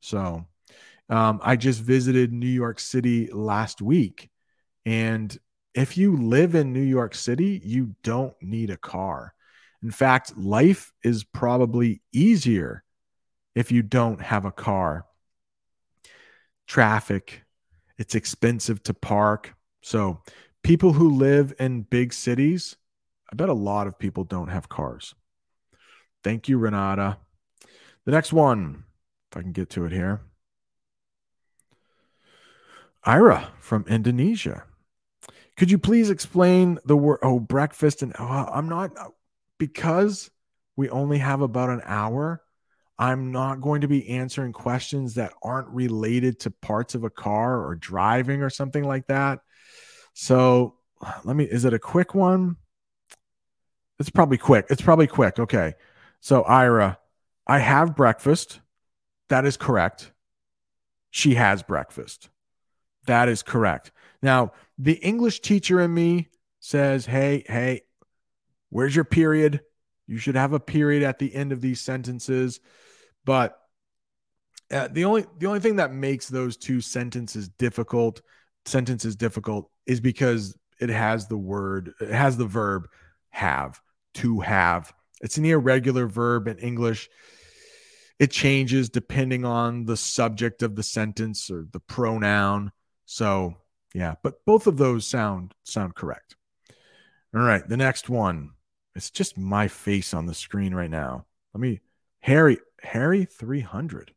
So, 0.00 0.46
um, 1.08 1.40
I 1.42 1.56
just 1.56 1.80
visited 1.80 2.32
New 2.32 2.46
York 2.46 2.80
City 2.80 3.30
last 3.32 3.82
week. 3.82 4.30
And 4.86 5.36
if 5.74 5.96
you 5.96 6.16
live 6.16 6.54
in 6.54 6.72
New 6.72 6.82
York 6.82 7.14
City, 7.14 7.60
you 7.64 7.94
don't 8.02 8.34
need 8.40 8.70
a 8.70 8.76
car. 8.76 9.34
In 9.82 9.90
fact, 9.90 10.36
life 10.36 10.92
is 11.02 11.24
probably 11.24 12.00
easier 12.12 12.84
if 13.54 13.70
you 13.70 13.82
don't 13.82 14.20
have 14.20 14.44
a 14.44 14.52
car. 14.52 15.04
Traffic, 16.66 17.42
it's 17.98 18.14
expensive 18.14 18.82
to 18.84 18.94
park. 18.94 19.54
So, 19.82 20.22
people 20.62 20.94
who 20.94 21.10
live 21.10 21.54
in 21.58 21.82
big 21.82 22.12
cities, 22.12 22.76
I 23.30 23.36
bet 23.36 23.48
a 23.48 23.54
lot 23.54 23.86
of 23.86 23.98
people 23.98 24.24
don't 24.24 24.48
have 24.48 24.68
cars. 24.68 25.14
Thank 26.22 26.48
you, 26.48 26.58
Renata. 26.58 27.18
The 28.04 28.12
next 28.12 28.32
one, 28.32 28.84
if 29.30 29.36
I 29.36 29.42
can 29.42 29.52
get 29.52 29.70
to 29.70 29.84
it 29.84 29.92
here. 29.92 30.22
Ira 33.04 33.52
from 33.60 33.84
Indonesia. 33.88 34.64
Could 35.56 35.70
you 35.70 35.78
please 35.78 36.10
explain 36.10 36.78
the 36.84 36.96
word? 36.96 37.20
Oh, 37.22 37.38
breakfast 37.38 38.02
and 38.02 38.14
oh, 38.18 38.48
I'm 38.52 38.68
not 38.68 38.92
because 39.58 40.30
we 40.76 40.88
only 40.88 41.18
have 41.18 41.42
about 41.42 41.70
an 41.70 41.82
hour. 41.84 42.42
I'm 42.98 43.32
not 43.32 43.60
going 43.60 43.80
to 43.80 43.88
be 43.88 44.08
answering 44.08 44.52
questions 44.52 45.14
that 45.14 45.32
aren't 45.42 45.68
related 45.68 46.40
to 46.40 46.50
parts 46.50 46.94
of 46.94 47.04
a 47.04 47.10
car 47.10 47.66
or 47.66 47.74
driving 47.74 48.42
or 48.42 48.50
something 48.50 48.84
like 48.84 49.08
that. 49.08 49.40
So 50.12 50.76
let 51.24 51.34
me, 51.34 51.44
is 51.44 51.64
it 51.64 51.74
a 51.74 51.78
quick 51.78 52.14
one? 52.14 52.56
It's 53.98 54.10
probably 54.10 54.38
quick. 54.38 54.66
It's 54.70 54.82
probably 54.82 55.06
quick. 55.06 55.38
Okay. 55.38 55.74
So, 56.20 56.42
Ira, 56.42 56.98
I 57.46 57.58
have 57.58 57.96
breakfast. 57.96 58.60
That 59.28 59.44
is 59.44 59.56
correct. 59.56 60.12
She 61.10 61.34
has 61.34 61.62
breakfast. 61.62 62.28
That 63.06 63.28
is 63.28 63.42
correct. 63.42 63.92
Now, 64.22 64.52
the 64.78 64.94
English 64.94 65.40
teacher 65.40 65.80
in 65.80 65.92
me 65.92 66.28
says, 66.60 67.06
hey, 67.06 67.44
hey, 67.46 67.82
where's 68.70 68.94
your 68.94 69.04
period? 69.04 69.60
You 70.06 70.18
should 70.18 70.36
have 70.36 70.52
a 70.52 70.60
period 70.60 71.02
at 71.02 71.18
the 71.18 71.34
end 71.34 71.52
of 71.52 71.60
these 71.60 71.80
sentences. 71.80 72.60
But 73.24 73.58
uh, 74.70 74.88
the 74.88 75.04
only 75.04 75.24
the 75.38 75.46
only 75.46 75.60
thing 75.60 75.76
that 75.76 75.92
makes 75.92 76.28
those 76.28 76.56
two 76.56 76.80
sentences 76.80 77.48
difficult 77.48 78.22
sentences 78.64 79.14
difficult 79.14 79.70
is 79.86 80.00
because 80.00 80.56
it 80.80 80.88
has 80.88 81.28
the 81.28 81.36
word 81.36 81.92
it 82.00 82.10
has 82.10 82.36
the 82.36 82.46
verb 82.46 82.88
have 83.28 83.80
to 84.14 84.40
have 84.40 84.92
it's 85.20 85.36
an 85.36 85.44
irregular 85.44 86.06
verb 86.06 86.48
in 86.48 86.56
english 86.58 87.10
it 88.18 88.30
changes 88.30 88.88
depending 88.88 89.44
on 89.44 89.84
the 89.84 89.98
subject 89.98 90.62
of 90.62 90.76
the 90.76 90.82
sentence 90.82 91.50
or 91.50 91.66
the 91.72 91.80
pronoun 91.80 92.72
so 93.04 93.54
yeah, 93.94 94.16
but 94.22 94.44
both 94.44 94.66
of 94.66 94.76
those 94.76 95.06
sound 95.06 95.54
sound 95.62 95.94
correct. 95.94 96.36
All 97.34 97.40
right, 97.40 97.66
the 97.66 97.76
next 97.76 98.08
one. 98.08 98.50
It's 98.96 99.10
just 99.10 99.38
my 99.38 99.68
face 99.68 100.14
on 100.14 100.26
the 100.26 100.34
screen 100.34 100.74
right 100.74 100.90
now. 100.90 101.26
Let 101.54 101.60
me 101.60 101.80
Harry 102.20 102.58
Harry 102.84 103.24
300. 103.24 104.12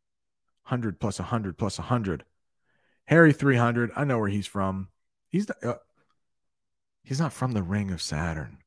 100 0.64 1.00
plus 1.00 1.20
100 1.20 1.58
plus 1.58 1.80
100. 1.80 2.26
Harry 3.06 3.34
300. 3.34 3.92
I 3.96 4.04
know 4.04 4.20
where 4.20 4.30
he's 4.30 4.48
from. 4.48 4.90
He's 5.30 5.48
not, 5.48 5.64
uh, 5.64 5.78
he's 7.04 7.20
not 7.20 7.34
from 7.34 7.54
the 7.54 7.64
ring 7.64 7.92
of 7.92 8.02
Saturn. 8.02 8.58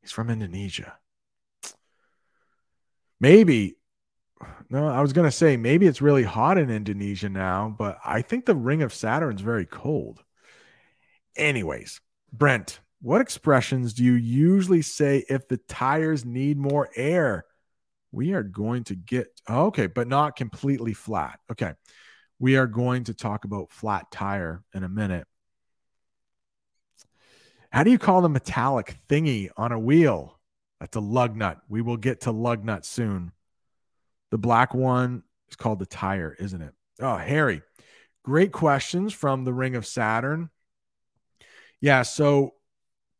He's 0.00 0.12
from 0.12 0.30
Indonesia. 0.30 0.98
Maybe 3.20 3.76
no, 4.68 4.88
I 4.88 5.00
was 5.00 5.12
going 5.12 5.26
to 5.26 5.36
say 5.36 5.56
maybe 5.56 5.86
it's 5.86 6.02
really 6.02 6.22
hot 6.22 6.58
in 6.58 6.70
Indonesia 6.70 7.28
now, 7.28 7.74
but 7.76 7.98
I 8.04 8.22
think 8.22 8.44
the 8.44 8.54
ring 8.54 8.82
of 8.82 8.92
Saturn's 8.92 9.40
very 9.40 9.64
cold. 9.64 10.22
Anyways, 11.36 12.00
Brent, 12.32 12.80
what 13.00 13.20
expressions 13.20 13.94
do 13.94 14.04
you 14.04 14.14
usually 14.14 14.82
say 14.82 15.24
if 15.28 15.48
the 15.48 15.56
tires 15.56 16.24
need 16.24 16.58
more 16.58 16.90
air? 16.96 17.44
We 18.16 18.32
are 18.32 18.42
going 18.42 18.84
to 18.84 18.94
get 18.94 19.28
okay, 19.46 19.88
but 19.88 20.08
not 20.08 20.36
completely 20.36 20.94
flat. 20.94 21.38
Okay. 21.52 21.74
We 22.38 22.56
are 22.56 22.66
going 22.66 23.04
to 23.04 23.14
talk 23.14 23.44
about 23.44 23.70
flat 23.70 24.10
tire 24.10 24.64
in 24.72 24.84
a 24.84 24.88
minute. 24.88 25.26
How 27.70 27.84
do 27.84 27.90
you 27.90 27.98
call 27.98 28.22
the 28.22 28.30
metallic 28.30 28.96
thingy 29.06 29.50
on 29.58 29.70
a 29.70 29.78
wheel? 29.78 30.40
That's 30.80 30.96
a 30.96 31.00
lug 31.00 31.36
nut. 31.36 31.58
We 31.68 31.82
will 31.82 31.98
get 31.98 32.22
to 32.22 32.30
lug 32.30 32.64
nut 32.64 32.86
soon. 32.86 33.32
The 34.30 34.38
black 34.38 34.72
one 34.72 35.22
is 35.50 35.56
called 35.56 35.78
the 35.78 35.84
tire, 35.84 36.34
isn't 36.38 36.62
it? 36.62 36.72
Oh, 36.98 37.18
Harry. 37.18 37.60
Great 38.24 38.50
questions 38.50 39.12
from 39.12 39.44
the 39.44 39.52
Ring 39.52 39.76
of 39.76 39.84
Saturn. 39.84 40.48
Yeah. 41.82 42.00
So 42.00 42.54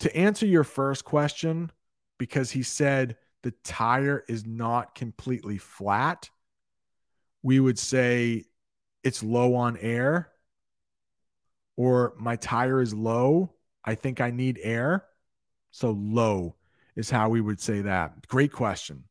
to 0.00 0.16
answer 0.16 0.46
your 0.46 0.64
first 0.64 1.04
question, 1.04 1.70
because 2.16 2.50
he 2.50 2.62
said 2.62 3.18
the 3.42 3.52
tire 3.64 4.24
is 4.28 4.46
not 4.46 4.94
completely 4.94 5.58
flat, 5.58 6.30
we 7.42 7.60
would 7.60 7.78
say 7.78 8.44
it's 9.04 9.22
low 9.22 9.54
on 9.54 9.76
air 9.76 10.30
or 11.76 12.14
my 12.18 12.36
tire 12.36 12.80
is 12.80 12.94
low. 12.94 13.52
I 13.84 13.94
think 13.94 14.20
I 14.20 14.30
need 14.30 14.58
air. 14.62 15.04
So 15.70 15.92
low 15.92 16.56
is 16.96 17.10
how 17.10 17.28
we 17.28 17.40
would 17.40 17.60
say 17.60 17.82
that. 17.82 18.26
Great 18.28 18.52
question. 18.52 19.04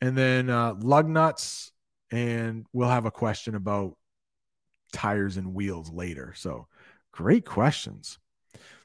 And 0.00 0.16
then 0.16 0.48
uh, 0.48 0.74
lug 0.80 1.08
nuts, 1.08 1.72
and 2.10 2.64
we'll 2.72 2.88
have 2.88 3.04
a 3.04 3.10
question 3.10 3.56
about 3.56 3.96
tires 4.92 5.36
and 5.36 5.52
wheels 5.52 5.90
later. 5.90 6.32
So 6.36 6.68
great 7.12 7.44
questions. 7.44 8.18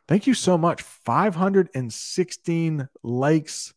Thank 0.07 0.27
you 0.27 0.33
so 0.33 0.57
much. 0.57 0.81
516 0.81 2.89
likes. 3.03 3.73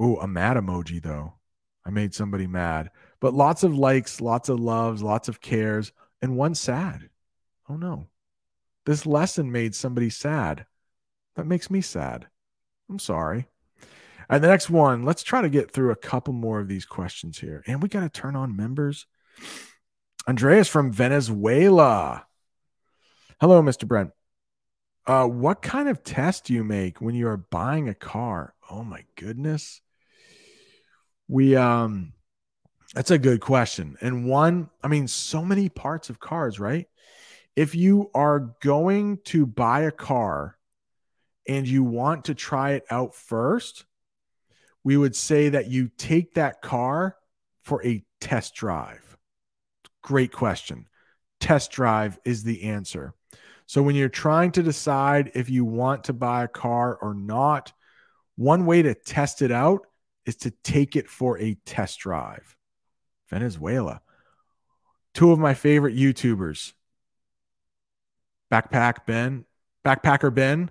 Ooh, 0.00 0.16
a 0.16 0.26
mad 0.26 0.56
emoji 0.56 1.02
though. 1.02 1.34
I 1.84 1.90
made 1.90 2.14
somebody 2.14 2.46
mad. 2.46 2.90
But 3.20 3.34
lots 3.34 3.62
of 3.62 3.76
likes, 3.76 4.20
lots 4.20 4.48
of 4.48 4.60
loves, 4.60 5.02
lots 5.02 5.28
of 5.28 5.40
cares, 5.40 5.92
and 6.22 6.36
one 6.36 6.54
sad. 6.54 7.10
Oh 7.68 7.76
no. 7.76 8.06
This 8.86 9.06
lesson 9.06 9.52
made 9.52 9.74
somebody 9.74 10.10
sad. 10.10 10.66
That 11.36 11.46
makes 11.46 11.70
me 11.70 11.80
sad. 11.80 12.26
I'm 12.88 12.98
sorry. 12.98 13.46
And 14.28 14.42
the 14.42 14.48
next 14.48 14.70
one. 14.70 15.04
Let's 15.04 15.22
try 15.22 15.42
to 15.42 15.48
get 15.48 15.70
through 15.70 15.90
a 15.90 15.96
couple 15.96 16.32
more 16.32 16.60
of 16.60 16.68
these 16.68 16.86
questions 16.86 17.38
here. 17.38 17.62
And 17.66 17.82
we 17.82 17.88
got 17.88 18.00
to 18.00 18.08
turn 18.08 18.36
on 18.36 18.56
members. 18.56 19.06
Andreas 20.28 20.68
from 20.68 20.92
Venezuela. 20.92 22.26
Hello, 23.40 23.62
Mr. 23.62 23.86
Brent. 23.86 24.12
Uh, 25.06 25.26
what 25.26 25.62
kind 25.62 25.88
of 25.88 26.04
test 26.04 26.44
do 26.44 26.54
you 26.54 26.62
make 26.62 27.00
when 27.00 27.14
you 27.14 27.26
are 27.26 27.36
buying 27.36 27.88
a 27.88 27.94
car? 27.94 28.54
Oh 28.70 28.84
my 28.84 29.04
goodness. 29.16 29.80
We 31.30 31.54
um 31.54 32.12
that's 32.92 33.12
a 33.12 33.18
good 33.18 33.40
question. 33.40 33.96
And 34.00 34.26
one, 34.28 34.68
I 34.82 34.88
mean, 34.88 35.06
so 35.06 35.44
many 35.44 35.68
parts 35.68 36.10
of 36.10 36.18
cars, 36.18 36.58
right? 36.58 36.88
If 37.54 37.76
you 37.76 38.10
are 38.14 38.52
going 38.60 39.18
to 39.26 39.46
buy 39.46 39.82
a 39.82 39.92
car 39.92 40.56
and 41.46 41.68
you 41.68 41.84
want 41.84 42.24
to 42.24 42.34
try 42.34 42.72
it 42.72 42.84
out 42.90 43.14
first, 43.14 43.84
we 44.82 44.96
would 44.96 45.14
say 45.14 45.50
that 45.50 45.68
you 45.68 45.88
take 45.96 46.34
that 46.34 46.62
car 46.62 47.16
for 47.62 47.84
a 47.84 48.04
test 48.20 48.56
drive. 48.56 49.16
Great 50.02 50.32
question. 50.32 50.86
Test 51.38 51.70
drive 51.70 52.18
is 52.24 52.42
the 52.42 52.64
answer. 52.64 53.14
So 53.66 53.82
when 53.82 53.94
you're 53.94 54.08
trying 54.08 54.50
to 54.52 54.64
decide 54.64 55.30
if 55.34 55.48
you 55.48 55.64
want 55.64 56.04
to 56.04 56.12
buy 56.12 56.42
a 56.42 56.48
car 56.48 56.96
or 57.00 57.14
not, 57.14 57.72
one 58.34 58.66
way 58.66 58.82
to 58.82 58.94
test 58.94 59.42
it 59.42 59.52
out 59.52 59.86
is 60.30 60.36
to 60.36 60.52
take 60.62 60.94
it 60.94 61.10
for 61.10 61.36
a 61.38 61.56
test 61.66 61.98
drive. 61.98 62.56
Venezuela. 63.28 64.00
Two 65.12 65.32
of 65.32 65.40
my 65.40 65.54
favorite 65.54 65.96
YouTubers, 65.96 66.72
Backpack 68.52 69.06
Ben, 69.06 69.44
Backpacker 69.84 70.32
Ben, 70.32 70.70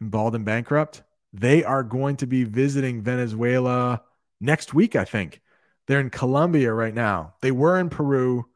and 0.00 0.10
Bald 0.10 0.34
and 0.34 0.44
Bankrupt. 0.44 1.04
They 1.32 1.62
are 1.62 1.84
going 1.84 2.16
to 2.16 2.26
be 2.26 2.42
visiting 2.42 3.00
Venezuela 3.00 4.02
next 4.40 4.74
week, 4.74 4.96
I 4.96 5.04
think. 5.04 5.40
They're 5.86 6.00
in 6.00 6.10
Colombia 6.10 6.72
right 6.72 6.94
now. 6.94 7.34
They 7.42 7.52
were 7.52 7.78
in 7.78 7.90
Peru. 7.90 8.46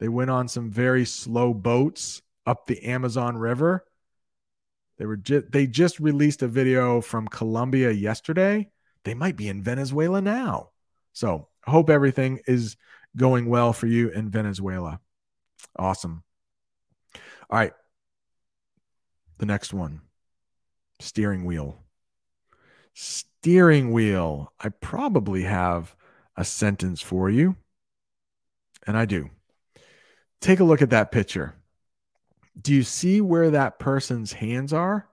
They 0.00 0.08
went 0.08 0.30
on 0.30 0.48
some 0.48 0.70
very 0.70 1.04
slow 1.04 1.54
boats 1.54 2.20
up 2.46 2.66
the 2.66 2.82
Amazon 2.82 3.36
River. 3.36 3.84
They 4.98 5.06
were 5.06 5.16
they 5.16 5.68
just 5.68 6.00
released 6.00 6.42
a 6.42 6.48
video 6.48 7.00
from 7.00 7.28
Colombia 7.28 7.92
yesterday. 7.92 8.72
They 9.04 9.14
might 9.14 9.36
be 9.36 9.48
in 9.48 9.62
Venezuela 9.62 10.20
now. 10.20 10.70
So, 11.12 11.48
hope 11.66 11.90
everything 11.90 12.40
is 12.46 12.76
going 13.16 13.46
well 13.46 13.72
for 13.72 13.86
you 13.86 14.08
in 14.08 14.30
Venezuela. 14.30 15.00
Awesome. 15.78 16.22
All 17.50 17.58
right. 17.58 17.72
The 19.38 19.46
next 19.46 19.72
one. 19.72 20.02
Steering 21.00 21.44
wheel. 21.44 21.78
Steering 22.94 23.92
wheel. 23.92 24.52
I 24.60 24.68
probably 24.68 25.42
have 25.42 25.94
a 26.36 26.44
sentence 26.44 27.02
for 27.02 27.28
you. 27.28 27.56
And 28.86 28.96
I 28.96 29.04
do. 29.04 29.30
Take 30.40 30.60
a 30.60 30.64
look 30.64 30.82
at 30.82 30.90
that 30.90 31.12
picture. 31.12 31.54
Do 32.60 32.74
you 32.74 32.82
see 32.82 33.20
where 33.20 33.50
that 33.50 33.78
person's 33.78 34.32
hands 34.32 34.72
are? 34.72 35.08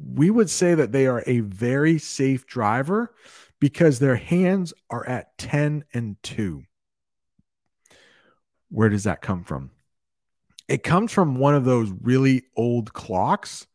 We 0.00 0.30
would 0.30 0.50
say 0.50 0.74
that 0.74 0.92
they 0.92 1.06
are 1.06 1.22
a 1.26 1.40
very 1.40 1.98
safe 1.98 2.46
driver 2.46 3.14
because 3.60 3.98
their 3.98 4.16
hands 4.16 4.72
are 4.90 5.06
at 5.06 5.36
10 5.38 5.84
and 5.92 6.16
2. 6.22 6.62
Where 8.70 8.88
does 8.88 9.04
that 9.04 9.22
come 9.22 9.44
from? 9.44 9.70
It 10.68 10.82
comes 10.82 11.12
from 11.12 11.36
one 11.36 11.54
of 11.54 11.64
those 11.64 11.90
really 12.02 12.44
old 12.56 12.92
clocks 12.92 13.66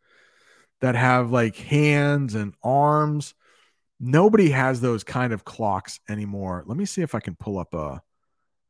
that 0.81 0.95
have 0.95 1.31
like 1.31 1.55
hands 1.55 2.35
and 2.35 2.53
arms. 2.63 3.33
Nobody 3.99 4.51
has 4.51 4.79
those 4.79 5.03
kind 5.03 5.33
of 5.33 5.43
clocks 5.43 5.99
anymore. 6.07 6.63
Let 6.67 6.77
me 6.77 6.85
see 6.85 7.01
if 7.01 7.15
I 7.15 7.19
can 7.19 7.35
pull 7.35 7.57
up 7.57 7.73
a 7.73 8.01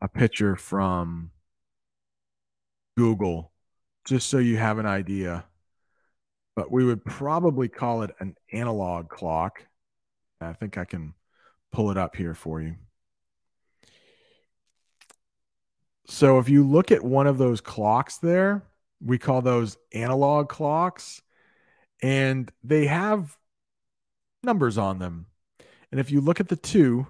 a 0.04 0.08
picture 0.10 0.58
from 0.58 1.32
Google 2.98 3.54
just 4.06 4.30
so 4.30 4.38
you 4.38 4.58
have 4.58 4.78
an 4.78 4.86
idea. 4.86 5.46
But 6.56 6.72
we 6.72 6.86
would 6.86 7.04
probably 7.04 7.68
call 7.68 8.04
it 8.04 8.12
an 8.20 8.36
analog 8.52 9.10
clock. 9.10 9.66
I 10.40 10.54
think 10.54 10.78
I 10.78 10.86
can 10.86 11.14
pull 11.72 11.90
it 11.90 11.98
up 11.98 12.16
here 12.16 12.36
for 12.36 12.62
you. 12.62 12.76
So 16.06 16.38
if 16.38 16.50
you 16.50 16.68
look 16.68 16.92
at 16.92 17.04
one 17.04 17.28
of 17.28 17.38
those 17.38 17.62
clocks 17.62 18.18
there, 18.18 18.64
we 19.02 19.18
call 19.18 19.42
those 19.42 19.78
analog 19.94 20.50
clocks, 20.50 21.22
and 22.02 22.52
they 22.64 22.88
have 22.88 23.38
numbers 24.44 24.78
on 24.78 25.00
them. 25.00 25.28
And 25.92 26.00
if 26.00 26.12
you 26.12 26.22
look 26.22 26.40
at 26.40 26.50
the 26.50 26.56
two 26.56 27.08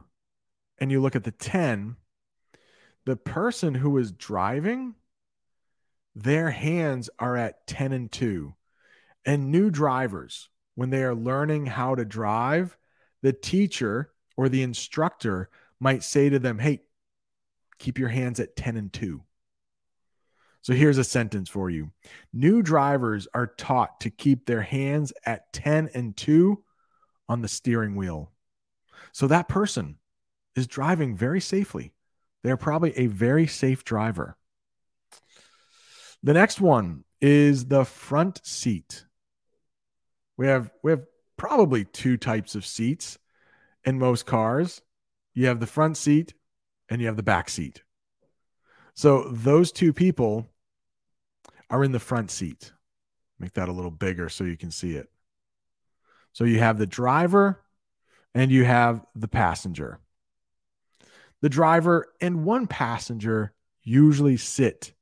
and 0.78 0.92
you 0.92 1.02
look 1.02 1.16
at 1.16 1.24
the 1.24 1.32
10, 1.32 1.96
the 3.06 3.16
person 3.16 3.76
who 3.76 3.98
is 3.98 4.12
driving, 4.12 4.96
their 6.16 6.52
hands 6.52 7.10
are 7.20 7.36
at 7.36 7.66
10 7.68 7.92
and 7.92 8.12
2. 8.12 8.54
And 9.26 9.52
new 9.52 9.70
drivers, 9.70 10.50
when 10.76 10.90
they 10.90 11.04
are 11.04 11.16
learning 11.16 11.68
how 11.68 11.96
to 11.96 12.06
drive, 12.06 12.78
the 13.22 13.34
teacher 13.34 14.12
or 14.36 14.50
the 14.50 14.64
instructor 14.64 15.50
might 15.80 16.04
say 16.04 16.30
to 16.30 16.40
them, 16.40 16.60
Hey, 16.60 16.82
keep 17.80 18.00
your 18.00 18.10
hands 18.10 18.40
at 18.40 18.56
10 18.56 18.78
and 18.78 18.92
2. 18.92 19.22
So 20.62 20.74
here's 20.74 20.98
a 20.98 21.04
sentence 21.04 21.50
for 21.50 21.70
you 21.70 21.92
New 22.32 22.62
drivers 22.62 23.28
are 23.34 23.48
taught 23.48 24.00
to 24.02 24.10
keep 24.10 24.46
their 24.46 24.62
hands 24.62 25.14
at 25.26 25.52
10 25.54 25.90
and 25.94 26.16
2 26.16 26.64
on 27.30 27.42
the 27.42 27.48
steering 27.48 27.96
wheel. 27.96 28.32
So 29.12 29.28
that 29.28 29.48
person 29.48 29.98
is 30.56 30.68
driving 30.68 31.16
very 31.16 31.42
safely. 31.42 31.94
They're 32.44 32.58
probably 32.58 32.98
a 32.98 33.08
very 33.08 33.48
safe 33.48 33.84
driver. 33.84 34.38
The 36.24 36.34
next 36.34 36.62
one 36.62 37.04
is 37.22 37.66
the 37.66 37.86
front 37.86 38.46
seat. 38.46 39.06
We 40.38 40.48
have 40.48 40.72
we 40.82 40.92
have 40.92 41.06
probably 41.38 41.86
two 41.86 42.18
types 42.18 42.56
of 42.56 42.66
seats 42.66 43.18
in 43.84 44.00
most 44.00 44.26
cars. 44.26 44.82
You 45.34 45.48
have 45.48 45.60
the 45.60 45.68
front 45.68 45.98
seat 45.98 46.34
and 46.90 47.02
you 47.02 47.08
have 47.08 47.18
the 47.18 47.24
back 47.24 47.50
seat. 47.50 47.84
So 48.94 49.24
those 49.30 49.72
two 49.72 49.94
people 49.94 50.48
are 51.70 51.84
in 51.84 51.92
the 51.92 52.00
front 52.00 52.30
seat. 52.30 52.72
Make 53.40 53.54
that 53.54 53.70
a 53.70 53.74
little 53.74 53.92
bigger 53.92 54.30
so 54.30 54.44
you 54.44 54.58
can 54.58 54.72
see 54.72 54.96
it. 54.96 55.10
So 56.34 56.44
you 56.44 56.60
have 56.60 56.78
the 56.78 56.86
driver 56.86 57.62
and 58.34 58.52
you 58.52 58.66
have 58.66 59.06
the 59.16 59.28
passenger. 59.28 60.00
The 61.42 61.50
driver 61.50 62.08
and 62.22 62.46
one 62.46 62.68
passenger 62.68 63.54
usually 63.82 64.38
sit 64.38 64.94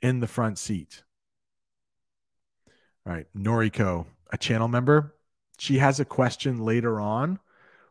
in 0.00 0.20
the 0.20 0.26
front 0.26 0.58
seat. 0.58 1.02
All 3.06 3.12
right, 3.12 3.26
Noriko, 3.36 4.06
a 4.32 4.38
channel 4.38 4.66
member, 4.66 5.14
she 5.58 5.78
has 5.78 6.00
a 6.00 6.04
question 6.04 6.64
later 6.64 7.00
on 7.00 7.38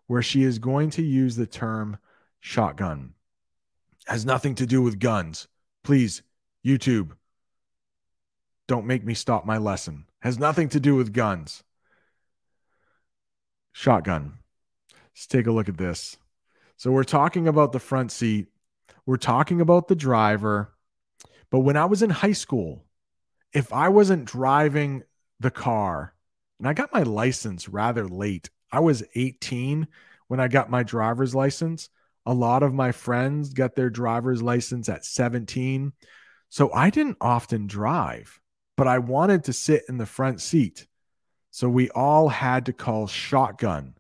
where 0.07 0.21
she 0.21 0.43
is 0.43 0.59
going 0.59 0.89
to 0.89 1.01
use 1.01 1.35
the 1.37 1.47
term 1.47 1.97
shotgun. 2.41 3.13
Has 4.07 4.25
nothing 4.25 4.55
to 4.55 4.65
do 4.65 4.81
with 4.81 4.99
guns. 4.99 5.47
Please, 5.83 6.23
YouTube, 6.65 7.11
don't 8.67 8.87
make 8.87 9.05
me 9.05 9.13
stop 9.13 9.45
my 9.45 9.57
lesson. 9.57 10.05
Has 10.21 10.37
nothing 10.39 10.69
to 10.69 10.79
do 10.79 10.95
with 10.95 11.13
guns. 11.13 11.63
Shotgun. 13.71 14.39
Let's 15.13 15.27
take 15.27 15.47
a 15.47 15.51
look 15.51 15.69
at 15.69 15.77
this. 15.77 16.17
So 16.77 16.91
we're 16.91 17.03
talking 17.03 17.47
about 17.47 17.71
the 17.71 17.79
front 17.79 18.11
seat. 18.11 18.47
We're 19.05 19.17
talking 19.17 19.61
about 19.61 19.87
the 19.87 19.95
driver. 19.95 20.73
But 21.51 21.59
when 21.59 21.77
I 21.77 21.85
was 21.85 22.01
in 22.01 22.09
high 22.09 22.31
school, 22.31 22.85
if 23.53 23.71
I 23.71 23.89
wasn't 23.89 24.25
driving 24.25 25.03
the 25.39 25.51
car, 25.51 26.13
and 26.61 26.67
I 26.67 26.73
got 26.73 26.93
my 26.93 27.01
license 27.01 27.67
rather 27.67 28.07
late, 28.07 28.51
I 28.71 28.81
was 28.81 29.03
18 29.15 29.87
when 30.27 30.39
I 30.39 30.47
got 30.47 30.69
my 30.69 30.83
driver's 30.83 31.33
license. 31.33 31.89
A 32.27 32.35
lot 32.35 32.61
of 32.61 32.71
my 32.71 32.91
friends 32.91 33.51
got 33.51 33.75
their 33.75 33.89
driver's 33.89 34.43
license 34.43 34.87
at 34.87 35.03
17. 35.03 35.91
So 36.49 36.71
I 36.71 36.91
didn't 36.91 37.17
often 37.19 37.65
drive, 37.65 38.39
but 38.77 38.87
I 38.87 38.99
wanted 38.99 39.45
to 39.45 39.53
sit 39.53 39.85
in 39.89 39.97
the 39.97 40.05
front 40.05 40.39
seat. 40.39 40.85
So 41.49 41.67
we 41.67 41.89
all 41.89 42.29
had 42.29 42.67
to 42.67 42.73
call 42.73 43.07
shotgun 43.07 43.95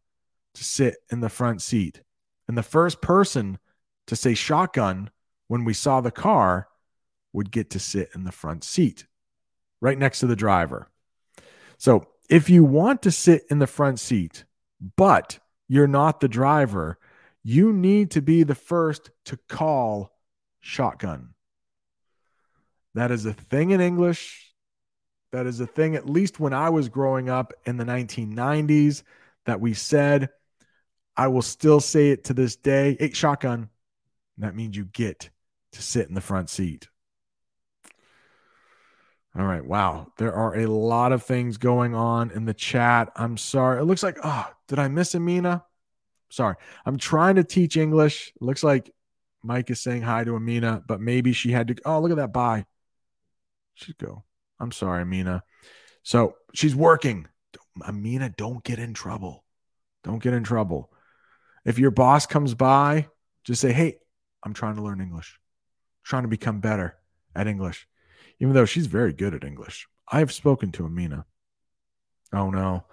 to 0.53 0.63
sit 0.63 0.97
in 1.11 1.19
the 1.19 1.29
front 1.29 1.63
seat. 1.63 2.03
And 2.47 2.55
the 2.55 2.61
first 2.61 3.01
person 3.01 3.57
to 4.05 4.15
say 4.15 4.35
shotgun 4.35 5.09
when 5.47 5.65
we 5.65 5.73
saw 5.73 5.99
the 5.99 6.11
car 6.11 6.67
would 7.33 7.49
get 7.49 7.71
to 7.71 7.79
sit 7.79 8.11
in 8.13 8.23
the 8.23 8.31
front 8.31 8.63
seat 8.63 9.07
right 9.81 9.97
next 9.97 10.19
to 10.19 10.27
the 10.27 10.35
driver. 10.35 10.91
So 11.79 12.10
if 12.31 12.49
you 12.49 12.63
want 12.63 13.01
to 13.01 13.11
sit 13.11 13.43
in 13.51 13.59
the 13.59 13.67
front 13.67 13.99
seat, 13.99 14.45
but 14.95 15.39
you're 15.67 15.85
not 15.85 16.21
the 16.21 16.29
driver, 16.29 16.97
you 17.43 17.73
need 17.73 18.09
to 18.11 18.21
be 18.21 18.43
the 18.43 18.55
first 18.55 19.11
to 19.25 19.37
call 19.49 20.15
shotgun. 20.61 21.33
That 22.95 23.11
is 23.11 23.25
a 23.25 23.33
thing 23.33 23.71
in 23.71 23.81
English. 23.81 24.53
That 25.33 25.45
is 25.45 25.59
a 25.59 25.67
thing, 25.67 25.95
at 25.95 26.09
least 26.09 26.39
when 26.39 26.53
I 26.53 26.69
was 26.69 26.87
growing 26.87 27.29
up 27.29 27.53
in 27.65 27.75
the 27.75 27.85
1990s, 27.85 29.03
that 29.45 29.59
we 29.59 29.73
said. 29.73 30.29
I 31.17 31.27
will 31.27 31.41
still 31.41 31.81
say 31.81 32.11
it 32.11 32.23
to 32.25 32.33
this 32.33 32.55
day. 32.55 32.95
Hey, 32.97 33.11
shotgun. 33.11 33.69
That 34.37 34.55
means 34.55 34.77
you 34.77 34.85
get 34.85 35.29
to 35.73 35.81
sit 35.81 36.07
in 36.07 36.15
the 36.15 36.21
front 36.21 36.49
seat. 36.49 36.87
All 39.37 39.45
right. 39.45 39.63
Wow. 39.63 40.11
There 40.17 40.33
are 40.33 40.57
a 40.57 40.67
lot 40.67 41.13
of 41.13 41.23
things 41.23 41.57
going 41.57 41.95
on 41.95 42.31
in 42.31 42.45
the 42.45 42.53
chat. 42.53 43.11
I'm 43.15 43.37
sorry. 43.37 43.79
It 43.79 43.85
looks 43.85 44.03
like, 44.03 44.17
oh, 44.23 44.47
did 44.67 44.77
I 44.77 44.89
miss 44.89 45.15
Amina? 45.15 45.63
Sorry. 46.29 46.55
I'm 46.85 46.97
trying 46.97 47.35
to 47.35 47.43
teach 47.43 47.77
English. 47.77 48.33
It 48.35 48.41
looks 48.41 48.63
like 48.63 48.93
Mike 49.41 49.69
is 49.69 49.79
saying 49.79 50.01
hi 50.01 50.25
to 50.25 50.35
Amina, 50.35 50.83
but 50.85 50.99
maybe 50.99 51.31
she 51.31 51.51
had 51.51 51.69
to. 51.69 51.75
Oh, 51.85 52.01
look 52.01 52.11
at 52.11 52.17
that. 52.17 52.33
Bye. 52.33 52.65
She'd 53.75 53.97
go. 53.97 54.23
I'm 54.59 54.71
sorry, 54.71 55.01
Amina. 55.01 55.43
So 56.03 56.35
she's 56.53 56.75
working. 56.75 57.27
Amina, 57.87 58.29
don't 58.35 58.63
get 58.63 58.79
in 58.79 58.93
trouble. 58.93 59.45
Don't 60.03 60.21
get 60.21 60.33
in 60.33 60.43
trouble. 60.43 60.91
If 61.63 61.79
your 61.79 61.91
boss 61.91 62.25
comes 62.25 62.53
by, 62.53 63.07
just 63.45 63.61
say, 63.61 63.71
Hey, 63.71 63.99
I'm 64.43 64.53
trying 64.53 64.75
to 64.75 64.81
learn 64.81 64.99
English, 64.99 65.39
I'm 65.39 66.09
trying 66.09 66.23
to 66.23 66.29
become 66.29 66.59
better 66.59 66.97
at 67.33 67.47
English 67.47 67.87
even 68.41 68.53
though 68.53 68.65
she's 68.65 68.87
very 68.87 69.13
good 69.13 69.35
at 69.35 69.43
English. 69.43 69.87
I 70.11 70.17
have 70.19 70.31
spoken 70.31 70.71
to 70.73 70.85
Amina. 70.85 71.25
Oh 72.33 72.49
no. 72.49 72.85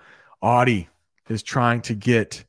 Audie 0.42 0.90
is 1.28 1.42
trying 1.42 1.80
to 1.82 1.94
get 1.94 2.44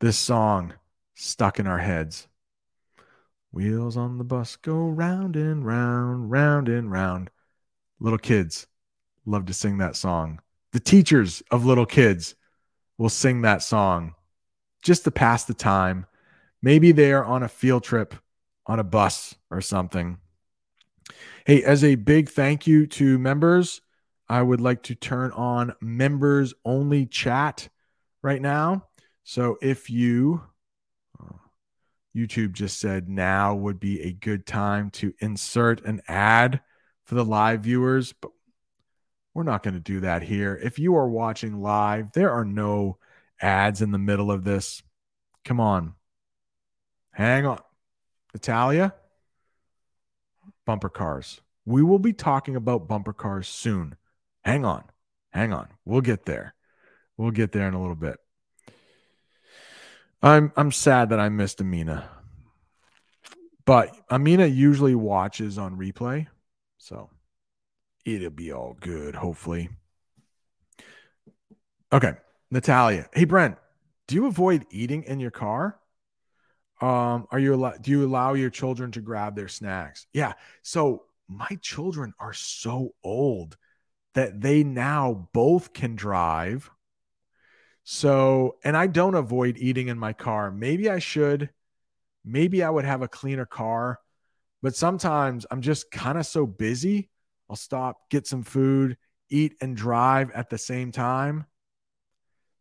this 0.00 0.18
song 0.18 0.74
stuck 1.14 1.60
in 1.60 1.68
our 1.68 1.78
heads. 1.78 2.26
Wheels 3.52 3.96
on 3.96 4.18
the 4.18 4.24
bus 4.24 4.56
go 4.56 4.88
round 4.88 5.36
and 5.36 5.64
round, 5.64 6.32
round 6.32 6.68
and 6.68 6.90
round. 6.90 7.30
Little 8.00 8.18
kids 8.18 8.66
love 9.24 9.46
to 9.46 9.54
sing 9.54 9.78
that 9.78 9.94
song. 9.94 10.40
The 10.72 10.80
teachers 10.80 11.44
of 11.52 11.64
little 11.64 11.86
kids 11.86 12.34
will 12.98 13.08
sing 13.08 13.42
that 13.42 13.62
song 13.62 14.14
just 14.82 15.04
to 15.04 15.12
pass 15.12 15.44
the 15.44 15.54
time. 15.54 16.06
Maybe 16.60 16.90
they 16.90 17.12
are 17.12 17.24
on 17.24 17.44
a 17.44 17.48
field 17.48 17.84
trip 17.84 18.16
on 18.66 18.80
a 18.80 18.84
bus 18.84 19.36
or 19.48 19.60
something 19.60 20.18
Hey, 21.48 21.64
as 21.64 21.82
a 21.82 21.94
big 21.94 22.28
thank 22.28 22.66
you 22.66 22.86
to 22.88 23.18
members, 23.18 23.80
I 24.28 24.42
would 24.42 24.60
like 24.60 24.82
to 24.82 24.94
turn 24.94 25.32
on 25.32 25.74
members 25.80 26.52
only 26.62 27.06
chat 27.06 27.70
right 28.20 28.42
now. 28.42 28.84
So 29.24 29.56
if 29.62 29.88
you, 29.88 30.42
uh, 31.18 31.38
YouTube 32.14 32.52
just 32.52 32.78
said 32.78 33.08
now 33.08 33.54
would 33.54 33.80
be 33.80 34.02
a 34.02 34.12
good 34.12 34.44
time 34.44 34.90
to 34.90 35.14
insert 35.20 35.82
an 35.86 36.02
ad 36.06 36.60
for 37.04 37.14
the 37.14 37.24
live 37.24 37.62
viewers, 37.62 38.12
but 38.12 38.30
We're 39.34 39.44
not 39.44 39.62
going 39.62 39.74
to 39.74 39.80
do 39.80 40.00
that 40.00 40.22
here. 40.22 40.58
If 40.62 40.78
you 40.78 40.96
are 40.96 41.08
watching 41.08 41.60
live, 41.60 42.12
there 42.12 42.32
are 42.32 42.44
no 42.44 42.98
ads 43.40 43.82
in 43.82 43.92
the 43.92 43.98
middle 43.98 44.30
of 44.32 44.44
this. 44.44 44.82
Come 45.44 45.60
on. 45.60 45.94
Hang 47.12 47.46
on. 47.46 47.60
Natalia, 48.34 48.94
bumper 50.68 50.90
cars. 50.90 51.40
We 51.64 51.82
will 51.82 51.98
be 51.98 52.12
talking 52.12 52.54
about 52.54 52.88
bumper 52.88 53.14
cars 53.14 53.48
soon. 53.48 53.96
Hang 54.44 54.66
on. 54.66 54.84
Hang 55.30 55.50
on. 55.54 55.68
We'll 55.86 56.02
get 56.02 56.26
there. 56.26 56.54
We'll 57.16 57.30
get 57.30 57.52
there 57.52 57.66
in 57.68 57.72
a 57.72 57.80
little 57.80 57.96
bit. 57.96 58.18
I'm 60.22 60.52
I'm 60.56 60.70
sad 60.70 61.08
that 61.08 61.20
I 61.20 61.30
missed 61.30 61.62
Amina. 61.62 62.10
But 63.64 63.96
Amina 64.10 64.44
usually 64.44 64.94
watches 64.94 65.56
on 65.56 65.78
replay. 65.78 66.26
So 66.76 67.08
it'll 68.04 68.28
be 68.28 68.52
all 68.52 68.76
good, 68.78 69.14
hopefully. 69.14 69.70
Okay. 71.90 72.12
Natalia. 72.50 73.08
Hey 73.14 73.24
Brent, 73.24 73.56
do 74.06 74.16
you 74.16 74.26
avoid 74.26 74.66
eating 74.70 75.04
in 75.04 75.18
your 75.18 75.30
car? 75.30 75.78
Um, 76.80 77.26
are 77.30 77.38
you 77.38 77.54
allow 77.54 77.72
do 77.72 77.90
you 77.90 78.06
allow 78.06 78.34
your 78.34 78.50
children 78.50 78.92
to 78.92 79.00
grab 79.00 79.34
their 79.34 79.48
snacks? 79.48 80.06
Yeah. 80.12 80.34
So 80.62 81.04
my 81.28 81.58
children 81.60 82.14
are 82.18 82.32
so 82.32 82.94
old 83.02 83.56
that 84.14 84.40
they 84.40 84.64
now 84.64 85.28
both 85.32 85.72
can 85.72 85.96
drive. 85.96 86.70
So, 87.84 88.56
and 88.64 88.76
I 88.76 88.86
don't 88.86 89.14
avoid 89.14 89.56
eating 89.58 89.88
in 89.88 89.98
my 89.98 90.12
car. 90.12 90.50
Maybe 90.50 90.90
I 90.90 90.98
should. 90.98 91.50
Maybe 92.24 92.62
I 92.62 92.70
would 92.70 92.84
have 92.84 93.02
a 93.02 93.08
cleaner 93.08 93.46
car. 93.46 93.98
But 94.60 94.76
sometimes 94.76 95.46
I'm 95.50 95.62
just 95.62 95.90
kind 95.90 96.18
of 96.18 96.26
so 96.26 96.46
busy. 96.46 97.10
I'll 97.48 97.56
stop, 97.56 98.10
get 98.10 98.26
some 98.26 98.42
food, 98.42 98.96
eat 99.30 99.54
and 99.60 99.76
drive 99.76 100.30
at 100.32 100.50
the 100.50 100.58
same 100.58 100.92
time. 100.92 101.46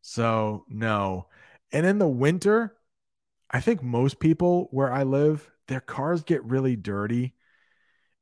So, 0.01 0.63
no. 0.69 1.27
And 1.73 1.85
in 1.85 1.97
the 1.97 2.07
winter, 2.07 2.76
I 3.49 3.59
think 3.61 3.81
most 3.81 4.19
people 4.19 4.67
where 4.71 4.91
I 4.91 5.03
live, 5.03 5.49
their 5.67 5.79
cars 5.79 6.23
get 6.23 6.43
really 6.43 6.75
dirty. 6.75 7.33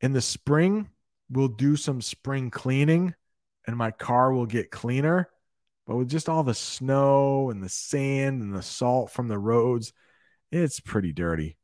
In 0.01 0.13
the 0.13 0.21
spring, 0.21 0.89
we'll 1.29 1.47
do 1.47 1.75
some 1.75 2.01
spring 2.01 2.51
cleaning 2.51 3.15
and 3.65 3.75
my 3.75 3.91
car 3.91 4.31
will 4.31 4.45
get 4.45 4.71
cleaner. 4.71 5.29
But 5.87 5.97
with 5.97 6.09
just 6.09 6.29
all 6.29 6.43
the 6.43 6.53
snow 6.53 7.49
and 7.49 7.61
the 7.61 7.69
sand 7.69 8.41
and 8.41 8.53
the 8.53 8.63
salt 8.63 9.11
from 9.11 9.27
the 9.27 9.37
roads, 9.37 9.93
it's 10.51 10.79
pretty 10.79 11.11
dirty. 11.11 11.57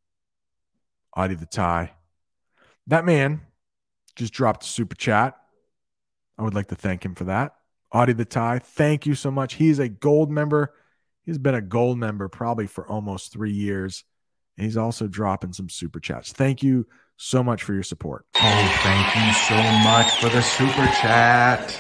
Audie 1.15 1.35
the 1.35 1.45
tie. 1.45 1.91
That 2.87 3.05
man 3.05 3.41
just 4.15 4.33
dropped 4.33 4.63
a 4.63 4.67
super 4.67 4.95
chat. 4.95 5.35
I 6.37 6.43
would 6.43 6.53
like 6.53 6.67
to 6.67 6.75
thank 6.75 7.03
him 7.03 7.15
for 7.15 7.25
that. 7.25 7.55
Audie 7.91 8.13
the 8.13 8.25
tie, 8.25 8.59
thank 8.59 9.05
you 9.05 9.15
so 9.15 9.31
much. 9.31 9.55
He's 9.55 9.79
a 9.79 9.89
gold 9.89 10.31
member. 10.31 10.73
He's 11.25 11.37
been 11.37 11.55
a 11.55 11.61
gold 11.61 11.97
member 11.97 12.27
probably 12.27 12.67
for 12.67 12.87
almost 12.87 13.31
three 13.31 13.51
years. 13.51 14.03
And 14.57 14.65
he's 14.65 14.77
also 14.77 15.07
dropping 15.07 15.53
some 15.53 15.69
super 15.69 15.99
chats. 15.99 16.31
Thank 16.33 16.61
you 16.61 16.87
so 17.17 17.43
much 17.43 17.63
for 17.63 17.73
your 17.73 17.83
support. 17.83 18.25
Oh, 18.35 18.79
thank 18.83 19.15
you 19.15 19.33
so 19.33 19.55
much 19.83 20.19
for 20.19 20.29
the 20.29 20.41
super 20.41 20.85
chat. 21.01 21.79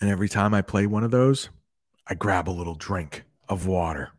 And 0.00 0.10
every 0.10 0.28
time 0.28 0.52
I 0.52 0.62
play 0.62 0.86
one 0.86 1.04
of 1.04 1.10
those, 1.10 1.48
I 2.06 2.14
grab 2.14 2.48
a 2.48 2.50
little 2.50 2.74
drink 2.74 3.24
of 3.48 3.66
water 3.66 4.10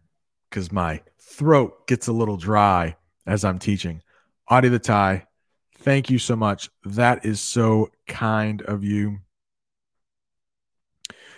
because 0.50 0.72
my 0.72 1.02
throat 1.20 1.88
gets 1.88 2.08
a 2.08 2.14
little 2.14 2.38
dry 2.38 2.96
as 3.26 3.46
I'm 3.46 3.60
teaching. 3.60 4.02
Audie 4.50 4.70
the 4.70 4.80
tie, 4.80 5.28
thank 5.78 6.10
you 6.10 6.18
so 6.18 6.36
much. 6.36 6.70
That 6.84 7.26
is 7.26 7.40
so 7.40 7.92
kind 8.08 8.62
of 8.64 8.84
you. 8.84 9.20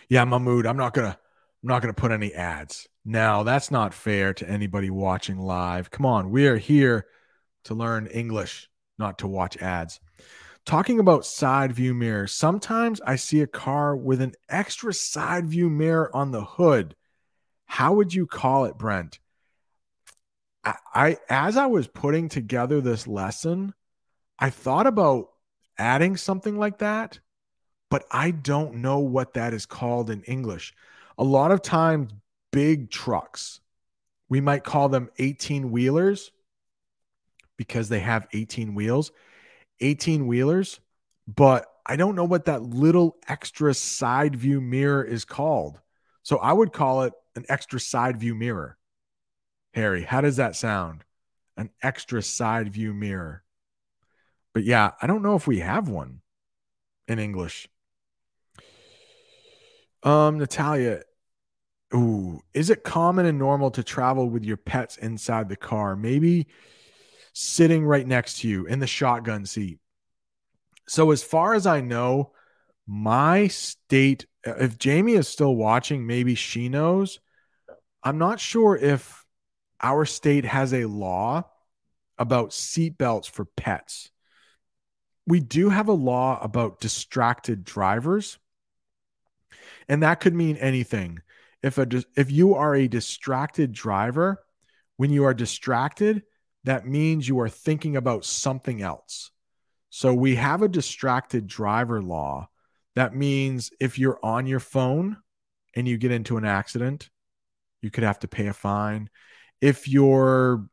Yeah, 0.09 0.25
Mahmood, 0.25 0.65
I'm 0.65 0.77
not 0.77 0.95
gonna 0.95 1.17
I'm 1.63 1.67
not 1.67 1.81
gonna 1.83 1.93
put 1.93 2.11
any 2.11 2.33
ads. 2.33 2.87
Now 3.05 3.43
that's 3.43 3.69
not 3.69 3.93
fair 3.93 4.33
to 4.33 4.49
anybody 4.49 4.89
watching 4.89 5.37
live. 5.37 5.91
Come 5.91 6.05
on, 6.05 6.31
we 6.31 6.47
are 6.47 6.57
here 6.57 7.05
to 7.65 7.75
learn 7.75 8.07
English, 8.07 8.69
not 8.97 9.19
to 9.19 9.27
watch 9.27 9.55
ads. 9.57 9.99
Talking 10.65 10.99
about 10.99 11.25
side 11.25 11.71
view 11.71 11.93
mirrors, 11.93 12.33
sometimes 12.33 12.99
I 13.01 13.17
see 13.17 13.41
a 13.41 13.47
car 13.47 13.95
with 13.95 14.19
an 14.21 14.33
extra 14.49 14.93
side 14.93 15.47
view 15.47 15.69
mirror 15.69 16.13
on 16.15 16.31
the 16.31 16.43
hood. 16.43 16.95
How 17.65 17.93
would 17.93 18.11
you 18.11 18.25
call 18.25 18.65
it, 18.65 18.77
Brent? 18.79 19.19
I, 20.63 20.75
I 20.93 21.17
as 21.29 21.55
I 21.55 21.67
was 21.67 21.87
putting 21.87 22.29
together 22.29 22.81
this 22.81 23.05
lesson, 23.05 23.75
I 24.39 24.49
thought 24.49 24.87
about 24.87 25.27
adding 25.77 26.17
something 26.17 26.57
like 26.57 26.79
that, 26.79 27.19
but 27.89 28.05
I 28.11 28.31
don't 28.31 28.75
know 28.75 28.99
what 28.99 29.33
that 29.33 29.53
is 29.53 29.65
called 29.65 30.09
in 30.09 30.23
English. 30.23 30.73
A 31.17 31.23
lot 31.23 31.51
of 31.51 31.61
times, 31.61 32.11
big 32.51 32.89
trucks, 32.89 33.59
we 34.29 34.41
might 34.41 34.63
call 34.63 34.89
them 34.89 35.09
18 35.17 35.71
wheelers 35.71 36.31
because 37.57 37.89
they 37.89 37.99
have 37.99 38.27
18 38.33 38.75
wheels. 38.75 39.11
18 39.81 40.27
wheelers, 40.27 40.79
but 41.27 41.65
I 41.85 41.95
don't 41.95 42.15
know 42.15 42.25
what 42.25 42.45
that 42.45 42.63
little 42.63 43.17
extra 43.27 43.73
side 43.73 44.35
view 44.35 44.61
mirror 44.61 45.03
is 45.03 45.25
called. 45.25 45.79
So 46.23 46.37
I 46.37 46.53
would 46.53 46.73
call 46.73 47.03
it 47.03 47.13
an 47.35 47.45
extra 47.49 47.79
side 47.79 48.17
view 48.17 48.35
mirror. 48.35 48.77
Harry, 49.73 50.03
how 50.03 50.21
does 50.21 50.35
that 50.37 50.55
sound? 50.55 51.03
An 51.57 51.69
extra 51.81 52.21
side 52.21 52.71
view 52.73 52.93
mirror. 52.93 53.43
But 54.53 54.63
yeah, 54.63 54.91
I 55.01 55.07
don't 55.07 55.21
know 55.23 55.35
if 55.35 55.47
we 55.47 55.59
have 55.59 55.89
one 55.89 56.21
in 57.07 57.19
English. 57.19 57.67
Um, 60.03 60.37
Natalia, 60.37 61.01
ooh, 61.93 62.41
is 62.53 62.69
it 62.69 62.83
common 62.83 63.25
and 63.25 63.37
normal 63.37 63.71
to 63.71 63.83
travel 63.83 64.29
with 64.29 64.43
your 64.43 64.57
pets 64.57 64.97
inside 64.97 65.49
the 65.49 65.55
car? 65.55 65.95
Maybe 65.95 66.47
sitting 67.33 67.85
right 67.85 68.07
next 68.07 68.39
to 68.39 68.47
you 68.47 68.65
in 68.65 68.79
the 68.79 68.87
shotgun 68.87 69.45
seat. 69.45 69.79
So, 70.87 71.11
as 71.11 71.23
far 71.23 71.53
as 71.53 71.67
I 71.67 71.81
know, 71.81 72.31
my 72.87 73.47
state, 73.47 74.25
if 74.43 74.77
Jamie 74.77 75.13
is 75.13 75.27
still 75.27 75.55
watching, 75.55 76.07
maybe 76.07 76.35
she 76.35 76.69
knows. 76.69 77.19
I'm 78.01 78.17
not 78.17 78.39
sure 78.39 78.75
if 78.75 79.25
our 79.81 80.05
state 80.05 80.45
has 80.45 80.73
a 80.73 80.85
law 80.85 81.43
about 82.17 82.49
seatbelts 82.49 83.29
for 83.29 83.45
pets. 83.45 84.11
We 85.27 85.39
do 85.39 85.69
have 85.69 85.87
a 85.87 85.93
law 85.93 86.39
about 86.41 86.79
distracted 86.79 87.63
drivers. 87.63 88.39
And 89.89 90.03
that 90.03 90.19
could 90.19 90.35
mean 90.35 90.55
anything. 90.57 91.19
If 91.61 91.77
a 91.77 91.87
if 92.15 92.31
you 92.31 92.55
are 92.55 92.75
a 92.75 92.87
distracted 92.87 93.73
driver, 93.73 94.41
when 94.95 95.09
you 95.09 95.25
are 95.25 95.33
distracted, 95.33 96.23
that 96.63 96.85
means 96.85 97.27
you 97.27 97.39
are 97.39 97.49
thinking 97.49 97.97
about 97.97 98.23
something 98.23 98.81
else. 98.81 99.31
So 99.89 100.13
we 100.13 100.35
have 100.35 100.61
a 100.61 100.69
distracted 100.69 101.47
driver 101.47 102.01
law. 102.01 102.49
That 102.95 103.15
means 103.15 103.71
if 103.79 103.97
you're 103.97 104.19
on 104.23 104.45
your 104.45 104.59
phone 104.59 105.17
and 105.75 105.87
you 105.87 105.97
get 105.97 106.11
into 106.11 106.37
an 106.37 106.45
accident, 106.45 107.09
you 107.81 107.89
could 107.89 108.03
have 108.03 108.19
to 108.19 108.27
pay 108.27 108.47
a 108.47 108.53
fine. 108.53 109.09
If 109.59 109.87
you're 109.87 110.69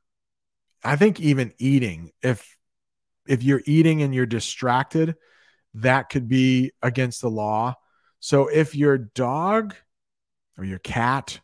I 0.85 0.97
think 0.97 1.19
even 1.21 1.53
eating, 1.59 2.13
if 2.23 2.57
if 3.27 3.43
you're 3.43 3.63
eating 3.65 4.03
and 4.03 4.15
you're 4.15 4.27
distracted, 4.27 5.17
that 5.75 6.11
could 6.11 6.29
be 6.29 6.73
against 6.83 7.23
the 7.23 7.31
law. 7.31 7.75
So 8.27 8.49
if 8.49 8.75
your 8.75 8.99
dog 8.99 9.77
or 10.59 10.65
your 10.65 10.81
cat 10.81 11.39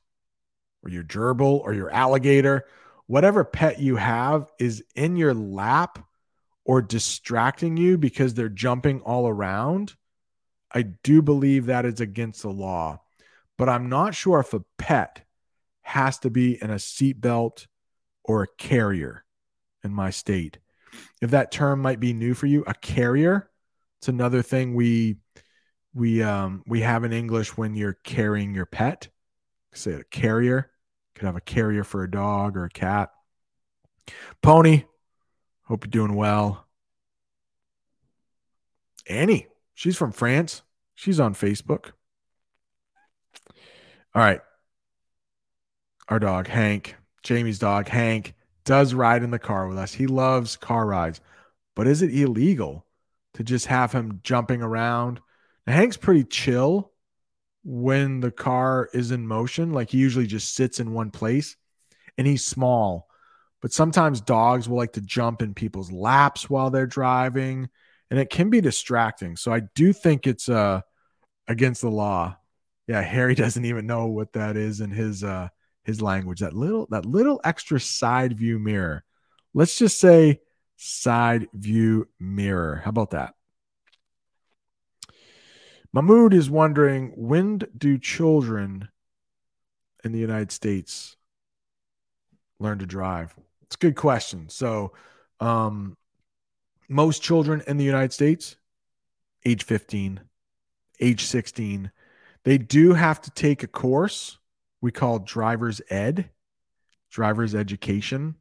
or 0.83 0.91
your 0.91 1.05
gerbil 1.05 1.61
or 1.61 1.73
your 1.75 1.89
alligator 1.93 2.65
whatever 3.07 3.45
pet 3.45 3.79
you 3.79 3.95
have 3.95 4.51
is 4.59 4.83
in 4.97 5.15
your 5.15 5.33
lap 5.33 6.05
or 6.65 6.83
distracting 6.83 7.77
you 7.77 7.99
because 7.99 8.35
they're 8.35 8.49
jumping 8.49 9.01
all 9.03 9.29
around, 9.29 9.95
I 10.73 10.83
do 10.83 11.23
believe 11.23 11.67
that 11.67 11.85
is 11.85 12.01
against 12.01 12.43
the 12.43 12.51
law. 12.51 13.01
But 13.57 13.69
I'm 13.69 13.89
not 13.89 14.17
sure 14.17 14.41
if 14.41 14.53
a 14.53 14.65
pet 14.77 15.25
has 15.83 16.19
to 16.19 16.31
be 16.31 16.61
in 16.61 16.71
a 16.71 16.83
seatbelt 16.83 17.69
or 18.25 18.43
a 18.43 18.57
carrier 18.59 19.25
in 19.85 19.95
my 19.95 20.11
state. 20.11 20.59
If 21.21 21.31
that 21.31 21.53
term 21.53 21.79
might 21.81 22.01
be 22.01 22.13
new 22.13 22.35
for 22.35 22.47
you, 22.47 22.65
a 22.67 22.75
carrier, 22.75 23.49
it's 24.01 24.09
another 24.09 24.43
thing 24.43 24.75
we 24.75 25.19
we 25.95 26.23
um 26.23 26.63
we 26.67 26.81
have 26.81 27.05
in 27.05 27.13
English 27.13 27.57
when 27.57 27.75
you're 27.75 27.99
carrying 28.05 28.55
your 28.55 28.67
pet. 28.67 29.09
Say 29.73 29.93
a 29.93 30.05
carrier. 30.05 30.71
Could 31.15 31.27
have 31.27 31.37
a 31.37 31.41
carrier 31.41 31.85
for 31.85 32.03
a 32.03 32.11
dog 32.11 32.57
or 32.57 32.65
a 32.65 32.71
cat. 32.71 33.11
Pony, 34.43 34.85
hope 35.65 35.85
you're 35.85 35.91
doing 35.91 36.15
well. 36.15 36.67
Annie, 39.09 39.49
she's 39.75 39.97
from 39.97 40.13
France. 40.13 40.63
She's 40.95 41.21
on 41.21 41.35
Facebook. 41.35 41.93
All 44.15 44.23
right. 44.23 44.41
Our 46.09 46.19
dog, 46.19 46.49
Hank, 46.49 46.97
Jamie's 47.23 47.59
dog, 47.59 47.89
Hank, 47.89 48.35
does 48.65 48.95
ride 48.95 49.23
in 49.23 49.31
the 49.31 49.39
car 49.39 49.67
with 49.69 49.79
us. 49.79 49.95
He 49.95 50.07
loves 50.07 50.57
car 50.57 50.87
rides. 50.87 51.21
But 51.75 51.87
is 51.87 52.03
it 52.03 52.15
illegal 52.15 52.85
to 53.35 53.43
just 53.43 53.67
have 53.67 53.93
him 53.93 54.21
jumping 54.23 54.63
around. 54.63 55.21
Hank's 55.67 55.97
pretty 55.97 56.25
chill 56.25 56.93
when 57.65 58.21
the 58.21 58.31
car 58.31 58.89
is 58.93 59.11
in 59.11 59.27
motion. 59.27 59.73
Like 59.73 59.91
he 59.91 59.99
usually 59.99 60.27
just 60.27 60.55
sits 60.55 60.81
in 60.81 60.93
one 60.93 61.11
place 61.11 61.57
and 62.19 62.27
he's 62.27 62.45
small. 62.45 63.09
But 63.61 63.73
sometimes 63.73 64.21
dogs 64.21 64.69
will 64.69 64.77
like 64.77 64.95
to 64.95 65.01
jump 65.01 65.41
in 65.41 65.55
people's 65.55 65.93
laps 65.93 66.51
while 66.51 66.71
they're 66.71 66.87
driving 66.87 67.69
and 68.11 68.19
it 68.19 68.29
can 68.29 68.51
be 68.51 68.61
distracting. 68.61 69.37
So 69.37 69.53
I 69.53 69.63
do 69.75 69.93
think 69.93 70.27
it's 70.27 70.49
uh 70.49 70.81
against 71.47 71.83
the 71.83 71.91
law. 71.91 72.37
Yeah, 72.89 73.01
Harry 73.01 73.35
doesn't 73.37 73.65
even 73.65 73.87
know 73.87 74.07
what 74.07 74.33
that 74.33 74.57
is 74.57 74.81
in 74.81 74.91
his 74.91 75.23
uh 75.23 75.49
his 75.85 76.03
language. 76.03 76.41
That 76.41 76.55
little 76.55 76.89
that 76.91 77.07
little 77.07 77.41
extra 77.45 77.79
side 77.79 78.37
view 78.37 78.59
mirror. 78.59 79.05
Let's 79.55 79.79
just 79.79 80.01
say 80.01 80.41
side 80.77 81.49
view 81.53 82.09
mirror. 82.19 82.81
How 82.85 82.91
about 82.91 83.11
that? 83.11 83.35
Mahmood 85.93 86.33
is 86.33 86.49
wondering 86.49 87.13
when 87.17 87.59
do 87.77 87.99
children 87.99 88.89
in 90.05 90.13
the 90.13 90.19
United 90.19 90.51
States 90.51 91.17
learn 92.59 92.79
to 92.79 92.87
drive? 92.87 93.35
It's 93.63 93.77
a 93.77 93.79
good 93.79 93.97
question. 93.97 94.49
So, 94.49 94.93
um, 95.41 95.97
most 96.89 97.23
children 97.23 97.63
in 97.67 97.77
the 97.77 97.85
United 97.85 98.13
States, 98.13 98.57
age 99.45 99.65
15, 99.65 100.21
age 101.01 101.25
16, 101.25 101.91
they 102.45 102.59
do 102.59 102.95
have 102.95 103.21
to 103.23 103.31
take 103.31 103.63
a 103.63 103.69
course 103.69 104.39
we 104.83 104.91
call 104.91 105.21
driver's 105.21 105.81
ed, 105.89 106.29
driver's 107.11 107.55
education. 107.55 108.35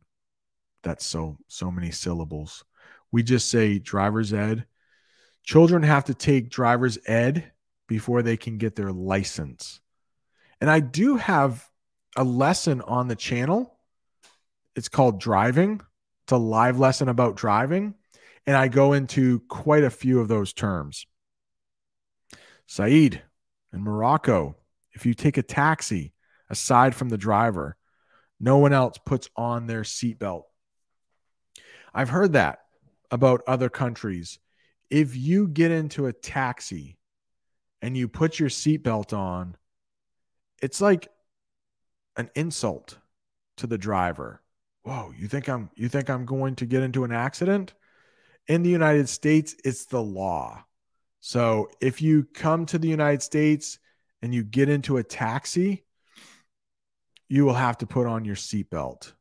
That's 0.84 1.06
so 1.06 1.38
so 1.48 1.72
many 1.72 1.92
syllables. 1.92 2.66
We 3.12 3.24
just 3.24 3.50
say 3.50 3.78
driver's 3.78 4.34
ed. 4.34 4.66
Children 5.44 5.84
have 5.84 6.06
to 6.06 6.14
take 6.14 6.50
driver's 6.50 6.98
ed 7.06 7.52
before 7.88 8.22
they 8.22 8.38
can 8.38 8.58
get 8.58 8.76
their 8.76 8.92
license. 8.92 9.82
And 10.60 10.70
I 10.70 10.80
do 10.80 11.18
have 11.18 11.68
a 12.16 12.24
lesson 12.24 12.82
on 12.82 13.08
the 13.08 13.16
channel. 13.16 13.78
It's 14.76 14.90
called 14.90 15.20
driving. 15.20 15.82
It's 16.24 16.32
a 16.32 16.38
live 16.38 16.80
lesson 16.80 17.10
about 17.10 17.36
driving. 17.36 17.96
And 18.46 18.56
I 18.56 18.68
go 18.68 18.94
into 18.94 19.40
quite 19.50 19.84
a 19.84 19.90
few 19.90 20.20
of 20.20 20.28
those 20.28 20.54
terms. 20.54 21.06
Saeed 22.68 23.22
in 23.74 23.84
Morocco, 23.84 24.56
if 24.94 25.06
you 25.06 25.14
take 25.14 25.38
a 25.38 25.44
taxi, 25.44 26.14
aside 26.50 26.96
from 26.96 27.10
the 27.10 27.18
driver, 27.18 27.78
no 28.40 28.58
one 28.58 28.74
else 28.74 28.98
puts 29.06 29.30
on 29.36 29.68
their 29.68 29.82
seatbelt. 29.82 30.44
I've 31.94 32.10
heard 32.10 32.34
that 32.34 32.60
about 33.10 33.42
other 33.48 33.70
countries. 33.70 34.40
If 34.92 35.16
you 35.16 35.48
get 35.48 35.72
into 35.72 36.06
a 36.06 36.14
taxi 36.14 37.00
and 37.82 37.98
you 37.98 38.08
put 38.08 38.40
your 38.40 38.50
seatbelt 38.50 39.18
on, 39.18 39.56
it's 40.62 40.82
like 40.82 41.08
an 42.18 42.30
insult 42.36 43.00
to 43.58 43.68
the 43.68 43.78
driver. 43.78 44.42
Whoa, 44.84 45.14
you 45.18 45.28
think 45.28 45.48
I'm 45.48 45.70
you 45.76 45.88
think 45.88 46.10
I'm 46.10 46.26
going 46.26 46.56
to 46.58 46.66
get 46.66 46.84
into 46.84 47.04
an 47.04 47.12
accident? 47.12 47.74
In 48.48 48.64
the 48.64 48.70
United 48.70 49.08
States, 49.08 49.56
it's 49.64 49.86
the 49.86 50.02
law. 50.02 50.66
So 51.22 51.70
if 51.80 52.02
you 52.02 52.28
come 52.34 52.66
to 52.68 52.78
the 52.78 52.88
United 52.88 53.22
States 53.22 53.80
and 54.22 54.34
you 54.34 54.44
get 54.44 54.70
into 54.70 54.98
a 54.98 55.04
taxi, 55.04 55.86
you 57.30 57.46
will 57.46 57.54
have 57.54 57.78
to 57.78 57.88
put 57.88 58.08
on 58.08 58.26
your 58.26 58.36
seatbelt. 58.36 59.14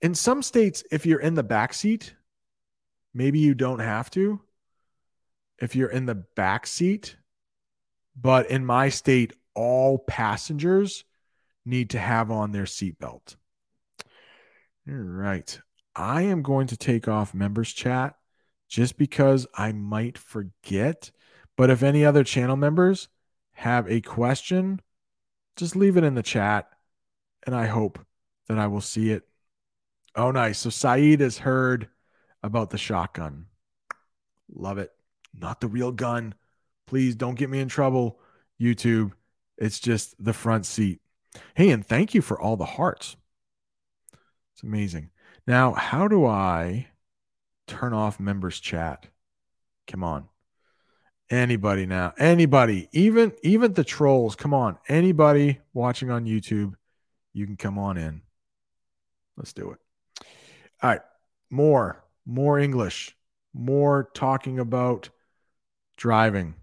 In 0.00 0.14
some 0.14 0.42
states, 0.42 0.84
if 0.92 1.06
you're 1.06 1.20
in 1.20 1.34
the 1.34 1.42
back 1.42 1.72
seat, 1.72 2.14
maybe 3.14 3.38
you 3.38 3.54
don't 3.54 3.78
have 3.78 4.10
to. 4.10 4.40
If 5.58 5.76
you're 5.76 5.90
in 5.90 6.06
the 6.06 6.14
back 6.14 6.66
seat, 6.66 7.16
but 8.20 8.50
in 8.50 8.66
my 8.66 8.88
state, 8.88 9.32
all 9.54 9.98
passengers 9.98 11.04
need 11.64 11.90
to 11.90 11.98
have 11.98 12.30
on 12.30 12.52
their 12.52 12.64
seatbelt. 12.64 13.36
All 14.88 14.94
right. 14.94 15.58
I 15.96 16.22
am 16.22 16.42
going 16.42 16.66
to 16.68 16.76
take 16.76 17.08
off 17.08 17.34
members 17.34 17.72
chat 17.72 18.16
just 18.68 18.98
because 18.98 19.46
I 19.54 19.72
might 19.72 20.18
forget. 20.18 21.10
But 21.56 21.70
if 21.70 21.82
any 21.82 22.04
other 22.04 22.24
channel 22.24 22.56
members 22.56 23.08
have 23.52 23.88
a 23.88 24.00
question, 24.00 24.80
just 25.56 25.76
leave 25.76 25.96
it 25.96 26.04
in 26.04 26.14
the 26.14 26.22
chat 26.22 26.68
and 27.46 27.54
I 27.54 27.66
hope 27.66 27.98
that 28.48 28.58
I 28.58 28.66
will 28.66 28.80
see 28.80 29.10
it. 29.10 29.22
Oh, 30.16 30.30
nice. 30.30 30.58
So 30.58 30.70
Saeed 30.70 31.20
has 31.20 31.38
heard 31.38 31.88
about 32.44 32.70
the 32.70 32.78
shotgun. 32.78 33.46
Love 34.54 34.78
it. 34.78 34.92
Not 35.32 35.60
the 35.60 35.66
real 35.66 35.90
gun. 35.90 36.34
Please 36.86 37.16
don't 37.16 37.34
get 37.34 37.50
me 37.50 37.58
in 37.58 37.68
trouble, 37.68 38.20
YouTube. 38.60 39.12
It's 39.56 39.80
just 39.80 40.22
the 40.22 40.34
front 40.34 40.66
seat. 40.66 41.00
Hey, 41.54 41.70
and 41.70 41.84
thank 41.84 42.14
you 42.14 42.20
for 42.22 42.40
all 42.40 42.56
the 42.56 42.64
hearts. 42.64 43.16
It's 44.52 44.62
amazing. 44.62 45.10
Now, 45.46 45.72
how 45.72 46.06
do 46.06 46.26
I 46.26 46.88
turn 47.66 47.92
off 47.92 48.20
members 48.20 48.60
chat? 48.60 49.06
Come 49.88 50.04
on. 50.04 50.28
Anybody 51.30 51.86
now. 51.86 52.12
Anybody. 52.18 52.88
Even 52.92 53.32
even 53.42 53.72
the 53.72 53.84
trolls. 53.84 54.36
Come 54.36 54.52
on. 54.52 54.78
Anybody 54.88 55.60
watching 55.72 56.10
on 56.10 56.26
YouTube 56.26 56.74
you 57.32 57.46
can 57.46 57.56
come 57.56 57.78
on 57.78 57.96
in. 57.98 58.22
Let's 59.36 59.52
do 59.52 59.72
it. 59.72 59.78
All 60.82 60.90
right. 60.90 61.00
More, 61.50 62.03
more 62.26 62.58
English, 62.58 63.16
more 63.52 64.10
talking 64.14 64.58
about 64.58 65.10
driving. 65.96 66.54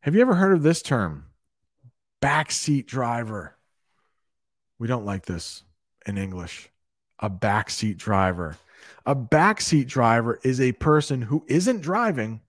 Have 0.00 0.14
you 0.14 0.20
ever 0.20 0.34
heard 0.34 0.52
of 0.52 0.62
this 0.62 0.82
term? 0.82 1.26
Backseat 2.22 2.86
driver. 2.86 3.56
We 4.78 4.86
don't 4.86 5.06
like 5.06 5.26
this 5.26 5.62
in 6.06 6.18
English. 6.18 6.70
A 7.18 7.30
backseat 7.30 7.96
driver. 7.96 8.56
A 9.06 9.16
backseat 9.16 9.86
driver 9.86 10.40
is 10.42 10.60
a 10.60 10.72
person 10.72 11.22
who 11.22 11.44
isn't 11.46 11.80
driving, 11.80 12.40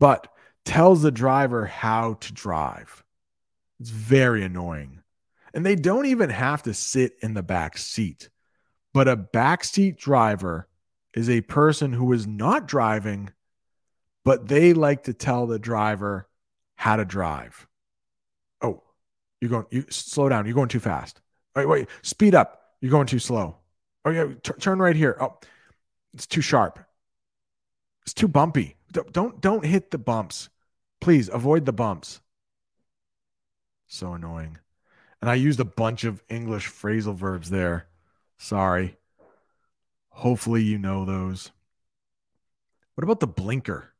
but 0.00 0.32
tells 0.64 1.02
the 1.02 1.12
driver 1.12 1.66
how 1.66 2.14
to 2.14 2.32
drive. 2.32 3.04
It's 3.80 3.90
very 3.90 4.42
annoying. 4.44 5.02
And 5.52 5.64
they 5.64 5.76
don't 5.76 6.06
even 6.06 6.30
have 6.30 6.62
to 6.64 6.74
sit 6.74 7.16
in 7.20 7.34
the 7.34 7.42
back 7.42 7.78
seat. 7.78 8.28
But 8.94 9.08
a 9.08 9.16
backseat 9.16 9.98
driver 9.98 10.68
is 11.14 11.28
a 11.28 11.42
person 11.42 11.92
who 11.92 12.12
is 12.12 12.26
not 12.26 12.66
driving, 12.66 13.30
but 14.24 14.48
they 14.48 14.72
like 14.72 15.02
to 15.04 15.12
tell 15.12 15.46
the 15.46 15.58
driver 15.58 16.28
how 16.76 16.96
to 16.96 17.04
drive. 17.04 17.66
Oh, 18.62 18.82
you're 19.40 19.50
going, 19.50 19.66
you 19.70 19.84
slow 19.90 20.28
down. 20.28 20.46
You're 20.46 20.54
going 20.54 20.68
too 20.68 20.80
fast. 20.80 21.20
Oh, 21.56 21.60
wait, 21.60 21.68
wait, 21.68 21.88
speed 22.02 22.34
up. 22.34 22.62
You're 22.80 22.90
going 22.90 23.06
too 23.06 23.18
slow. 23.18 23.56
Oh, 24.04 24.10
yeah, 24.10 24.28
t- 24.42 24.52
turn 24.60 24.78
right 24.78 24.96
here. 24.96 25.16
Oh, 25.20 25.38
it's 26.12 26.26
too 26.26 26.40
sharp. 26.40 26.78
It's 28.02 28.14
too 28.14 28.28
bumpy. 28.28 28.76
Don't 28.92 29.40
don't 29.40 29.64
hit 29.64 29.90
the 29.90 29.98
bumps. 29.98 30.50
Please 31.00 31.28
avoid 31.28 31.64
the 31.64 31.72
bumps. 31.72 32.20
So 33.88 34.12
annoying. 34.12 34.58
And 35.20 35.30
I 35.30 35.34
used 35.34 35.58
a 35.58 35.64
bunch 35.64 36.04
of 36.04 36.22
English 36.28 36.70
phrasal 36.70 37.14
verbs 37.14 37.50
there. 37.50 37.88
Sorry. 38.36 38.96
Hopefully 40.10 40.62
you 40.62 40.78
know 40.78 41.04
those. 41.04 41.50
What 42.94 43.04
about 43.04 43.20
the 43.20 43.26
blinker? 43.26 43.92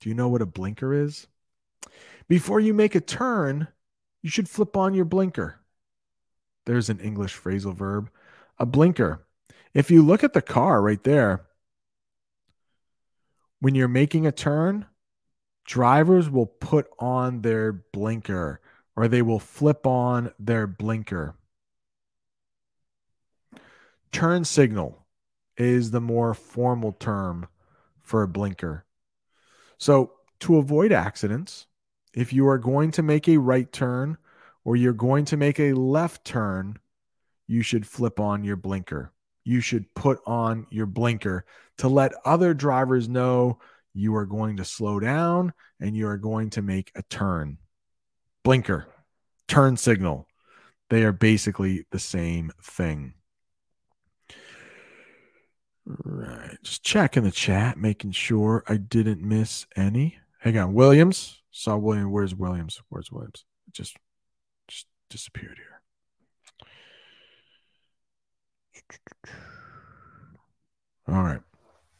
Do 0.00 0.08
you 0.08 0.14
know 0.14 0.28
what 0.28 0.42
a 0.42 0.46
blinker 0.46 0.94
is? 0.94 1.26
Before 2.28 2.60
you 2.60 2.72
make 2.74 2.94
a 2.94 3.00
turn, 3.00 3.68
you 4.22 4.30
should 4.30 4.48
flip 4.48 4.76
on 4.76 4.94
your 4.94 5.04
blinker. 5.04 5.60
There's 6.64 6.88
an 6.88 7.00
English 7.00 7.38
phrasal 7.38 7.74
verb. 7.74 8.10
A 8.58 8.66
blinker. 8.66 9.26
If 9.74 9.90
you 9.90 10.02
look 10.02 10.24
at 10.24 10.32
the 10.32 10.42
car 10.42 10.80
right 10.82 11.02
there, 11.04 11.46
when 13.60 13.74
you're 13.74 13.88
making 13.88 14.26
a 14.26 14.32
turn, 14.32 14.86
drivers 15.64 16.30
will 16.30 16.46
put 16.46 16.88
on 16.98 17.42
their 17.42 17.72
blinker 17.72 18.60
or 18.96 19.08
they 19.08 19.22
will 19.22 19.38
flip 19.38 19.86
on 19.86 20.32
their 20.38 20.66
blinker. 20.66 21.34
Turn 24.16 24.46
signal 24.46 25.04
is 25.58 25.90
the 25.90 26.00
more 26.00 26.32
formal 26.32 26.92
term 26.92 27.48
for 28.00 28.22
a 28.22 28.28
blinker. 28.28 28.86
So, 29.76 30.12
to 30.40 30.56
avoid 30.56 30.90
accidents, 30.90 31.66
if 32.14 32.32
you 32.32 32.48
are 32.48 32.56
going 32.56 32.92
to 32.92 33.02
make 33.02 33.28
a 33.28 33.36
right 33.36 33.70
turn 33.70 34.16
or 34.64 34.74
you're 34.74 34.94
going 34.94 35.26
to 35.26 35.36
make 35.36 35.60
a 35.60 35.74
left 35.74 36.24
turn, 36.24 36.78
you 37.46 37.60
should 37.60 37.86
flip 37.86 38.18
on 38.18 38.42
your 38.42 38.56
blinker. 38.56 39.12
You 39.44 39.60
should 39.60 39.94
put 39.94 40.20
on 40.26 40.66
your 40.70 40.86
blinker 40.86 41.44
to 41.76 41.88
let 41.88 42.14
other 42.24 42.54
drivers 42.54 43.10
know 43.10 43.58
you 43.92 44.16
are 44.16 44.24
going 44.24 44.56
to 44.56 44.64
slow 44.64 44.98
down 44.98 45.52
and 45.78 45.94
you 45.94 46.08
are 46.08 46.16
going 46.16 46.48
to 46.50 46.62
make 46.62 46.90
a 46.94 47.02
turn. 47.02 47.58
Blinker, 48.44 48.86
turn 49.46 49.76
signal. 49.76 50.26
They 50.88 51.04
are 51.04 51.12
basically 51.12 51.84
the 51.90 51.98
same 51.98 52.50
thing. 52.62 53.12
Right. 55.86 56.58
Just 56.62 56.82
checking 56.82 57.22
the 57.22 57.30
chat, 57.30 57.78
making 57.78 58.10
sure 58.10 58.64
I 58.68 58.76
didn't 58.76 59.22
miss 59.22 59.66
any. 59.76 60.18
Hang 60.40 60.58
on. 60.58 60.74
Williams. 60.74 61.42
Saw 61.52 61.76
William. 61.76 62.10
Where's 62.10 62.34
Williams? 62.34 62.82
Where's 62.88 63.12
Williams? 63.12 63.44
Just 63.72 63.96
just 64.66 64.86
disappeared 65.10 65.56
here. 65.56 65.80
All 71.08 71.22
right. 71.22 71.40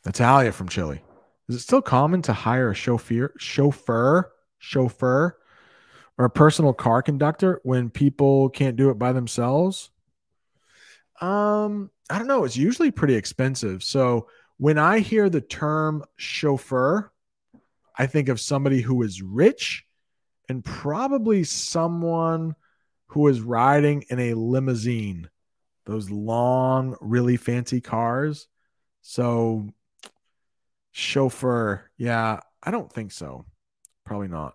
Natalia 0.05 0.51
from 0.51 0.69
Chile. 0.69 1.01
Is 1.49 1.57
it 1.57 1.61
still 1.61 1.83
common 1.83 2.23
to 2.23 2.33
hire 2.33 2.71
a 2.71 2.75
chauffeur, 2.75 3.33
chauffeur, 3.39 4.33
chauffeur, 4.59 5.37
or 6.19 6.25
a 6.25 6.31
personal 6.31 6.73
car 6.73 7.03
conductor 7.03 7.61
when 7.63 7.89
people 7.89 8.49
can't 8.51 8.77
do 8.77 8.91
it 8.91 8.99
by 8.99 9.13
themselves? 9.13 9.91
Um, 11.21 11.91
I 12.11 12.19
don't 12.19 12.27
know. 12.27 12.45
It's 12.45 12.57
usually 12.57 12.91
pretty 12.91 13.15
expensive. 13.15 13.83
So 13.83 14.29
when 14.59 14.79
I 14.79 15.01
hear 15.01 15.29
the 15.29 15.41
term 15.41 16.05
chauffeur, 16.17 17.13
I 17.99 18.07
think 18.07 18.29
of 18.29 18.41
somebody 18.41 18.81
who 18.81 19.03
is 19.03 19.23
rich 19.23 19.85
and 20.49 20.65
probably 20.65 21.45
someone 21.45 22.55
who 23.09 23.29
is 23.29 23.41
riding 23.41 24.05
in 24.11 24.19
a 24.19 24.35
limousine, 24.35 25.29
those 25.85 26.11
long, 26.11 26.97
really 27.01 27.37
fancy 27.37 27.81
cars. 27.81 28.49
So, 29.03 29.69
chauffeur, 30.93 31.91
yeah, 31.97 32.41
I 32.63 32.71
don't 32.71 32.93
think 32.93 33.13
so. 33.13 33.47
Probably 34.05 34.29
not. 34.29 34.55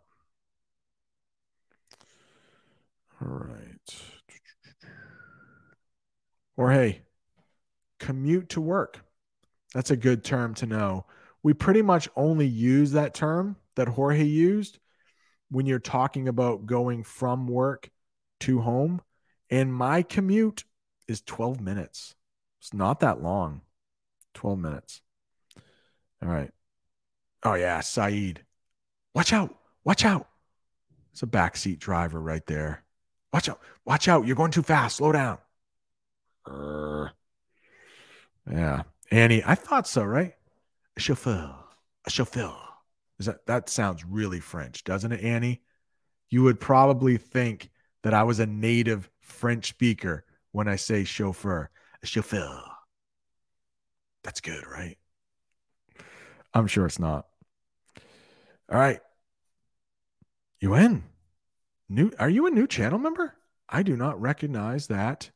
All 3.22 3.28
right. 3.28 4.11
Or 6.58 6.72
hey, 6.72 7.02
commute 8.00 8.50
to 8.50 8.62
work. 8.62 9.04
That's 9.74 9.92
a 9.92 9.98
good 9.98 10.24
term 10.24 10.54
to 10.56 10.66
know. 10.66 11.06
We 11.44 11.54
pretty 11.54 11.82
much 11.82 12.10
only 12.16 12.48
use 12.48 12.92
that 12.92 13.14
term 13.14 13.56
that 13.76 13.88
Jorge 13.88 14.24
used 14.24 14.80
when 15.50 15.66
you're 15.66 15.80
talking 15.80 16.28
about 16.28 16.66
going 16.66 17.04
from 17.04 17.48
work 17.48 17.90
to 18.42 18.62
home. 18.62 19.02
And 19.50 19.74
my 19.74 20.02
commute 20.02 20.64
is 21.08 21.22
12 21.22 21.60
minutes. 21.60 22.16
It's 22.60 22.74
not 22.74 23.00
that 23.02 23.22
long. 23.22 23.62
12 24.34 24.60
minutes. 24.60 25.02
All 26.22 26.30
right. 26.30 26.52
Oh, 27.44 27.56
yeah. 27.56 27.80
Saeed. 27.82 28.44
Watch 29.14 29.34
out. 29.34 29.56
Watch 29.84 30.06
out. 30.06 30.28
It's 31.12 31.24
a 31.24 31.28
backseat 31.28 31.80
driver 31.80 32.22
right 32.22 32.46
there. 32.46 32.84
Watch 33.34 33.50
out. 33.50 33.60
Watch 33.84 34.08
out. 34.08 34.26
You're 34.26 34.36
going 34.36 34.52
too 34.52 34.62
fast. 34.62 34.98
Slow 34.98 35.12
down. 35.12 35.40
Yeah. 38.50 38.84
Annie, 39.12 39.44
I 39.46 39.56
thought 39.56 39.88
so, 39.88 40.04
right? 40.04 40.34
Chauffeur. 40.98 41.54
Chauffeur. 42.08 42.56
Is 43.20 43.28
that 43.28 43.46
that 43.46 43.70
sounds 43.70 44.04
really 44.04 44.40
French, 44.40 44.84
doesn't 44.84 45.12
it, 45.12 45.24
Annie? 45.24 45.62
You 46.30 46.44
would 46.44 46.60
probably 46.60 47.18
think 47.18 47.70
that 48.04 48.14
I 48.14 48.24
was 48.24 48.40
a 48.40 48.46
native 48.46 49.10
French 49.20 49.68
speaker 49.70 50.26
when 50.52 50.68
I 50.68 50.76
say 50.76 51.04
chauffeur. 51.04 51.70
Chauffeur. 52.04 52.62
That's 54.24 54.42
good, 54.42 54.66
right? 54.66 54.98
I'm 56.54 56.68
sure 56.68 56.86
it's 56.86 57.00
not. 57.00 57.28
All 58.72 58.80
right. 58.80 59.00
You 60.60 60.76
in? 60.76 61.04
New 61.90 62.12
are 62.18 62.30
you 62.30 62.48
a 62.48 62.52
new 62.52 62.68
channel 62.68 63.00
member? 63.00 63.36
I 63.70 63.84
do 63.84 63.96
not 63.96 64.20
recognize 64.22 64.88
that 64.88 65.32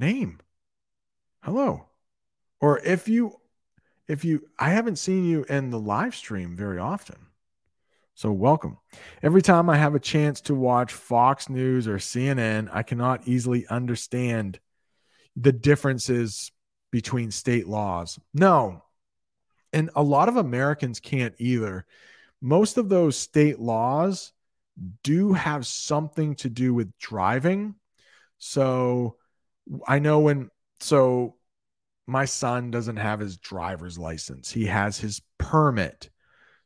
name. 0.00 0.40
Hello. 1.42 1.86
Or 2.60 2.80
if 2.80 3.06
you 3.06 3.36
if 4.08 4.24
you 4.24 4.48
I 4.58 4.70
haven't 4.70 4.96
seen 4.96 5.24
you 5.24 5.44
in 5.44 5.70
the 5.70 5.78
live 5.78 6.16
stream 6.16 6.56
very 6.56 6.78
often. 6.78 7.26
So 8.14 8.32
welcome. 8.32 8.78
Every 9.22 9.40
time 9.40 9.70
I 9.70 9.76
have 9.76 9.94
a 9.94 10.00
chance 10.00 10.40
to 10.42 10.54
watch 10.54 10.92
Fox 10.92 11.48
News 11.48 11.86
or 11.86 11.96
CNN, 11.96 12.68
I 12.72 12.82
cannot 12.82 13.28
easily 13.28 13.66
understand 13.68 14.58
the 15.36 15.52
differences 15.52 16.50
between 16.90 17.30
state 17.30 17.68
laws. 17.68 18.18
No. 18.34 18.82
And 19.72 19.90
a 19.94 20.02
lot 20.02 20.28
of 20.28 20.36
Americans 20.36 20.98
can't 20.98 21.34
either. 21.38 21.86
Most 22.42 22.76
of 22.76 22.88
those 22.88 23.16
state 23.16 23.60
laws 23.60 24.32
do 25.02 25.32
have 25.32 25.66
something 25.66 26.34
to 26.36 26.50
do 26.50 26.74
with 26.74 26.96
driving. 26.98 27.76
So 28.38 29.16
I 29.86 29.98
know 29.98 30.20
when, 30.20 30.50
so 30.80 31.36
my 32.06 32.24
son 32.24 32.70
doesn't 32.70 32.96
have 32.96 33.20
his 33.20 33.36
driver's 33.36 33.98
license, 33.98 34.50
he 34.50 34.66
has 34.66 34.98
his 34.98 35.22
permit. 35.38 36.10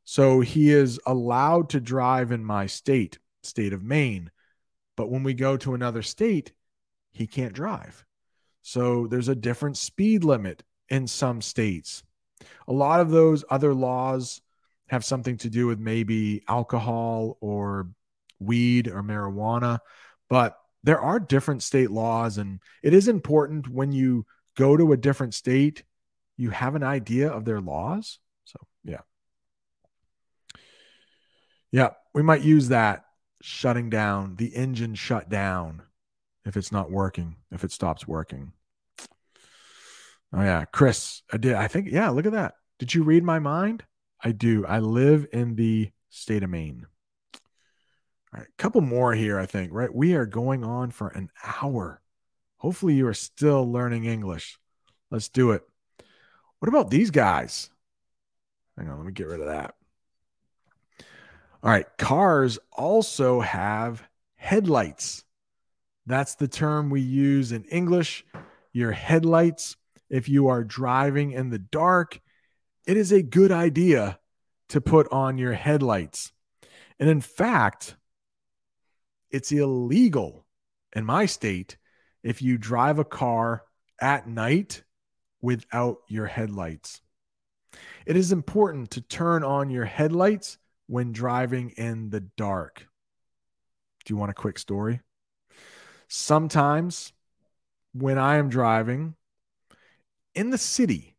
So 0.05 0.41
he 0.41 0.71
is 0.71 1.01
allowed 1.07 1.71
to 1.71 1.81
drive 1.81 2.31
in 2.31 2.45
my 2.45 2.67
state, 2.67 3.19
state 3.43 3.73
of 3.73 3.83
Maine. 3.83 4.31
But 4.97 5.11
when 5.11 5.23
we 5.23 5.35
go 5.35 5.57
to 5.57 5.75
another 5.75 6.03
state, 6.03 6.53
he 7.13 7.27
can't 7.27 7.55
drive. 7.55 8.05
So 8.63 9.07
there's 9.07 9.29
a 9.29 9.35
different 9.35 9.77
speed 9.77 10.25
limit 10.25 10.63
in 10.89 11.07
some 11.07 11.41
states. 11.41 12.03
A 12.69 12.73
lot 12.73 13.01
of 13.01 13.11
those 13.11 13.45
other 13.51 13.75
laws 13.75 14.41
have 14.89 15.05
something 15.05 15.39
to 15.39 15.51
do 15.51 15.67
with 15.67 15.79
maybe 15.79 16.43
alcohol 16.49 17.39
or 17.41 17.89
weed 18.39 18.89
or 18.89 19.03
marijuana, 19.03 19.79
but 20.29 20.59
there 20.85 21.01
are 21.01 21.19
different 21.19 21.63
state 21.63 21.91
laws. 21.91 22.39
And 22.39 22.61
it 22.83 22.95
is 22.95 23.09
important 23.09 23.69
when 23.69 23.91
you 23.91 24.27
go 24.57 24.77
to 24.77 24.93
a 24.93 24.97
different 24.97 25.35
state, 25.35 25.83
you 26.37 26.51
have 26.51 26.75
an 26.75 26.83
idea 26.83 27.29
of 27.29 27.45
their 27.45 27.61
laws. 27.61 28.19
So, 28.45 28.59
yeah. 28.85 29.01
Yeah, 31.73 31.91
we 32.13 32.23
might 32.23 32.43
use 32.43 32.69
that 32.69 33.05
shutting 33.43 33.91
down, 33.91 34.37
the 34.37 34.55
engine 34.55 34.95
shut 34.95 35.29
down 35.29 35.83
if 36.45 36.57
it's 36.57 36.71
not 36.71 36.91
working, 36.91 37.37
if 37.51 37.65
it 37.65 37.73
stops 37.73 38.07
working. 38.07 38.53
Oh 40.33 40.43
yeah, 40.43 40.65
Chris, 40.67 41.23
I 41.33 41.37
did. 41.37 41.55
I 41.55 41.69
think 41.69 41.89
yeah, 41.91 42.11
look 42.11 42.27
at 42.27 42.33
that. 42.33 42.55
Did 42.79 42.95
you 42.95 43.03
read 43.03 43.23
my 43.23 43.39
mind? 43.39 43.85
I 44.23 44.33
do. 44.33 44.65
I 44.67 44.79
live 44.79 45.27
in 45.33 45.55
the 45.55 45.91
state 46.11 46.43
of 46.43 46.51
Maine. 46.51 46.87
All 48.35 48.41
right, 48.41 48.49
a 48.49 48.63
couple 48.63 48.81
more 48.81 49.15
here, 49.15 49.39
I 49.39 49.47
think, 49.47 49.73
right? 49.73 49.95
We 49.95 50.15
are 50.15 50.27
going 50.27 50.65
on 50.65 50.91
for 50.91 51.09
an 51.09 51.31
hour. 51.63 52.01
Hopefully, 52.57 52.95
you 52.95 53.07
are 53.07 53.15
still 53.15 53.71
learning 53.71 54.07
English. 54.07 54.59
Let's 55.09 55.29
do 55.29 55.53
it. 55.53 55.63
What 56.59 56.69
about 56.69 56.91
these 56.91 57.13
guys? 57.13 57.71
Hang 58.77 58.89
on, 58.89 58.97
let 58.97 59.07
me 59.07 59.13
get 59.13 59.29
rid 59.29 59.41
of 59.41 59.47
that. 59.47 59.77
All 61.63 61.71
right, 61.71 61.87
cars 61.97 62.59
also 62.73 63.41
have 63.41 64.03
headlights. 64.35 65.23
That's 66.07 66.35
the 66.35 66.49
term 66.49 66.91
we 66.91 67.03
use 67.03 67.53
in 67.53 67.65
English. 67.65 68.25
Your 68.73 68.91
headlights, 68.91 69.77
if 70.11 70.29
you 70.29 70.49
are 70.49 70.65
driving 70.65 71.31
in 71.31 71.51
the 71.51 71.61
dark, 71.61 72.21
it 72.85 72.97
is 72.97 73.13
a 73.13 73.23
good 73.23 73.53
idea 73.53 74.19
to 74.71 74.81
put 74.81 75.07
on 75.13 75.39
your 75.39 75.53
headlights. 75.53 76.33
And 76.99 77.09
in 77.09 77.21
fact, 77.21 77.97
it's 79.35 79.51
illegal 79.51 80.47
in 80.95 81.05
my 81.05 81.27
state 81.27 81.77
if 82.23 82.41
you 82.41 82.57
drive 82.57 83.01
a 83.01 83.05
car 83.05 83.65
at 84.01 84.29
night 84.29 84.85
without 85.43 85.99
your 86.07 86.27
headlights. 86.27 87.01
It 88.07 88.15
is 88.17 88.31
important 88.31 88.93
to 88.93 89.01
turn 89.01 89.43
on 89.43 89.71
your 89.71 89.87
headlights 89.87 90.59
when 90.87 91.11
driving 91.11 91.71
in 91.71 92.11
the 92.11 92.21
dark. 92.21 92.87
Do 94.05 94.15
you 94.15 94.17
want 94.17 94.31
a 94.31 94.35
quick 94.35 94.57
story? 94.57 95.01
Sometimes 96.07 97.13
when 97.93 98.19
I 98.19 98.37
am 98.37 98.49
driving 98.49 99.17
in 100.37 100.51
the 100.51 100.59
city 100.59 101.17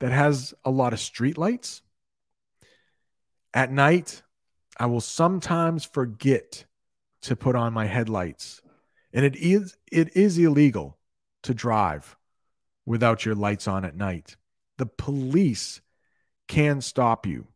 that 0.00 0.10
has 0.10 0.54
a 0.64 0.70
lot 0.70 0.94
of 0.94 1.00
street 1.00 1.36
lights, 1.36 1.82
at 3.52 3.70
night, 3.70 4.22
I 4.78 4.86
will 4.86 5.02
sometimes 5.02 5.84
forget 5.84 6.64
to 7.26 7.36
put 7.36 7.56
on 7.56 7.72
my 7.72 7.86
headlights. 7.86 8.60
And 9.12 9.24
it 9.24 9.36
is 9.36 9.76
it 9.90 10.16
is 10.16 10.38
illegal 10.38 10.98
to 11.42 11.54
drive 11.54 12.16
without 12.84 13.24
your 13.24 13.34
lights 13.34 13.68
on 13.68 13.84
at 13.84 13.96
night. 13.96 14.36
The 14.78 14.86
police 14.86 15.80
can 16.48 16.80
stop 16.80 17.26
you 17.26 17.48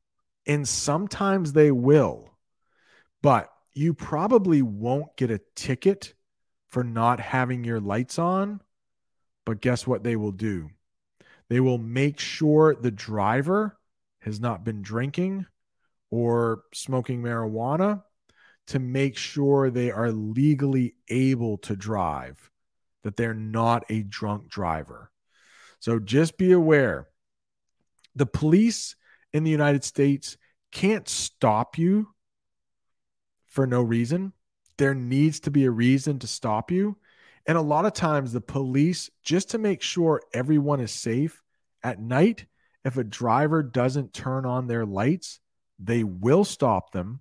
and 0.47 0.67
sometimes 0.67 1.53
they 1.53 1.71
will, 1.71 2.29
but 3.23 3.51
you 3.75 3.95
probably 3.95 4.63
won't 4.63 5.17
get 5.17 5.31
a 5.31 5.41
ticket 5.55 6.15
for 6.69 6.83
not 6.83 7.21
having 7.21 7.65
your 7.65 7.81
lights 7.81 8.19
on. 8.19 8.61
But 9.45 9.61
guess 9.61 9.87
what 9.87 10.03
they 10.03 10.17
will 10.17 10.33
do? 10.33 10.71
They 11.49 11.61
will 11.61 11.79
make 11.79 12.19
sure 12.19 12.75
the 12.75 12.91
driver 12.91 13.79
has 14.21 14.41
not 14.41 14.65
been 14.65 14.83
drinking 14.83 15.47
or 16.11 16.63
smoking 16.73 17.23
marijuana 17.23 18.03
to 18.71 18.79
make 18.79 19.17
sure 19.17 19.69
they 19.69 19.91
are 19.91 20.13
legally 20.13 20.95
able 21.09 21.59
to 21.59 21.75
drive, 21.75 22.51
that 23.03 23.17
they're 23.17 23.35
not 23.35 23.85
a 23.89 24.05
drunk 24.05 24.49
driver. 24.49 25.11
So 25.81 25.99
just 25.99 26.39
be 26.39 26.53
aware. 26.53 27.09
The 28.15 28.27
police 28.27 28.95
in 29.33 29.43
the 29.43 29.51
United 29.51 29.83
States 29.83 30.37
can't 30.71 31.09
stop 31.09 31.79
you 31.79 32.11
for 33.47 33.67
no 33.67 33.83
reason. 33.83 34.35
There 34.79 34.95
needs 34.95 35.41
to 35.41 35.51
be 35.51 35.65
a 35.65 35.71
reason 35.73 36.21
to 36.21 36.29
stop 36.29 36.71
you. 36.71 36.97
And 37.47 37.59
a 37.59 37.63
lot 37.63 37.87
of 37.87 37.93
times, 37.93 38.33
the 38.33 38.41
police, 38.41 39.11
just 39.25 39.51
to 39.51 39.59
make 39.59 39.83
sure 39.83 40.23
everyone 40.33 40.79
is 40.79 40.93
safe 40.93 41.43
at 41.83 42.01
night, 42.01 42.47
if 42.85 42.97
a 42.97 43.03
driver 43.03 43.65
doesn't 43.65 44.15
turn 44.15 44.47
on 44.47 44.69
their 44.69 44.87
lights, 44.87 45.41
they 45.81 46.05
will 46.05 46.45
stop 46.45 46.93
them 46.93 47.21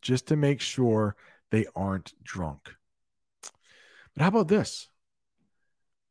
just 0.00 0.26
to 0.28 0.36
make 0.36 0.60
sure 0.60 1.16
they 1.50 1.66
aren't 1.74 2.12
drunk. 2.22 2.74
But 4.14 4.22
how 4.22 4.28
about 4.28 4.48
this? 4.48 4.88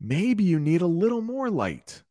Maybe 0.01 0.43
you 0.43 0.59
need 0.59 0.81
a 0.81 0.87
little 0.87 1.21
more 1.21 1.49
light 1.49 2.03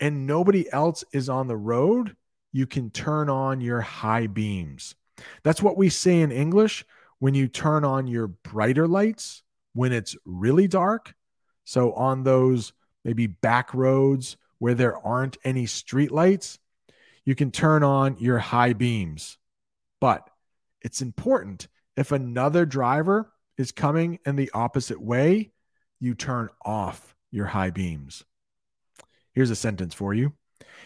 and 0.00 0.26
nobody 0.26 0.70
else 0.72 1.04
is 1.12 1.28
on 1.28 1.48
the 1.48 1.56
road. 1.56 2.16
You 2.52 2.66
can 2.66 2.90
turn 2.90 3.28
on 3.28 3.60
your 3.60 3.80
high 3.80 4.26
beams. 4.26 4.94
That's 5.42 5.62
what 5.62 5.76
we 5.76 5.88
say 5.88 6.20
in 6.20 6.32
English 6.32 6.84
when 7.18 7.34
you 7.34 7.48
turn 7.48 7.84
on 7.84 8.06
your 8.06 8.28
brighter 8.28 8.86
lights 8.86 9.42
when 9.72 9.92
it's 9.92 10.16
really 10.24 10.68
dark. 10.68 11.14
So, 11.64 11.92
on 11.94 12.22
those 12.22 12.72
maybe 13.04 13.26
back 13.26 13.72
roads 13.74 14.36
where 14.58 14.74
there 14.74 14.96
aren't 15.04 15.36
any 15.44 15.66
street 15.66 16.12
lights, 16.12 16.58
you 17.24 17.34
can 17.34 17.50
turn 17.50 17.82
on 17.82 18.16
your 18.18 18.38
high 18.38 18.72
beams. 18.72 19.38
But 20.00 20.28
it's 20.84 21.02
important 21.02 21.66
if 21.96 22.12
another 22.12 22.66
driver 22.66 23.32
is 23.56 23.72
coming 23.72 24.18
in 24.26 24.36
the 24.36 24.50
opposite 24.52 25.00
way, 25.00 25.50
you 25.98 26.14
turn 26.14 26.50
off 26.64 27.16
your 27.30 27.46
high 27.46 27.70
beams. 27.70 28.24
Here's 29.32 29.50
a 29.50 29.56
sentence 29.56 29.94
for 29.94 30.12
you. 30.12 30.34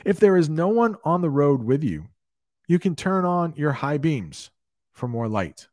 If 0.05 0.21
there 0.21 0.37
is 0.37 0.49
no 0.49 0.69
one 0.69 0.97
on 1.05 1.21
the 1.21 1.31
road 1.31 1.63
with 1.63 1.83
you, 1.83 2.07
you 2.69 2.79
can 2.79 2.95
turn 2.95 3.25
on 3.25 3.55
your 3.57 3.73
high 3.73 3.99
beams 3.99 4.51
for 4.93 5.09
more 5.09 5.29
light. 5.29 5.69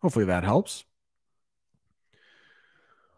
Hopefully 0.00 0.26
that 0.26 0.44
helps. 0.44 0.84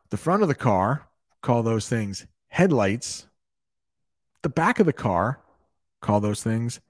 The 0.08 0.16
front 0.16 0.42
of 0.42 0.48
the 0.48 0.54
car, 0.54 1.06
call 1.42 1.62
those 1.62 1.88
things 1.88 2.26
headlights. 2.48 3.26
The 4.42 4.48
back 4.48 4.80
of 4.80 4.86
the 4.86 4.92
car, 4.92 5.40
call 6.00 6.20
those 6.20 6.42
things 6.42 6.80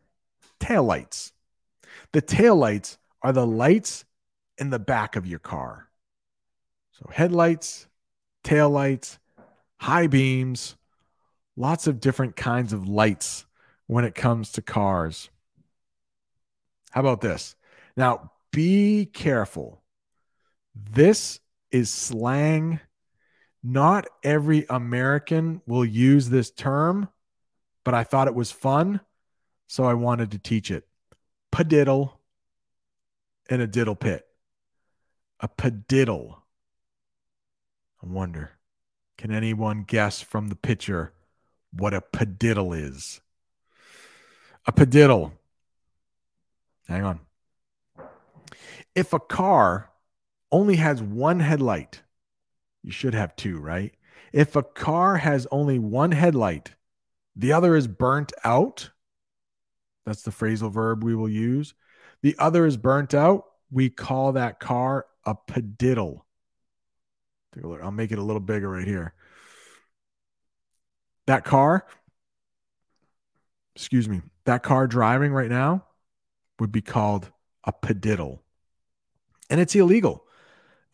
tail 0.60 0.84
lights. 0.84 1.32
The 2.12 2.20
tail 2.20 2.56
lights 2.56 2.98
are 3.22 3.32
the 3.32 3.46
lights 3.46 4.04
in 4.58 4.70
the 4.70 4.78
back 4.78 5.16
of 5.16 5.26
your 5.26 5.38
car. 5.38 5.88
So 6.92 7.08
headlights, 7.12 7.86
tail 8.42 8.68
lights, 8.70 9.18
high 9.78 10.06
beams, 10.06 10.76
lots 11.56 11.86
of 11.86 12.00
different 12.00 12.36
kinds 12.36 12.72
of 12.72 12.88
lights 12.88 13.46
when 13.86 14.04
it 14.04 14.14
comes 14.14 14.52
to 14.52 14.62
cars. 14.62 15.30
How 16.90 17.00
about 17.00 17.20
this? 17.20 17.54
Now, 17.96 18.32
be 18.52 19.06
careful. 19.06 19.82
This 20.74 21.40
is 21.70 21.90
slang. 21.90 22.80
Not 23.62 24.06
every 24.22 24.66
American 24.68 25.60
will 25.66 25.84
use 25.84 26.28
this 26.28 26.50
term, 26.50 27.08
but 27.84 27.94
I 27.94 28.04
thought 28.04 28.28
it 28.28 28.34
was 28.34 28.50
fun, 28.50 29.00
so 29.66 29.84
I 29.84 29.94
wanted 29.94 30.32
to 30.32 30.38
teach 30.38 30.70
it. 30.70 30.86
Padiddle 31.52 32.12
and 33.48 33.60
a 33.60 33.66
diddle 33.66 33.96
pit. 33.96 34.26
A 35.40 35.48
padiddle. 35.48 36.36
I 38.02 38.06
wonder, 38.06 38.52
can 39.18 39.30
anyone 39.30 39.84
guess 39.86 40.20
from 40.20 40.48
the 40.48 40.56
picture 40.56 41.12
what 41.72 41.94
a 41.94 42.00
padiddle 42.00 42.74
is? 42.74 43.20
A 44.66 44.72
padiddle. 44.72 45.32
Hang 46.88 47.04
on. 47.04 47.20
If 48.94 49.12
a 49.12 49.20
car 49.20 49.90
only 50.50 50.76
has 50.76 51.02
one 51.02 51.40
headlight, 51.40 52.02
you 52.82 52.90
should 52.90 53.14
have 53.14 53.36
two, 53.36 53.58
right? 53.58 53.94
If 54.32 54.56
a 54.56 54.62
car 54.62 55.18
has 55.18 55.46
only 55.50 55.78
one 55.78 56.12
headlight, 56.12 56.74
the 57.36 57.52
other 57.52 57.76
is 57.76 57.86
burnt 57.86 58.32
out. 58.44 58.90
That's 60.06 60.22
the 60.22 60.30
phrasal 60.30 60.72
verb 60.72 61.04
we 61.04 61.14
will 61.14 61.28
use. 61.28 61.74
The 62.22 62.36
other 62.38 62.66
is 62.66 62.76
burnt 62.76 63.14
out. 63.14 63.44
We 63.70 63.90
call 63.90 64.32
that 64.32 64.60
car 64.60 65.06
a 65.24 65.34
padiddle. 65.34 66.22
Take 67.54 67.64
a 67.64 67.68
look. 67.68 67.82
I'll 67.82 67.90
make 67.90 68.12
it 68.12 68.18
a 68.18 68.22
little 68.22 68.40
bigger 68.40 68.68
right 68.68 68.86
here. 68.86 69.14
That 71.26 71.44
car, 71.44 71.86
excuse 73.76 74.08
me, 74.08 74.22
that 74.46 74.62
car 74.62 74.86
driving 74.86 75.32
right 75.32 75.50
now 75.50 75.84
would 76.58 76.72
be 76.72 76.82
called 76.82 77.30
a 77.64 77.72
padiddle. 77.72 78.40
And 79.48 79.60
it's 79.60 79.74
illegal. 79.74 80.24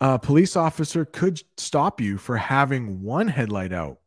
A 0.00 0.18
police 0.18 0.56
officer 0.56 1.04
could 1.04 1.42
stop 1.56 2.00
you 2.00 2.18
for 2.18 2.36
having 2.36 3.02
one 3.02 3.28
headlight 3.28 3.72
out. 3.72 3.98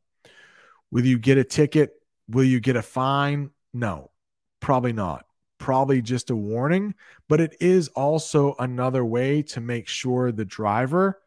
Will 0.91 1.05
you 1.05 1.17
get 1.17 1.38
a 1.38 1.43
ticket? 1.43 1.93
Will 2.27 2.43
you 2.43 2.59
get 2.59 2.76
a 2.76 2.81
fine? 2.81 3.51
No, 3.73 4.11
probably 4.60 4.94
not. 4.94 5.26
Probably 5.57 6.02
just 6.02 6.30
a 6.30 6.36
warning, 6.36 6.95
but 7.27 7.41
it 7.41 7.56
is 7.60 7.90
also 7.90 8.56
another 8.60 9.03
way 9.03 9.41
to 9.44 9.60
make 9.60 9.88
sure 9.88 10.31
the 10.31 10.45
driver 10.45 11.19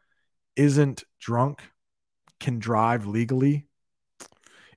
isn't 0.55 1.03
drunk, 1.19 1.61
can 2.39 2.57
drive 2.57 3.05
legally, 3.05 3.67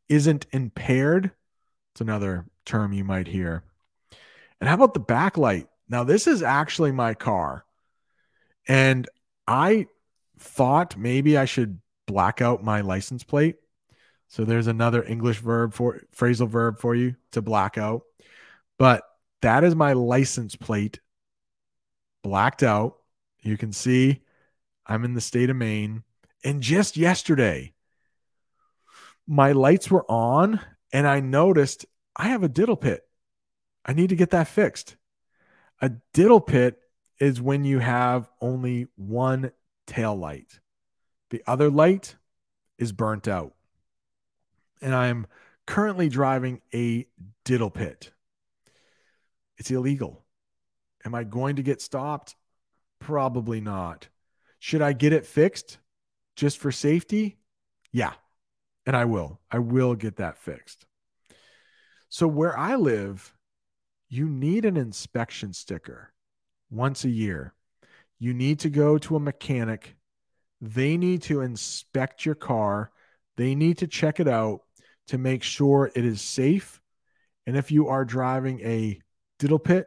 isn't 0.08 0.46
impaired. 0.52 1.30
It's 1.92 2.02
another 2.02 2.44
term 2.66 2.92
you 2.92 3.02
might 3.02 3.28
hear. 3.28 3.64
And 4.60 4.68
how 4.68 4.74
about 4.74 4.94
the 4.94 5.00
backlight? 5.00 5.66
Now, 5.88 6.04
this 6.04 6.26
is 6.26 6.42
actually 6.42 6.92
my 6.92 7.14
car. 7.14 7.64
And 8.68 9.08
I 9.46 9.86
thought 10.38 10.98
maybe 10.98 11.38
I 11.38 11.44
should 11.44 11.80
black 12.06 12.42
out 12.42 12.62
my 12.62 12.80
license 12.82 13.24
plate. 13.24 13.56
So 14.28 14.44
there's 14.44 14.66
another 14.66 15.04
English 15.04 15.38
verb 15.38 15.72
for 15.72 16.02
phrasal 16.14 16.48
verb 16.48 16.78
for 16.78 16.94
you 16.94 17.16
to 17.32 17.40
black 17.40 17.78
out. 17.78 18.02
But 18.78 19.02
that 19.42 19.64
is 19.64 19.74
my 19.74 19.92
license 19.92 20.56
plate 20.56 21.00
blacked 22.22 22.62
out. 22.62 22.96
You 23.40 23.56
can 23.56 23.72
see 23.72 24.22
I'm 24.86 25.04
in 25.04 25.14
the 25.14 25.20
state 25.20 25.50
of 25.50 25.56
Maine. 25.56 26.02
And 26.44 26.62
just 26.62 26.96
yesterday, 26.96 27.74
my 29.26 29.52
lights 29.52 29.90
were 29.90 30.04
on 30.10 30.60
and 30.92 31.06
I 31.06 31.20
noticed 31.20 31.86
I 32.14 32.28
have 32.28 32.42
a 32.42 32.48
diddle 32.48 32.76
pit. 32.76 33.02
I 33.84 33.92
need 33.92 34.08
to 34.10 34.16
get 34.16 34.30
that 34.30 34.48
fixed. 34.48 34.96
A 35.80 35.92
diddle 36.12 36.40
pit 36.40 36.78
is 37.20 37.40
when 37.40 37.64
you 37.64 37.78
have 37.78 38.28
only 38.40 38.86
one 38.96 39.52
tail 39.86 40.14
light. 40.14 40.60
The 41.30 41.42
other 41.46 41.70
light 41.70 42.16
is 42.78 42.92
burnt 42.92 43.28
out. 43.28 43.54
And 44.80 44.94
I'm 44.94 45.26
currently 45.66 46.08
driving 46.08 46.60
a 46.74 47.06
diddle 47.44 47.70
pit. 47.70 48.12
It's 49.58 49.70
illegal. 49.70 50.24
Am 51.04 51.14
I 51.14 51.24
going 51.24 51.56
to 51.56 51.62
get 51.62 51.80
stopped? 51.80 52.34
Probably 52.98 53.60
not. 53.60 54.08
Should 54.58 54.82
I 54.82 54.92
get 54.92 55.12
it 55.12 55.26
fixed 55.26 55.78
just 56.34 56.58
for 56.58 56.72
safety? 56.72 57.38
Yeah. 57.92 58.12
And 58.84 58.96
I 58.96 59.04
will. 59.04 59.40
I 59.50 59.58
will 59.58 59.94
get 59.94 60.16
that 60.16 60.38
fixed. 60.38 60.86
So, 62.08 62.26
where 62.26 62.56
I 62.56 62.76
live, 62.76 63.34
you 64.08 64.28
need 64.28 64.64
an 64.64 64.76
inspection 64.76 65.52
sticker 65.52 66.12
once 66.70 67.04
a 67.04 67.10
year. 67.10 67.54
You 68.18 68.32
need 68.32 68.60
to 68.60 68.70
go 68.70 68.98
to 68.98 69.16
a 69.16 69.20
mechanic. 69.20 69.96
They 70.60 70.96
need 70.96 71.22
to 71.22 71.40
inspect 71.40 72.24
your 72.24 72.34
car. 72.34 72.90
They 73.36 73.54
need 73.54 73.78
to 73.78 73.86
check 73.86 74.20
it 74.20 74.28
out 74.28 74.60
to 75.08 75.18
make 75.18 75.42
sure 75.42 75.90
it 75.94 76.04
is 76.04 76.22
safe. 76.22 76.80
And 77.46 77.56
if 77.56 77.70
you 77.70 77.88
are 77.88 78.04
driving 78.04 78.60
a 78.60 79.00
diddle 79.38 79.58
pit, 79.58 79.86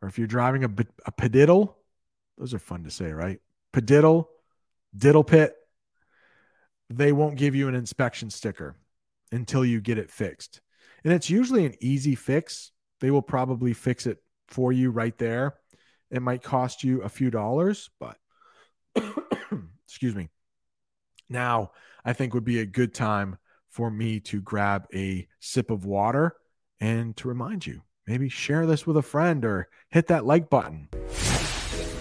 or 0.00 0.08
if 0.08 0.18
you're 0.18 0.26
driving 0.26 0.64
a, 0.64 0.68
a 1.06 1.12
padiddle, 1.12 1.74
those 2.38 2.54
are 2.54 2.58
fun 2.58 2.84
to 2.84 2.90
say, 2.90 3.12
right? 3.12 3.40
Padiddle, 3.72 4.26
diddle 4.96 5.24
pit. 5.24 5.54
They 6.90 7.12
won't 7.12 7.36
give 7.36 7.54
you 7.54 7.68
an 7.68 7.74
inspection 7.74 8.30
sticker 8.30 8.76
until 9.30 9.64
you 9.64 9.80
get 9.80 9.98
it 9.98 10.10
fixed. 10.10 10.60
And 11.04 11.12
it's 11.12 11.30
usually 11.30 11.64
an 11.64 11.74
easy 11.80 12.14
fix. 12.14 12.72
They 13.00 13.10
will 13.10 13.22
probably 13.22 13.72
fix 13.72 14.06
it 14.06 14.18
for 14.48 14.72
you 14.72 14.90
right 14.90 15.16
there. 15.18 15.54
It 16.10 16.20
might 16.20 16.42
cost 16.42 16.84
you 16.84 17.02
a 17.02 17.08
few 17.08 17.30
dollars, 17.30 17.88
but 17.98 18.18
excuse 19.86 20.14
me. 20.14 20.28
Now, 21.28 21.70
I 22.04 22.12
think 22.12 22.34
would 22.34 22.44
be 22.44 22.60
a 22.60 22.66
good 22.66 22.92
time 22.92 23.38
for 23.70 23.90
me 23.90 24.20
to 24.20 24.42
grab 24.42 24.86
a 24.94 25.26
sip 25.40 25.70
of 25.70 25.86
water 25.86 26.36
and 26.78 27.16
to 27.16 27.28
remind 27.28 27.66
you 27.66 27.82
maybe 28.06 28.28
share 28.28 28.66
this 28.66 28.86
with 28.86 28.96
a 28.96 29.02
friend 29.02 29.44
or 29.44 29.68
hit 29.88 30.08
that 30.08 30.24
like 30.24 30.50
button. 30.50 30.88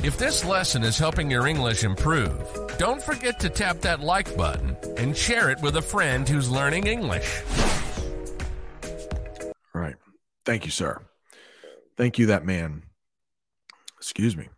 If 0.03 0.17
this 0.17 0.43
lesson 0.43 0.83
is 0.83 0.97
helping 0.97 1.29
your 1.29 1.45
English 1.45 1.83
improve, 1.83 2.33
don't 2.79 3.01
forget 3.01 3.39
to 3.41 3.49
tap 3.49 3.81
that 3.81 3.99
like 3.99 4.35
button 4.35 4.75
and 4.97 5.15
share 5.15 5.51
it 5.51 5.61
with 5.61 5.77
a 5.77 5.81
friend 5.81 6.27
who's 6.27 6.49
learning 6.49 6.87
English. 6.87 7.43
All 9.75 9.81
right. 9.81 9.95
Thank 10.43 10.65
you, 10.65 10.71
sir. 10.71 10.99
Thank 11.97 12.17
you, 12.17 12.25
that 12.27 12.43
man. 12.43 12.81
Excuse 13.97 14.35
me. 14.35 14.49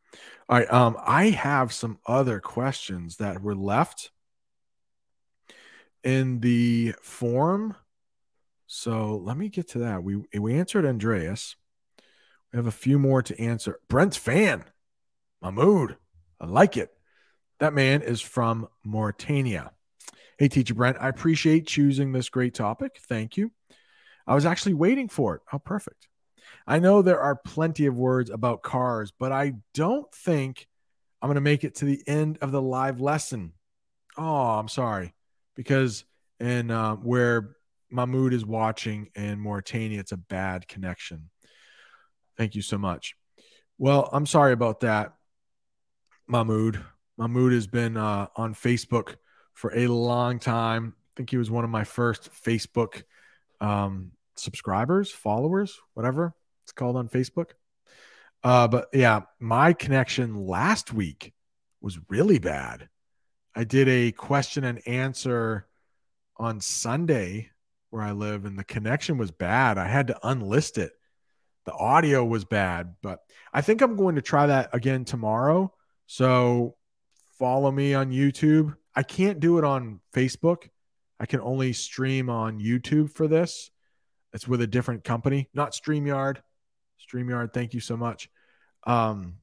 All 0.48 0.58
right. 0.58 0.72
Um, 0.72 0.96
I 1.06 1.32
have 1.32 1.74
some 1.74 2.00
other 2.06 2.40
questions 2.40 3.18
that 3.18 3.42
were 3.42 3.56
left 3.56 4.12
in 6.04 6.40
the 6.40 6.96
form. 7.02 7.76
So 8.76 9.18
let 9.18 9.38
me 9.38 9.50
get 9.50 9.68
to 9.70 9.80
that. 9.80 10.04
We 10.04 10.24
we 10.34 10.56
answered 10.56 10.84
Andreas. 10.84 11.56
We 12.52 12.58
have 12.58 12.66
a 12.66 12.72
few 12.72 12.98
more 12.98 13.22
to 13.22 13.40
answer. 13.40 13.80
Brent's 13.88 14.18
fan. 14.18 14.64
Mahmood. 15.44 15.98
I 16.42 16.48
like 16.48 16.76
it. 16.76 16.90
That 17.60 17.76
man 17.76 18.02
is 18.02 18.20
from 18.20 18.68
Mauritania. 18.84 19.74
Hey, 20.40 20.48
teacher 20.48 20.74
Brent, 20.74 20.98
I 21.00 21.10
appreciate 21.10 21.68
choosing 21.68 22.14
this 22.14 22.30
great 22.30 22.56
topic. 22.56 23.00
Thank 23.08 23.38
you. 23.38 23.52
I 24.26 24.34
was 24.34 24.46
actually 24.46 24.74
waiting 24.74 25.08
for 25.08 25.36
it. 25.36 25.42
Oh, 25.54 25.60
perfect. 25.60 26.08
I 26.66 26.80
know 26.80 27.04
there 27.04 27.20
are 27.20 27.36
plenty 27.36 27.86
of 27.86 27.96
words 27.96 28.32
about 28.32 28.64
cars, 28.64 29.14
but 29.20 29.32
I 29.32 29.54
don't 29.76 30.12
think 30.12 30.68
I'm 31.22 31.28
going 31.28 31.36
to 31.36 31.42
make 31.42 31.64
it 31.64 31.76
to 31.76 31.86
the 31.86 32.02
end 32.08 32.40
of 32.42 32.52
the 32.52 32.62
live 32.62 33.00
lesson. 33.00 33.54
Oh, 34.18 34.58
I'm 34.58 34.68
sorry. 34.68 35.14
Because 35.56 36.06
in 36.40 36.72
uh, 36.72 36.96
where 36.96 37.56
Mahmoud 37.94 38.34
is 38.34 38.46
watching 38.46 39.10
and 39.16 39.40
Mauritania, 39.40 40.00
it's 40.00 40.12
a 40.12 40.18
bad 40.18 40.68
connection. 40.68 41.30
Thank 42.38 42.56
you 42.56 42.62
so 42.62 42.78
much. 42.78 43.16
Well, 43.78 44.10
I'm 44.12 44.26
sorry 44.26 44.54
about 44.54 44.80
that, 44.82 45.14
Mahmoud. 46.28 46.84
Mahmoud 47.18 47.54
has 47.54 47.68
been 47.68 47.96
uh, 47.96 48.28
on 48.36 48.56
Facebook 48.56 49.16
for 49.54 49.72
a 49.76 49.88
long 49.88 50.40
time. 50.40 50.96
I 50.98 51.12
think 51.18 51.30
he 51.30 51.38
was 51.38 51.52
one 51.52 51.64
of 51.64 51.70
my 51.70 51.84
first 51.84 52.32
Facebook 52.34 53.04
um, 53.62 54.12
subscribers, 54.36 55.12
followers, 55.12 55.80
whatever 55.94 56.34
it's 56.64 56.72
called 56.72 56.96
on 56.96 57.08
Facebook. 57.08 57.52
Uh, 58.44 58.68
but 58.68 58.88
yeah, 58.94 59.22
my 59.40 59.74
connection 59.74 60.48
last 60.48 60.92
week 60.92 61.34
was 61.82 62.00
really 62.10 62.40
bad. 62.40 62.90
I 63.56 63.64
did 63.64 63.88
a 63.88 64.12
question 64.12 64.64
and 64.64 64.86
answer 64.88 65.68
on 66.38 66.60
Sunday 66.60 67.52
where 67.94 68.02
I 68.02 68.12
live, 68.12 68.46
and 68.46 68.58
the 68.58 68.64
connection 68.64 69.20
was 69.20 69.30
bad. 69.30 69.78
I 69.78 69.88
had 69.88 70.08
to 70.08 70.20
unlist 70.24 70.80
it. 70.80 70.94
The 71.66 71.74
audio 71.74 72.26
was 72.26 72.44
bad, 72.44 72.96
but 73.04 73.20
I 73.54 73.62
think 73.62 73.82
I'm 73.82 73.96
going 73.96 74.16
to 74.16 74.22
try 74.22 74.48
that 74.48 74.72
again 74.74 75.06
tomorrow. 75.06 75.72
So 76.08 76.76
follow 77.38 77.72
me 77.72 77.94
on 77.94 78.12
YouTube. 78.12 78.76
I 78.96 79.04
can't 79.04 79.40
do 79.40 79.60
it 79.60 79.64
on 79.64 80.02
Facebook. 80.14 80.70
I 81.20 81.28
can 81.28 81.40
only 81.40 81.72
stream 81.72 82.30
on 82.30 82.60
YouTube 82.60 83.12
for 83.12 83.28
this. 83.28 83.70
It's 84.34 84.48
with 84.48 84.62
a 84.62 84.68
different 84.68 85.04
company, 85.04 85.50
not 85.54 85.74
StreamYard. 85.74 86.38
StreamYard, 87.00 87.54
thank 87.54 87.76
you 87.76 87.80
so 87.80 87.96
much. 87.96 88.28
Um, 88.86 89.36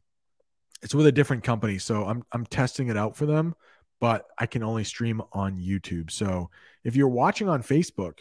it's 0.82 0.94
with 0.94 1.06
a 1.06 1.12
different 1.12 1.44
company, 1.44 1.78
so 1.78 2.04
I'm 2.04 2.24
I'm 2.32 2.46
testing 2.46 2.88
it 2.88 2.96
out 2.96 3.16
for 3.16 3.26
them, 3.26 3.54
but 4.00 4.26
I 4.36 4.46
can 4.46 4.64
only 4.64 4.82
stream 4.82 5.22
on 5.32 5.60
YouTube. 5.60 6.10
So 6.10 6.50
if 6.82 6.96
you're 6.96 7.08
watching 7.08 7.48
on 7.48 7.62
Facebook 7.62 8.18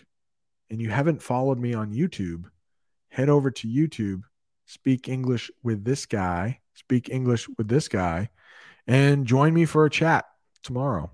and 0.70 0.82
you 0.82 0.90
haven't 0.90 1.22
followed 1.22 1.60
me 1.60 1.74
on 1.74 1.94
YouTube, 1.94 2.46
head 3.10 3.30
over 3.30 3.52
to 3.52 3.68
YouTube, 3.68 4.22
speak 4.66 5.08
English 5.08 5.50
with 5.64 5.84
this 5.84 6.06
guy, 6.06 6.60
speak 6.74 7.10
English 7.10 7.48
with 7.58 7.68
this 7.68 7.88
guy, 7.88 8.30
and 8.88 9.26
join 9.26 9.54
me 9.54 9.66
for 9.66 9.86
a 9.86 9.90
chat 9.90 10.26
tomorrow. 10.64 11.12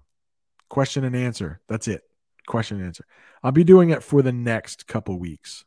Question 0.70 1.04
and 1.04 1.16
answer. 1.16 1.62
That's 1.68 1.88
it. 1.88 2.02
Question 2.48 2.78
and 2.78 2.88
answer. 2.88 3.06
I'll 3.44 3.52
be 3.52 3.64
doing 3.64 3.90
it 3.90 4.04
for 4.04 4.22
the 4.22 4.32
next 4.32 4.88
couple 4.88 5.18
weeks. 5.20 5.66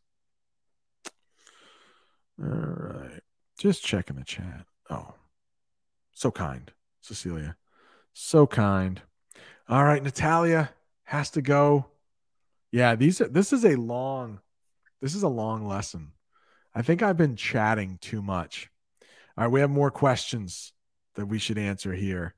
All 2.40 2.48
right. 2.48 3.20
Just 3.58 3.84
checking 3.84 4.16
the 4.16 4.24
chat. 4.24 4.64
Oh, 4.90 5.14
so 6.12 6.30
kind, 6.30 6.70
Cecilia. 7.00 7.56
So 8.12 8.46
kind. 8.46 9.02
All 9.68 9.84
right, 9.84 10.02
Natalia 10.02 10.70
has 11.04 11.30
to 11.30 11.42
go. 11.42 11.86
Yeah, 12.70 12.94
these 12.94 13.20
are, 13.20 13.28
this 13.28 13.52
is 13.52 13.64
a 13.64 13.76
long 13.76 14.40
this 15.00 15.14
is 15.14 15.22
a 15.22 15.28
long 15.28 15.66
lesson. 15.66 16.12
I 16.74 16.82
think 16.82 17.02
I've 17.02 17.16
been 17.16 17.36
chatting 17.36 17.98
too 18.00 18.20
much. 18.20 18.68
All 19.36 19.44
right, 19.44 19.52
we 19.52 19.60
have 19.60 19.70
more 19.70 19.90
questions 19.90 20.72
that 21.14 21.26
we 21.26 21.38
should 21.38 21.58
answer 21.58 21.92
here. 21.92 22.34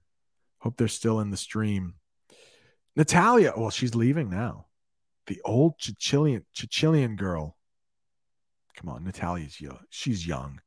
Hope 0.58 0.76
they're 0.76 0.88
still 0.88 1.20
in 1.20 1.30
the 1.30 1.36
stream. 1.36 1.94
Natalia, 2.96 3.54
well, 3.56 3.70
she's 3.70 3.94
leaving 3.94 4.28
now. 4.28 4.66
The 5.26 5.40
old 5.44 5.78
Chichilian 5.78 6.44
Chichilian 6.54 7.16
girl 7.16 7.56
Come 8.80 8.88
on, 8.88 9.04
Natalia's 9.04 9.60
young. 9.60 9.78
She's 9.90 10.26
young. 10.26 10.60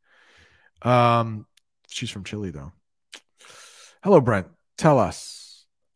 Um, 0.83 1.47
she's 1.87 2.11
from 2.11 2.23
Chile 2.23 2.51
though. 2.51 2.71
Hello, 4.03 4.21
Brent. 4.21 4.47
Tell 4.77 4.99
us, 4.99 5.42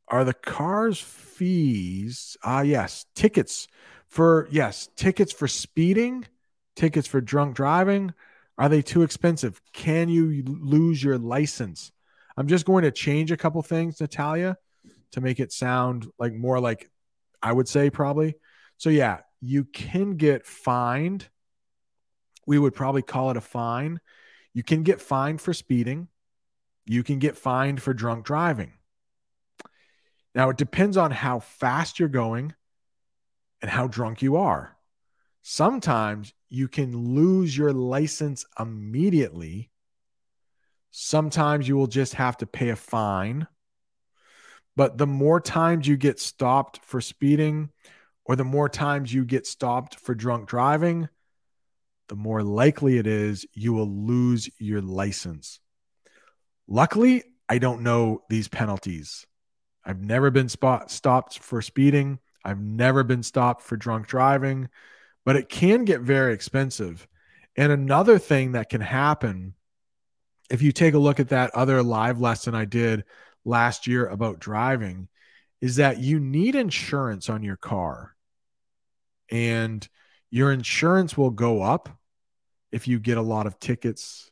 are 0.08 0.24
the 0.24 0.34
cars 0.34 1.00
fees? 1.00 2.38
Ah, 2.44 2.62
yes, 2.62 3.06
tickets 3.16 3.68
for 4.08 4.48
yes, 4.52 4.90
tickets 4.96 5.34
for 5.34 5.48
speeding, 5.48 6.26
tickets 6.76 7.08
for 7.08 7.22
drunk 7.22 7.56
driving. 7.56 8.14
Are 8.58 8.70
they 8.70 8.82
too 8.82 9.04
expensive? 9.04 9.62
Can 9.74 10.10
you 10.10 10.44
lose 10.46 11.04
your 11.04 11.18
license? 11.18 11.92
I'm 12.36 12.48
just 12.48 12.66
going 12.66 12.84
to 12.84 12.92
change 12.92 13.32
a 13.32 13.38
couple 13.38 13.62
things, 13.62 14.00
Natalia, 14.00 14.58
to 15.12 15.22
make 15.22 15.40
it 15.40 15.52
sound 15.52 16.08
like 16.18 16.34
more 16.34 16.60
like 16.60 16.90
I 17.42 17.52
would 17.52 17.68
say 17.68 17.90
probably. 17.90 18.36
So 18.78 18.90
yeah, 18.90 19.20
you 19.42 19.66
can 19.66 20.18
get 20.18 20.46
fined 20.46 21.30
we 22.48 22.58
would 22.58 22.74
probably 22.74 23.04
call 23.04 23.30
it 23.30 23.38
a 23.38 23.42
fine. 23.42 24.00
You 24.54 24.64
can 24.64 24.82
get 24.82 25.02
fined 25.02 25.42
for 25.42 25.54
speeding. 25.54 26.08
You 26.86 27.04
can 27.04 27.20
get 27.20 27.38
fined 27.38 27.82
for 27.84 27.94
drunk 27.94 28.26
driving. 28.26 28.72
Now, 30.38 30.52
it 30.52 30.58
depends 30.58 30.98
on 30.98 31.10
how 31.10 31.40
fast 31.40 31.98
you're 31.98 32.10
going 32.10 32.54
and 33.60 33.72
how 33.72 33.88
drunk 33.88 34.22
you 34.22 34.36
are. 34.36 34.78
Sometimes 35.42 36.32
you 36.48 36.68
can 36.68 37.16
lose 37.16 37.58
your 37.58 37.74
license 37.74 38.46
immediately. 38.60 39.72
Sometimes 40.92 41.68
you 41.68 41.76
will 41.76 41.88
just 41.88 42.14
have 42.14 42.38
to 42.38 42.46
pay 42.46 42.70
a 42.70 42.76
fine. 42.76 43.48
But 44.76 45.00
the 45.00 45.08
more 45.08 45.42
times 45.42 45.88
you 45.88 45.98
get 45.98 46.20
stopped 46.20 46.82
for 46.84 47.02
speeding 47.02 47.72
or 48.24 48.36
the 48.36 48.44
more 48.44 48.70
times 48.70 49.12
you 49.12 49.26
get 49.26 49.48
stopped 49.48 49.96
for 49.96 50.14
drunk 50.14 50.48
driving, 50.48 51.10
the 52.10 52.16
more 52.16 52.44
likely 52.44 53.00
it 53.00 53.08
is 53.08 53.48
you 53.54 53.74
will 53.74 53.90
lose 53.90 54.52
your 54.60 54.82
license. 54.82 55.60
Luckily, 56.68 57.24
I 57.50 57.58
don't 57.58 57.82
know 57.82 58.22
these 58.30 58.48
penalties. 58.48 59.27
I've 59.88 60.02
never 60.02 60.30
been 60.30 60.50
spot, 60.50 60.92
stopped 60.92 61.40
for 61.40 61.62
speeding. 61.62 62.20
I've 62.44 62.60
never 62.60 63.04
been 63.04 63.24
stopped 63.24 63.62
for 63.62 63.78
drunk 63.78 64.08
driving, 64.08 64.68
but 65.26 65.38
it 65.38 65.48
can 65.48 65.86
get 65.86 66.02
very 66.02 66.34
expensive. 66.34 67.08
And 67.56 67.72
another 67.72 68.20
thing 68.20 68.52
that 68.52 68.70
can 68.70 68.82
happen 68.82 69.54
if 70.50 70.62
you 70.62 70.74
take 70.74 70.94
a 70.94 71.00
look 71.00 71.22
at 71.22 71.30
that 71.30 71.56
other 71.56 71.82
live 71.82 72.20
lesson 72.20 72.54
I 72.54 72.66
did 72.66 73.06
last 73.46 73.88
year 73.88 74.06
about 74.08 74.40
driving 74.40 75.08
is 75.62 75.78
that 75.78 76.00
you 76.00 76.20
need 76.20 76.56
insurance 76.56 77.30
on 77.30 77.44
your 77.44 77.58
car. 77.58 78.14
And 79.30 79.88
your 80.30 80.52
insurance 80.52 81.18
will 81.18 81.32
go 81.32 81.62
up 81.62 81.90
if 82.72 82.88
you 82.90 83.00
get 83.00 83.18
a 83.18 83.22
lot 83.22 83.48
of 83.48 83.60
tickets, 83.60 84.30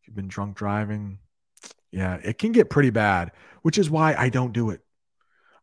if 0.00 0.08
you've 0.08 0.16
been 0.16 0.28
drunk 0.28 0.56
driving. 0.56 1.19
Yeah, 1.92 2.18
it 2.22 2.38
can 2.38 2.52
get 2.52 2.70
pretty 2.70 2.90
bad, 2.90 3.32
which 3.62 3.78
is 3.78 3.90
why 3.90 4.14
I 4.14 4.28
don't 4.28 4.52
do 4.52 4.70
it. 4.70 4.80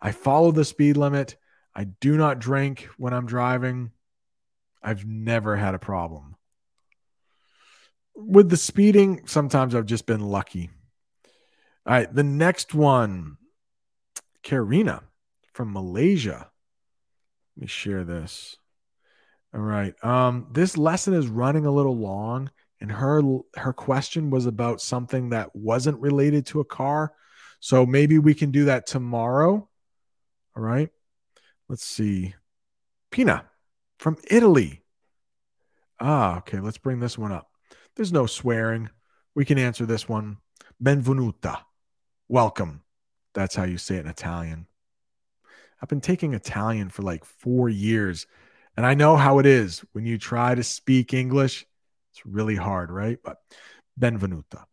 I 0.02 0.12
follow 0.12 0.52
the 0.52 0.66
speed 0.66 0.98
limit. 0.98 1.38
I 1.76 1.86
do 1.86 2.18
not 2.18 2.40
drink 2.40 2.90
when 2.98 3.14
I'm 3.14 3.26
driving. 3.26 3.91
I've 4.84 5.06
never 5.06 5.56
had 5.56 5.74
a 5.74 5.80
problem. 5.80 6.36
With 8.16 8.49
the 8.49 8.58
speeding, 8.58 9.22
sometimes 9.26 9.76
I've 9.76 9.86
just 9.86 10.06
been 10.06 10.22
lucky. 10.22 10.70
All 11.86 11.94
right, 11.94 12.14
the 12.14 12.24
next 12.24 12.74
one, 12.74 13.38
Karina 14.44 15.04
from 15.54 15.74
Malaysia. 15.74 16.49
Let 17.56 17.62
me 17.62 17.68
share 17.68 18.04
this. 18.04 18.58
All 19.54 19.62
right. 19.62 19.94
Um, 20.04 20.48
this 20.52 20.78
lesson 20.78 21.14
is 21.14 21.28
running 21.28 21.66
a 21.66 21.72
little 21.72 21.98
long, 21.98 22.52
and 22.80 22.91
her 22.91 23.22
her 23.56 23.74
question 23.74 24.30
was 24.30 24.45
about 24.45 24.82
something 24.82 25.30
that 25.30 25.56
wasn't 25.56 25.99
related 25.99 26.45
to 26.48 26.60
a 26.60 26.66
car. 26.66 27.14
So 27.60 27.86
maybe 27.86 28.20
we 28.20 28.34
can 28.34 28.52
do 28.52 28.66
that 28.66 28.86
tomorrow. 28.86 29.68
All 30.56 30.64
right. 30.64 30.90
Let's 31.70 31.86
see. 31.86 32.36
Pina 33.12 33.45
from 33.98 34.18
Italy. 34.30 34.84
Ah, 35.99 36.38
okay. 36.38 36.60
Let's 36.60 36.78
bring 36.78 36.99
this 36.99 37.18
one 37.18 37.32
up. 37.32 37.49
There's 37.95 38.14
no 38.14 38.26
swearing. 38.26 38.90
We 39.36 39.45
can 39.45 39.58
answer 39.58 39.86
this 39.86 40.08
one. 40.08 40.38
Benvenuta. 40.82 41.62
Welcome. 42.28 42.84
That's 43.34 43.56
how 43.56 43.66
you 43.66 43.78
say 43.78 43.98
it 43.98 44.06
in 44.06 44.08
Italian. 44.08 44.68
I've 45.80 45.90
been 45.90 46.02
taking 46.02 46.34
Italian 46.34 46.90
for 46.90 47.04
like 47.04 47.24
four 47.24 47.70
years, 47.70 48.26
and 48.76 48.84
I 48.84 48.95
know 48.95 49.16
how 49.16 49.38
it 49.38 49.45
is 49.45 49.86
when 49.91 50.08
you 50.08 50.18
try 50.18 50.56
to 50.56 50.64
speak 50.64 51.14
English. 51.14 51.66
It's 52.18 52.26
really 52.26 52.56
hard, 52.56 52.91
right? 52.91 53.19
But 53.23 53.38
benvenuta. 53.99 54.56
All 54.56 54.65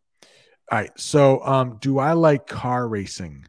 right. 0.71 0.91
So, 0.97 1.43
um, 1.45 1.77
do 1.79 1.99
I 1.99 2.13
like 2.13 2.47
car 2.47 2.87
racing? 2.87 3.45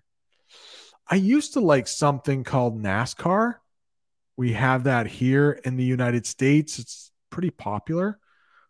I 1.09 1.14
used 1.14 1.55
to 1.55 1.60
like 1.60 1.89
something 1.89 2.44
called 2.44 2.82
NASCAR. 2.82 3.55
We 4.36 4.52
have 4.52 4.85
that 4.85 5.06
here 5.06 5.59
in 5.64 5.77
the 5.77 5.85
United 5.85 6.27
States. 6.27 6.78
It's 6.78 7.10
pretty 7.31 7.51
popular. 7.51 8.18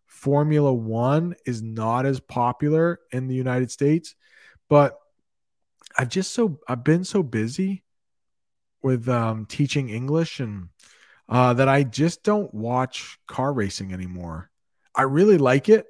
Formula 0.06 0.72
One 0.72 1.34
is 1.44 1.60
not 1.60 2.06
as 2.06 2.20
popular 2.20 3.00
in 3.10 3.26
the 3.26 3.34
United 3.34 3.70
States, 3.70 4.14
but 4.68 4.96
I've 5.98 6.08
just 6.08 6.32
so 6.32 6.60
I've 6.68 6.84
been 6.84 7.04
so 7.04 7.22
busy 7.22 7.82
with 8.80 9.08
um, 9.08 9.46
teaching 9.46 9.88
English 9.88 10.38
and 10.38 10.68
uh, 11.28 11.54
that 11.54 11.68
I 11.68 11.82
just 11.82 12.22
don't 12.22 12.52
watch 12.54 13.18
car 13.26 13.52
racing 13.52 13.92
anymore. 13.92 14.50
I 14.96 15.02
really 15.02 15.38
like 15.38 15.68
it. 15.68 15.86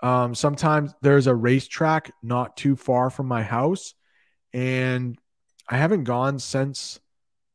Um, 0.00 0.34
sometimes 0.34 0.94
there's 1.02 1.26
a 1.26 1.34
racetrack 1.34 2.12
not 2.22 2.56
too 2.56 2.74
far 2.74 3.10
from 3.10 3.26
my 3.26 3.42
house, 3.42 3.94
and 4.52 5.18
I 5.68 5.76
haven't 5.76 6.04
gone 6.04 6.38
since 6.38 6.98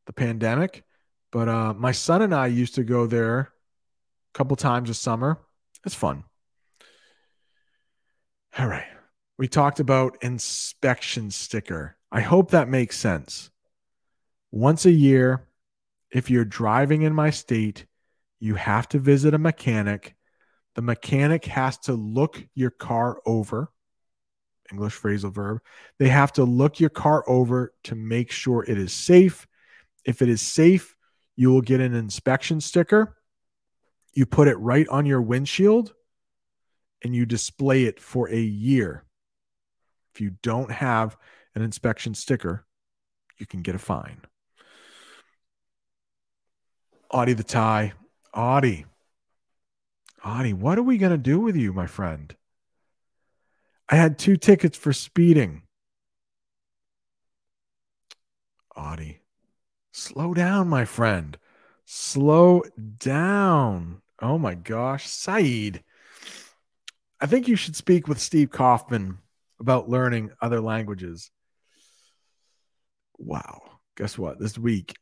the 0.05 0.13
pandemic. 0.13 0.83
But 1.31 1.49
uh, 1.49 1.73
my 1.73 1.91
son 1.91 2.21
and 2.21 2.33
I 2.33 2.47
used 2.47 2.75
to 2.75 2.83
go 2.83 3.07
there 3.07 3.39
a 3.39 3.47
couple 4.33 4.55
times 4.55 4.89
a 4.89 4.93
summer. 4.93 5.39
It's 5.85 5.95
fun. 5.95 6.23
All 8.57 8.67
right. 8.67 8.85
We 9.37 9.49
talked 9.49 9.81
about 9.81 10.17
inspection 10.21 11.29
sticker. 11.29 11.97
I 12.09 12.21
hope 12.21 12.51
that 12.51 12.69
makes 12.69 12.97
sense. 12.97 13.49
Once 14.49 14.85
a 14.85 14.91
year, 14.91 15.49
if 16.09 16.29
you're 16.29 16.45
driving 16.45 17.01
in 17.01 17.13
my 17.13 17.31
state, 17.31 17.85
you 18.39 18.55
have 18.55 18.87
to 18.89 18.99
visit 18.99 19.33
a 19.33 19.37
mechanic. 19.37 20.14
The 20.75 20.81
mechanic 20.81 21.45
has 21.45 21.77
to 21.79 21.93
look 21.93 22.45
your 22.53 22.69
car 22.69 23.19
over. 23.25 23.71
English 24.71 24.99
phrasal 24.99 25.33
verb. 25.33 25.61
They 25.99 26.09
have 26.09 26.33
to 26.33 26.43
look 26.43 26.79
your 26.79 26.89
car 26.89 27.23
over 27.27 27.73
to 27.83 27.95
make 27.95 28.31
sure 28.31 28.63
it 28.63 28.77
is 28.77 28.93
safe. 28.93 29.47
If 30.05 30.21
it 30.21 30.29
is 30.29 30.41
safe, 30.41 30.95
you 31.35 31.51
will 31.51 31.61
get 31.61 31.81
an 31.81 31.93
inspection 31.93 32.61
sticker. 32.61 33.15
You 34.13 34.25
put 34.25 34.47
it 34.47 34.55
right 34.55 34.87
on 34.87 35.05
your 35.05 35.21
windshield 35.21 35.93
and 37.03 37.15
you 37.15 37.25
display 37.25 37.83
it 37.83 37.99
for 37.99 38.29
a 38.29 38.39
year. 38.39 39.03
If 40.13 40.21
you 40.21 40.31
don't 40.41 40.71
have 40.71 41.17
an 41.53 41.61
inspection 41.61 42.13
sticker, 42.13 42.65
you 43.37 43.45
can 43.45 43.61
get 43.61 43.75
a 43.75 43.79
fine. 43.79 44.21
Audie 47.11 47.33
the 47.33 47.43
tie. 47.43 47.93
Audie. 48.33 48.85
Audie, 50.25 50.53
what 50.53 50.79
are 50.79 50.83
we 50.83 50.97
going 50.97 51.11
to 51.11 51.19
do 51.19 51.39
with 51.39 51.55
you, 51.55 51.71
my 51.71 51.85
friend? 51.85 52.35
I 53.87 53.95
had 53.95 54.17
two 54.17 54.37
tickets 54.37 54.75
for 54.75 54.91
speeding. 54.91 55.61
Audie, 58.75 59.19
slow 59.91 60.33
down, 60.33 60.67
my 60.67 60.83
friend. 60.83 61.37
Slow 61.85 62.63
down. 62.97 64.01
Oh 64.19 64.39
my 64.39 64.55
gosh. 64.55 65.07
Saeed, 65.07 65.83
I 67.21 67.27
think 67.27 67.47
you 67.47 67.55
should 67.55 67.75
speak 67.75 68.07
with 68.07 68.19
Steve 68.19 68.49
Kaufmann 68.49 69.19
about 69.59 69.89
learning 69.89 70.31
other 70.41 70.59
languages. 70.59 71.29
Wow. 73.19 73.61
Guess 73.95 74.17
what? 74.17 74.39
This 74.39 74.57
week, 74.57 74.95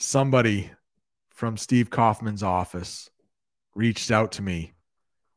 somebody 0.00 0.72
from 1.30 1.56
Steve 1.56 1.88
Kaufmann's 1.88 2.42
office 2.42 3.08
reached 3.74 4.10
out 4.10 4.32
to 4.32 4.42
me 4.42 4.72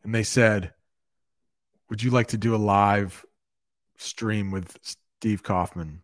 and 0.04 0.14
they 0.14 0.24
said, 0.24 0.74
Would 1.90 2.04
you 2.04 2.12
like 2.12 2.28
to 2.28 2.38
do 2.38 2.56
a 2.56 2.58
live 2.58 3.26
stream 3.98 4.52
with 4.52 4.78
Steve 5.20 5.44
Kaufmann? 5.44 6.02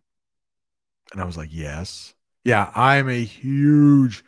And 1.12 1.20
I 1.20 1.24
was 1.24 1.36
like, 1.36 1.50
Yes. 1.52 2.14
Yeah, 2.44 2.72
I'm 2.74 3.08
a 3.08 3.24
huge, 3.24 4.24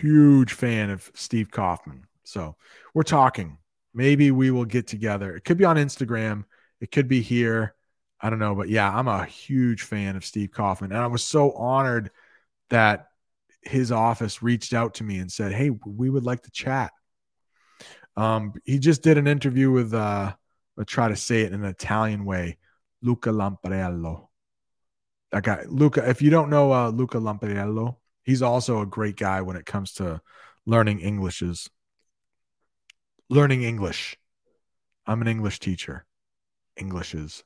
huge 0.00 0.52
fan 0.52 0.90
of 0.90 1.10
Steve 1.14 1.50
Kaufmann. 1.50 2.06
So 2.24 2.56
we're 2.92 3.04
talking. 3.04 3.58
Maybe 3.94 4.30
we 4.30 4.50
will 4.50 4.64
get 4.64 4.88
together. 4.88 5.34
It 5.34 5.44
could 5.44 5.56
be 5.56 5.64
on 5.64 5.76
Instagram, 5.76 6.44
it 6.80 6.90
could 6.90 7.08
be 7.08 7.22
here. 7.22 7.74
I 8.20 8.30
don't 8.30 8.38
know. 8.38 8.54
But 8.54 8.68
yeah, 8.68 8.90
I'm 8.90 9.08
a 9.08 9.24
huge 9.24 9.82
fan 9.82 10.16
of 10.16 10.24
Steve 10.24 10.50
Kaufmann. 10.50 10.90
And 10.90 11.00
I 11.00 11.06
was 11.06 11.22
so 11.22 11.52
honored 11.52 12.10
that 12.70 13.08
his 13.62 13.92
office 13.92 14.42
reached 14.42 14.72
out 14.72 14.94
to 14.94 15.04
me 15.04 15.18
and 15.18 15.30
said, 15.30 15.52
Hey, 15.52 15.70
we 15.70 16.10
would 16.10 16.24
like 16.24 16.42
to 16.42 16.50
chat. 16.50 16.92
Um, 18.16 18.54
he 18.64 18.78
just 18.78 19.02
did 19.02 19.18
an 19.18 19.26
interview 19.26 19.70
with 19.70 19.92
uh 19.94 20.34
I'll 20.78 20.84
try 20.84 21.08
to 21.08 21.16
say 21.16 21.42
it 21.42 21.52
in 21.52 21.64
an 21.64 21.70
Italian 21.70 22.24
way, 22.24 22.58
Luca 23.02 23.30
Lampariello. 23.30 24.28
That 25.32 25.42
guy, 25.42 25.64
Luca, 25.68 26.08
if 26.08 26.22
you 26.22 26.30
don't 26.30 26.50
know 26.50 26.72
uh 26.72 26.90
Luca 26.90 27.18
Lampariello, 27.18 27.96
he's 28.24 28.42
also 28.42 28.80
a 28.80 28.86
great 28.86 29.16
guy 29.16 29.42
when 29.42 29.56
it 29.56 29.66
comes 29.66 29.92
to 29.94 30.20
learning 30.66 31.00
Englishes. 31.00 31.70
Learning 33.28 33.62
English. 33.62 34.16
I'm 35.06 35.20
an 35.20 35.28
English 35.28 35.60
teacher. 35.60 36.04
Englishes. 36.76 37.44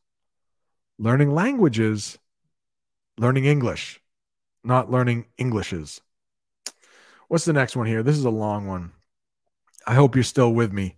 Learning 0.98 1.32
languages, 1.32 2.18
learning 3.16 3.46
English, 3.46 4.00
not 4.62 4.90
learning 4.90 5.26
Englishes. 5.38 6.02
What's 7.28 7.46
the 7.46 7.54
next 7.54 7.76
one 7.76 7.86
here? 7.86 8.02
This 8.02 8.18
is 8.18 8.24
a 8.24 8.30
long 8.30 8.66
one. 8.66 8.92
I 9.86 9.94
hope 9.94 10.14
you're 10.14 10.24
still 10.24 10.52
with 10.52 10.72
me. 10.72 10.96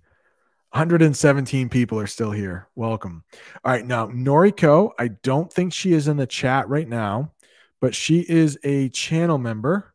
117 0.72 1.68
people 1.68 2.00
are 2.00 2.06
still 2.06 2.30
here. 2.30 2.68
Welcome. 2.74 3.24
All 3.62 3.72
right. 3.72 3.84
Now, 3.84 4.06
Noriko, 4.06 4.92
I 4.98 5.08
don't 5.08 5.52
think 5.52 5.72
she 5.72 5.92
is 5.92 6.08
in 6.08 6.16
the 6.16 6.26
chat 6.26 6.68
right 6.68 6.88
now, 6.88 7.32
but 7.80 7.94
she 7.94 8.20
is 8.20 8.58
a 8.64 8.88
channel 8.88 9.36
member 9.36 9.92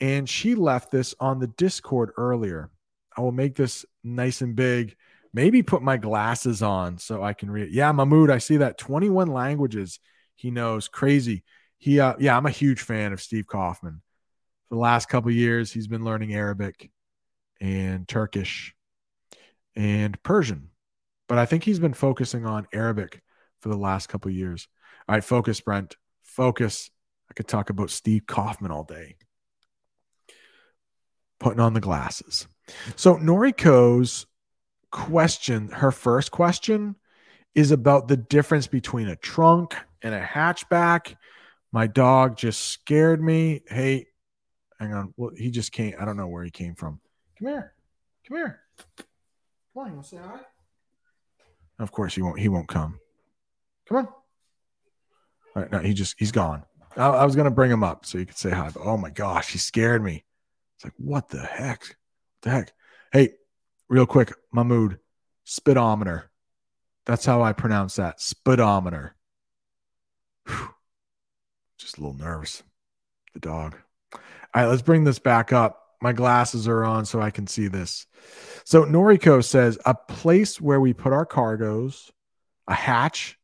and 0.00 0.28
she 0.28 0.54
left 0.54 0.90
this 0.90 1.14
on 1.18 1.38
the 1.38 1.46
Discord 1.46 2.10
earlier. 2.18 2.70
I 3.16 3.22
will 3.22 3.32
make 3.32 3.54
this 3.54 3.86
nice 4.02 4.42
and 4.42 4.54
big. 4.54 4.96
Maybe 5.32 5.62
put 5.62 5.82
my 5.82 5.96
glasses 5.96 6.62
on 6.62 6.98
so 6.98 7.22
I 7.22 7.32
can 7.32 7.50
read. 7.50 7.72
Yeah, 7.72 7.90
Mahmoud, 7.92 8.30
I 8.30 8.38
see 8.38 8.58
that 8.58 8.76
21 8.76 9.28
languages 9.28 9.98
he 10.34 10.50
knows. 10.50 10.88
Crazy. 10.88 11.42
He, 11.78 12.00
uh, 12.00 12.14
yeah, 12.18 12.36
I'm 12.36 12.46
a 12.46 12.50
huge 12.50 12.82
fan 12.82 13.12
of 13.12 13.22
Steve 13.22 13.46
Kaufmann. 13.46 14.02
For 14.68 14.74
the 14.74 14.80
last 14.80 15.08
couple 15.08 15.30
years, 15.30 15.72
he's 15.72 15.86
been 15.86 16.04
learning 16.04 16.34
Arabic 16.34 16.90
and 17.60 18.06
Turkish 18.06 18.74
and 19.76 20.20
Persian. 20.22 20.70
But 21.28 21.38
I 21.38 21.46
think 21.46 21.64
he's 21.64 21.78
been 21.78 21.94
focusing 21.94 22.46
on 22.46 22.66
Arabic 22.72 23.22
for 23.60 23.68
the 23.68 23.76
last 23.76 24.08
couple 24.08 24.30
years. 24.30 24.68
All 25.08 25.14
right, 25.14 25.24
focus, 25.24 25.60
Brent. 25.60 25.96
Focus. 26.22 26.90
I 27.30 27.34
could 27.34 27.48
talk 27.48 27.70
about 27.70 27.90
Steve 27.90 28.26
Kaufmann 28.26 28.70
all 28.70 28.84
day. 28.84 29.16
Putting 31.40 31.60
on 31.60 31.74
the 31.74 31.80
glasses. 31.80 32.46
So 32.96 33.16
Noriko's 33.16 34.26
question, 34.90 35.68
her 35.68 35.90
first 35.90 36.30
question, 36.30 36.96
is 37.54 37.70
about 37.70 38.08
the 38.08 38.16
difference 38.16 38.66
between 38.66 39.08
a 39.08 39.16
trunk 39.16 39.74
and 40.02 40.14
a 40.14 40.20
hatchback. 40.20 41.16
My 41.72 41.86
dog 41.86 42.36
just 42.36 42.60
scared 42.60 43.22
me. 43.22 43.62
Hey, 43.66 44.06
Hang 44.78 44.92
on. 44.92 45.14
Well, 45.16 45.30
he 45.36 45.50
just 45.50 45.72
came. 45.72 45.94
I 45.98 46.04
don't 46.04 46.16
know 46.16 46.26
where 46.26 46.44
he 46.44 46.50
came 46.50 46.74
from. 46.74 47.00
Come 47.38 47.48
here. 47.48 47.72
Come 48.28 48.36
here. 48.36 48.60
Come 48.96 49.06
on. 49.76 49.86
You 49.88 49.94
want 49.94 50.04
to 50.04 50.08
say 50.08 50.16
hi? 50.16 50.40
Of 51.78 51.90
course 51.90 52.14
he 52.14 52.22
won't. 52.22 52.38
He 52.38 52.48
won't 52.48 52.68
come. 52.68 53.00
Come 53.88 53.98
on. 53.98 54.06
All 54.06 55.62
right. 55.62 55.72
No, 55.72 55.78
he 55.78 55.92
just 55.92 56.14
he's 56.18 56.32
gone. 56.32 56.64
I, 56.96 57.08
I 57.08 57.24
was 57.24 57.36
gonna 57.36 57.50
bring 57.50 57.70
him 57.70 57.82
up 57.82 58.06
so 58.06 58.18
you 58.18 58.26
could 58.26 58.38
say 58.38 58.50
hi. 58.50 58.70
But 58.72 58.82
oh 58.84 58.96
my 58.96 59.10
gosh, 59.10 59.52
he 59.52 59.58
scared 59.58 60.02
me. 60.02 60.24
It's 60.76 60.84
like 60.84 60.94
what 60.96 61.28
the 61.28 61.42
heck? 61.42 61.80
What 61.80 62.42
the 62.42 62.50
heck? 62.50 62.72
Hey, 63.12 63.30
real 63.88 64.06
quick, 64.06 64.32
Mahmood, 64.52 64.98
speedometer. 65.44 66.30
That's 67.06 67.26
how 67.26 67.42
I 67.42 67.52
pronounce 67.52 67.96
that. 67.96 68.20
Speedometer. 68.20 69.14
Whew. 70.46 70.70
Just 71.78 71.98
a 71.98 72.00
little 72.00 72.16
nervous. 72.16 72.62
The 73.34 73.40
dog. 73.40 73.76
All 74.14 74.20
right, 74.54 74.66
let's 74.66 74.82
bring 74.82 75.04
this 75.04 75.18
back 75.18 75.52
up. 75.52 75.83
My 76.00 76.12
glasses 76.12 76.68
are 76.68 76.84
on 76.84 77.06
so 77.06 77.20
I 77.20 77.30
can 77.30 77.46
see 77.46 77.68
this. 77.68 78.06
So 78.64 78.84
Noriko 78.84 79.42
says 79.42 79.78
a 79.84 79.94
place 79.94 80.60
where 80.60 80.80
we 80.80 80.92
put 80.92 81.12
our 81.12 81.26
cargoes, 81.26 82.10
a 82.66 82.74
hatch. 82.74 83.38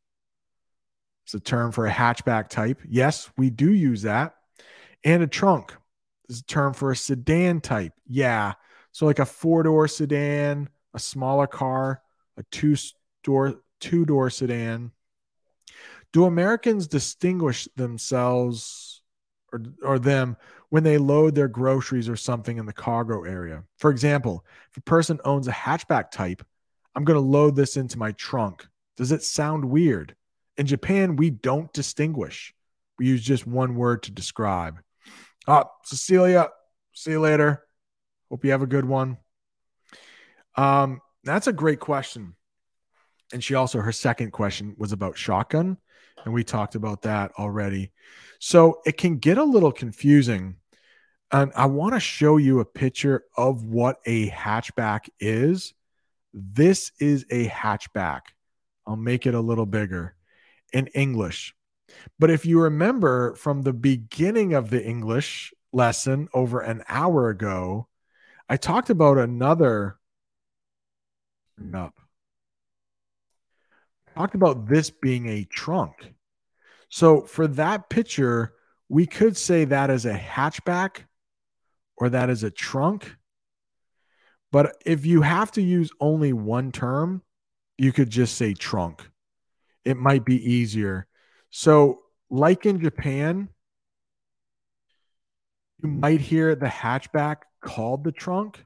It's 1.24 1.34
a 1.34 1.40
term 1.40 1.72
for 1.72 1.86
a 1.86 1.92
hatchback 1.92 2.48
type. 2.48 2.80
Yes, 2.88 3.30
we 3.36 3.50
do 3.50 3.72
use 3.72 4.02
that. 4.02 4.34
And 5.04 5.22
a 5.22 5.26
trunk 5.26 5.74
is 6.28 6.40
a 6.40 6.44
term 6.44 6.74
for 6.74 6.90
a 6.90 6.96
sedan 6.96 7.60
type. 7.60 7.92
Yeah. 8.06 8.54
So 8.92 9.06
like 9.06 9.18
a 9.18 9.26
four 9.26 9.62
door 9.62 9.88
sedan, 9.88 10.68
a 10.94 10.98
smaller 10.98 11.46
car, 11.46 12.02
a 12.36 12.42
two 12.50 12.76
door 13.22 13.62
two 13.80 14.04
door 14.04 14.30
sedan. 14.30 14.92
Do 16.12 16.24
Americans 16.24 16.88
distinguish 16.88 17.68
themselves 17.76 19.02
or, 19.52 19.62
or 19.82 19.98
them 19.98 20.36
when 20.70 20.82
they 20.82 20.98
load 20.98 21.34
their 21.34 21.48
groceries 21.48 22.08
or 22.08 22.16
something 22.16 22.56
in 22.56 22.66
the 22.66 22.72
cargo 22.72 23.24
area? 23.24 23.64
For 23.78 23.90
example, 23.90 24.44
if 24.70 24.78
a 24.78 24.82
person 24.82 25.20
owns 25.24 25.46
a 25.46 25.52
hatchback 25.52 26.10
type, 26.10 26.44
I'm 26.94 27.04
going 27.04 27.16
to 27.16 27.20
load 27.20 27.54
this 27.54 27.76
into 27.76 27.98
my 27.98 28.12
trunk. 28.12 28.66
Does 28.96 29.12
it 29.12 29.22
sound 29.22 29.64
weird? 29.64 30.16
In 30.56 30.66
Japan, 30.66 31.16
we 31.16 31.30
don't 31.30 31.72
distinguish. 31.72 32.54
We 32.98 33.06
use 33.06 33.22
just 33.22 33.46
one 33.46 33.74
word 33.76 34.02
to 34.04 34.10
describe. 34.10 34.80
Oh, 35.46 35.64
Cecilia, 35.84 36.48
see 36.92 37.12
you 37.12 37.20
later. 37.20 37.64
Hope 38.30 38.44
you 38.44 38.50
have 38.50 38.62
a 38.62 38.66
good 38.66 38.84
one. 38.84 39.18
Um, 40.56 41.00
that's 41.24 41.46
a 41.46 41.52
great 41.52 41.80
question. 41.80 42.34
And 43.32 43.42
she 43.42 43.54
also, 43.54 43.80
her 43.80 43.92
second 43.92 44.32
question 44.32 44.74
was 44.76 44.92
about 44.92 45.16
shotgun. 45.16 45.78
And 46.24 46.34
we 46.34 46.44
talked 46.44 46.74
about 46.74 47.02
that 47.02 47.32
already. 47.38 47.92
So 48.38 48.80
it 48.84 48.96
can 48.96 49.18
get 49.18 49.38
a 49.38 49.44
little 49.44 49.72
confusing. 49.72 50.56
And 51.32 51.52
I 51.54 51.66
want 51.66 51.94
to 51.94 52.00
show 52.00 52.36
you 52.36 52.60
a 52.60 52.64
picture 52.64 53.24
of 53.36 53.64
what 53.64 53.98
a 54.04 54.28
hatchback 54.30 55.08
is. 55.18 55.74
This 56.32 56.92
is 56.98 57.24
a 57.30 57.46
hatchback. 57.48 58.20
I'll 58.86 58.96
make 58.96 59.26
it 59.26 59.34
a 59.34 59.40
little 59.40 59.66
bigger 59.66 60.16
in 60.72 60.88
English. 60.88 61.54
But 62.18 62.30
if 62.30 62.46
you 62.46 62.60
remember 62.60 63.34
from 63.34 63.62
the 63.62 63.72
beginning 63.72 64.54
of 64.54 64.70
the 64.70 64.84
English 64.84 65.52
lesson 65.72 66.28
over 66.32 66.60
an 66.60 66.82
hour 66.88 67.28
ago, 67.28 67.88
I 68.48 68.56
talked 68.56 68.90
about 68.90 69.18
another 69.18 69.96
up. 71.74 71.94
Talked 74.16 74.34
about 74.34 74.68
this 74.68 74.90
being 74.90 75.28
a 75.28 75.44
trunk. 75.44 76.14
So 76.88 77.22
for 77.22 77.46
that 77.46 77.88
picture, 77.88 78.54
we 78.88 79.06
could 79.06 79.36
say 79.36 79.64
that 79.64 79.90
is 79.90 80.04
a 80.04 80.18
hatchback 80.18 81.04
or 81.96 82.08
that 82.10 82.28
is 82.28 82.42
a 82.42 82.50
trunk. 82.50 83.14
But 84.52 84.76
if 84.84 85.06
you 85.06 85.22
have 85.22 85.52
to 85.52 85.62
use 85.62 85.90
only 86.00 86.32
one 86.32 86.72
term, 86.72 87.22
you 87.78 87.92
could 87.92 88.10
just 88.10 88.36
say 88.36 88.52
trunk. 88.52 89.08
It 89.84 89.96
might 89.96 90.24
be 90.24 90.52
easier. 90.52 91.06
So, 91.50 92.00
like 92.28 92.66
in 92.66 92.80
Japan, 92.80 93.48
you 95.82 95.88
might 95.88 96.20
hear 96.20 96.54
the 96.54 96.66
hatchback 96.66 97.38
called 97.60 98.04
the 98.04 98.12
trunk, 98.12 98.64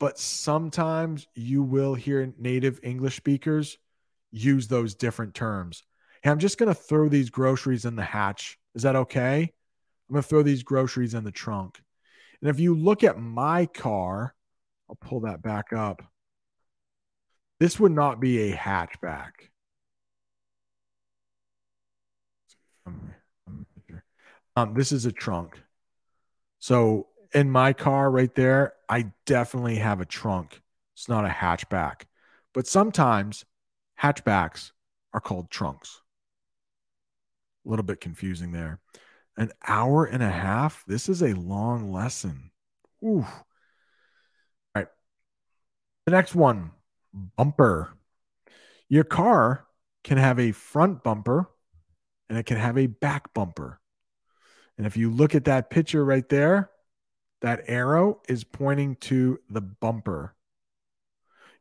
but 0.00 0.18
sometimes 0.18 1.28
you 1.34 1.62
will 1.62 1.94
hear 1.94 2.32
native 2.38 2.80
English 2.82 3.16
speakers 3.16 3.78
use 4.32 4.66
those 4.66 4.94
different 4.94 5.34
terms. 5.34 5.84
Hey, 6.22 6.30
I'm 6.30 6.38
just 6.38 6.58
going 6.58 6.68
to 6.68 6.74
throw 6.74 7.08
these 7.08 7.30
groceries 7.30 7.84
in 7.84 7.94
the 7.96 8.02
hatch. 8.02 8.58
Is 8.74 8.82
that 8.82 8.96
okay? 8.96 9.42
I'm 10.08 10.12
going 10.12 10.22
to 10.22 10.28
throw 10.28 10.42
these 10.42 10.62
groceries 10.62 11.14
in 11.14 11.24
the 11.24 11.30
trunk. 11.30 11.80
And 12.40 12.50
if 12.50 12.58
you 12.58 12.74
look 12.74 13.04
at 13.04 13.18
my 13.18 13.66
car, 13.66 14.34
I'll 14.88 14.96
pull 14.96 15.20
that 15.20 15.42
back 15.42 15.72
up. 15.72 16.02
This 17.60 17.78
would 17.78 17.92
not 17.92 18.20
be 18.20 18.50
a 18.50 18.56
hatchback. 18.56 19.30
Um, 24.54 24.74
this 24.74 24.92
is 24.92 25.06
a 25.06 25.12
trunk. 25.12 25.62
So 26.58 27.06
in 27.32 27.50
my 27.50 27.72
car 27.72 28.10
right 28.10 28.34
there, 28.34 28.74
I 28.88 29.12
definitely 29.24 29.76
have 29.76 30.00
a 30.00 30.04
trunk. 30.04 30.60
It's 30.94 31.08
not 31.08 31.24
a 31.24 31.28
hatchback. 31.28 32.02
But 32.52 32.66
sometimes 32.66 33.44
hatchbacks 34.02 34.72
are 35.12 35.20
called 35.20 35.50
trunks. 35.50 36.00
A 37.64 37.70
little 37.70 37.84
bit 37.84 38.00
confusing 38.00 38.52
there. 38.52 38.80
An 39.36 39.50
hour 39.66 40.04
and 40.04 40.22
a 40.22 40.30
half. 40.30 40.84
This 40.86 41.08
is 41.08 41.22
a 41.22 41.34
long 41.34 41.92
lesson. 41.92 42.50
Ooh. 43.04 43.24
All 43.24 43.46
right. 44.74 44.88
The 46.06 46.12
next 46.12 46.34
one 46.34 46.72
bumper. 47.12 47.90
Your 48.88 49.04
car 49.04 49.64
can 50.04 50.18
have 50.18 50.38
a 50.38 50.52
front 50.52 51.02
bumper 51.02 51.48
and 52.28 52.38
it 52.38 52.46
can 52.46 52.56
have 52.56 52.76
a 52.76 52.86
back 52.86 53.32
bumper. 53.32 53.80
And 54.76 54.86
if 54.86 54.96
you 54.96 55.10
look 55.10 55.34
at 55.34 55.44
that 55.44 55.70
picture 55.70 56.04
right 56.04 56.28
there, 56.28 56.70
that 57.40 57.64
arrow 57.66 58.20
is 58.28 58.44
pointing 58.44 58.96
to 58.96 59.38
the 59.48 59.60
bumper. 59.60 60.34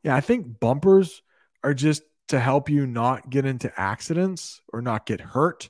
Yeah, 0.04 0.16
I 0.16 0.22
think 0.22 0.60
bumpers 0.60 1.22
are 1.64 1.74
just 1.74 2.04
to 2.32 2.40
help 2.40 2.70
you 2.70 2.86
not 2.86 3.30
get 3.30 3.46
into 3.46 3.72
accidents 3.80 4.62
or 4.74 4.82
not 4.82 5.06
get 5.06 5.22
hurt 5.22 5.70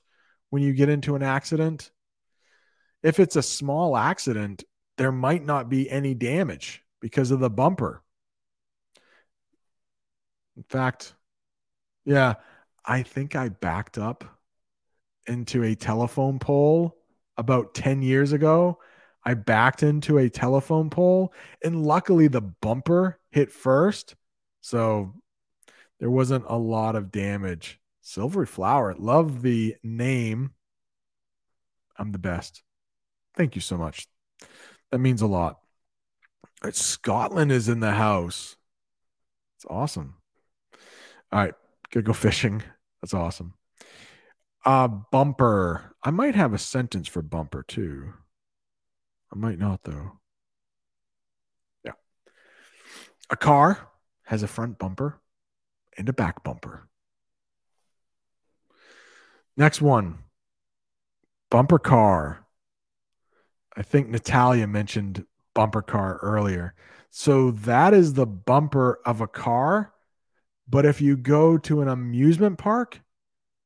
when 0.49 0.63
you 0.63 0.73
get 0.73 0.89
into 0.89 1.15
an 1.15 1.23
accident. 1.23 1.91
If 3.03 3.19
it's 3.19 3.35
a 3.35 3.43
small 3.43 3.97
accident, 3.97 4.63
there 4.97 5.11
might 5.11 5.45
not 5.45 5.69
be 5.69 5.89
any 5.89 6.13
damage 6.13 6.83
because 6.99 7.31
of 7.31 7.39
the 7.39 7.49
bumper. 7.49 8.03
In 10.55 10.63
fact, 10.63 11.13
yeah, 12.05 12.35
I 12.85 13.03
think 13.03 13.35
I 13.35 13.49
backed 13.49 13.97
up 13.97 14.23
into 15.27 15.63
a 15.63 15.75
telephone 15.75 16.39
pole 16.39 16.97
about 17.37 17.73
10 17.73 18.01
years 18.01 18.31
ago 18.31 18.79
I 19.23 19.35
backed 19.35 19.83
into 19.83 20.17
a 20.17 20.29
telephone 20.29 20.89
pole, 20.89 21.33
and 21.63 21.85
luckily 21.85 22.27
the 22.27 22.41
bumper 22.41 23.19
hit 23.29 23.51
first. 23.51 24.15
So 24.61 25.13
there 26.01 26.09
wasn't 26.09 26.45
a 26.47 26.57
lot 26.57 26.95
of 26.95 27.11
damage. 27.11 27.79
Silvery 28.01 28.47
Flower, 28.47 28.95
love 28.97 29.43
the 29.43 29.75
name. 29.83 30.49
I'm 31.95 32.11
the 32.11 32.17
best. 32.17 32.63
Thank 33.35 33.53
you 33.53 33.61
so 33.61 33.77
much. 33.77 34.07
That 34.89 34.97
means 34.97 35.21
a 35.21 35.27
lot. 35.27 35.59
Scotland 36.71 37.51
is 37.51 37.69
in 37.69 37.81
the 37.81 37.91
house. 37.91 38.55
It's 39.57 39.65
awesome. 39.69 40.15
All 41.31 41.39
right, 41.39 41.53
gonna 41.91 42.03
go 42.03 42.13
fishing. 42.13 42.63
That's 43.01 43.13
awesome. 43.13 43.53
Uh 44.65 44.87
bumper. 44.87 45.95
I 46.03 46.09
might 46.09 46.33
have 46.33 46.53
a 46.53 46.57
sentence 46.57 47.07
for 47.07 47.21
bumper 47.21 47.61
too. 47.61 48.11
I 49.31 49.37
might 49.37 49.59
not 49.59 49.83
though. 49.83 50.13
Yeah. 51.85 51.93
A 53.29 53.37
car 53.37 53.87
has 54.23 54.41
a 54.41 54.47
front 54.47 54.79
bumper 54.79 55.20
and 55.97 56.07
a 56.09 56.13
back 56.13 56.43
bumper. 56.43 56.87
Next 59.57 59.81
one. 59.81 60.19
Bumper 61.49 61.79
car. 61.79 62.45
I 63.75 63.81
think 63.83 64.09
Natalia 64.09 64.67
mentioned 64.67 65.25
bumper 65.53 65.81
car 65.81 66.19
earlier. 66.21 66.73
So 67.09 67.51
that 67.51 67.93
is 67.93 68.13
the 68.13 68.25
bumper 68.25 68.99
of 69.05 69.21
a 69.21 69.27
car. 69.27 69.93
But 70.67 70.85
if 70.85 71.01
you 71.01 71.17
go 71.17 71.57
to 71.57 71.81
an 71.81 71.89
amusement 71.89 72.57
park, 72.57 73.01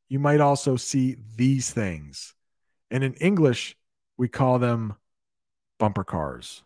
you 0.10 0.19
might 0.19 0.41
also 0.41 0.76
see 0.76 1.18
these 1.35 1.72
things. 1.72 2.34
And 2.89 3.03
in 3.03 3.14
English, 3.15 3.76
we 4.18 4.27
call 4.27 4.60
them 4.60 4.95
bumper 5.77 6.03
cars. 6.03 6.64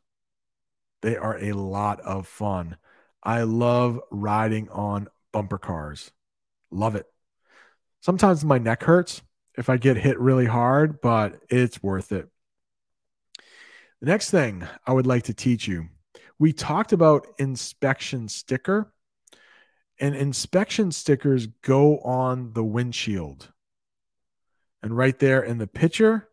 They 1.01 1.17
are 1.17 1.37
a 1.37 1.53
lot 1.53 1.99
of 2.01 2.27
fun. 2.27 2.77
I 3.23 3.43
love 3.43 3.99
riding 4.11 4.69
on 4.69 5.07
bumper 5.31 5.57
cars. 5.57 6.11
Love 6.71 6.95
it. 6.95 7.05
Sometimes 8.01 8.45
my 8.45 8.57
neck 8.57 8.83
hurts 8.83 9.21
if 9.55 9.69
I 9.69 9.77
get 9.77 9.97
hit 9.97 10.19
really 10.19 10.45
hard, 10.45 11.01
but 11.01 11.41
it's 11.49 11.83
worth 11.83 12.11
it. 12.11 12.29
The 13.99 14.05
next 14.05 14.31
thing 14.31 14.65
I 14.87 14.93
would 14.93 15.07
like 15.07 15.23
to 15.23 15.33
teach 15.33 15.67
you 15.67 15.89
we 16.39 16.53
talked 16.53 16.93
about 16.93 17.27
inspection 17.37 18.29
sticker, 18.29 18.93
and 19.99 20.15
inspection 20.15 20.91
stickers 20.91 21.47
go 21.47 21.99
on 21.99 22.53
the 22.53 22.63
windshield. 22.63 23.51
And 24.81 24.95
right 24.95 25.19
there 25.19 25.41
in 25.41 25.57
the 25.57 25.67
picture, 25.67 26.29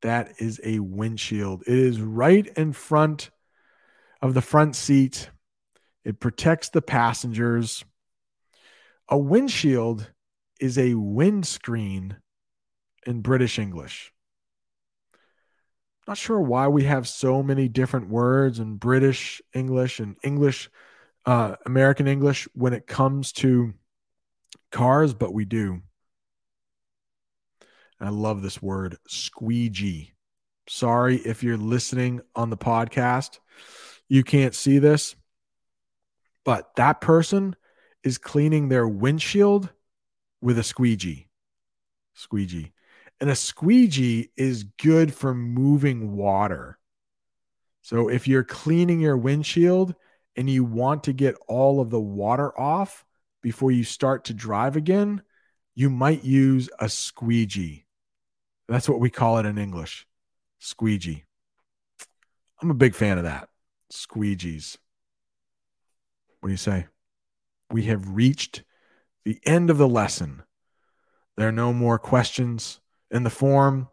that 0.00 0.32
is 0.38 0.58
a 0.64 0.78
windshield. 0.78 1.62
It 1.66 1.74
is 1.74 2.00
right 2.00 2.46
in 2.56 2.72
front 2.72 3.28
of 4.22 4.32
the 4.32 4.40
front 4.40 4.74
seat. 4.74 5.28
It 6.08 6.20
protects 6.20 6.70
the 6.70 6.80
passengers. 6.80 7.84
A 9.10 9.18
windshield 9.18 10.10
is 10.58 10.78
a 10.78 10.94
windscreen 10.94 12.16
in 13.06 13.20
British 13.20 13.58
English. 13.58 14.10
Not 16.06 16.16
sure 16.16 16.40
why 16.40 16.68
we 16.68 16.84
have 16.84 17.06
so 17.06 17.42
many 17.42 17.68
different 17.68 18.08
words 18.08 18.58
in 18.58 18.76
British 18.76 19.42
English 19.52 20.00
and 20.00 20.16
English, 20.24 20.70
uh, 21.26 21.56
American 21.66 22.08
English 22.08 22.48
when 22.54 22.72
it 22.72 22.86
comes 22.86 23.30
to 23.32 23.74
cars, 24.72 25.12
but 25.12 25.34
we 25.34 25.44
do. 25.44 25.82
I 28.00 28.08
love 28.08 28.40
this 28.40 28.62
word, 28.62 28.96
squeegee. 29.06 30.14
Sorry 30.70 31.16
if 31.16 31.42
you're 31.42 31.58
listening 31.58 32.22
on 32.34 32.48
the 32.48 32.56
podcast, 32.56 33.40
you 34.08 34.24
can't 34.24 34.54
see 34.54 34.78
this, 34.78 35.14
but 36.48 36.74
that 36.76 37.02
person 37.02 37.54
is 38.02 38.16
cleaning 38.16 38.70
their 38.70 38.88
windshield 38.88 39.68
with 40.40 40.58
a 40.58 40.62
squeegee. 40.62 41.28
Squeegee. 42.14 42.72
And 43.20 43.28
a 43.28 43.34
squeegee 43.34 44.30
is 44.34 44.64
good 44.82 45.12
for 45.12 45.34
moving 45.34 46.16
water. 46.16 46.78
So 47.82 48.08
if 48.08 48.26
you're 48.26 48.44
cleaning 48.44 48.98
your 48.98 49.18
windshield 49.18 49.94
and 50.36 50.48
you 50.48 50.64
want 50.64 51.04
to 51.04 51.12
get 51.12 51.36
all 51.48 51.82
of 51.82 51.90
the 51.90 52.00
water 52.00 52.58
off 52.58 53.04
before 53.42 53.70
you 53.70 53.84
start 53.84 54.24
to 54.24 54.32
drive 54.32 54.74
again, 54.74 55.20
you 55.74 55.90
might 55.90 56.24
use 56.24 56.70
a 56.78 56.88
squeegee. 56.88 57.84
That's 58.68 58.88
what 58.88 59.00
we 59.00 59.10
call 59.10 59.36
it 59.36 59.44
in 59.44 59.58
English 59.58 60.06
squeegee. 60.60 61.24
I'm 62.62 62.70
a 62.70 62.74
big 62.74 62.94
fan 62.94 63.18
of 63.18 63.24
that. 63.24 63.50
Squeegees. 63.92 64.78
What 66.40 66.48
do 66.48 66.52
you 66.52 66.56
say? 66.56 66.86
We 67.70 67.84
have 67.84 68.10
reached 68.10 68.62
the 69.24 69.38
end 69.44 69.70
of 69.70 69.78
the 69.78 69.88
lesson. 69.88 70.42
There 71.36 71.48
are 71.48 71.52
no 71.52 71.72
more 71.72 71.98
questions 71.98 72.80
in 73.10 73.22
the 73.22 73.30
form. 73.30 73.88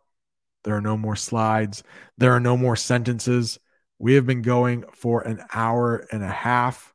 There 0.63 0.75
are 0.75 0.81
no 0.81 0.97
more 0.97 1.15
slides. 1.15 1.83
There 2.17 2.33
are 2.33 2.39
no 2.39 2.57
more 2.57 2.75
sentences. 2.75 3.59
We 3.99 4.15
have 4.15 4.25
been 4.25 4.41
going 4.41 4.83
for 4.93 5.21
an 5.21 5.43
hour 5.53 6.07
and 6.11 6.23
a 6.23 6.27
half. 6.27 6.93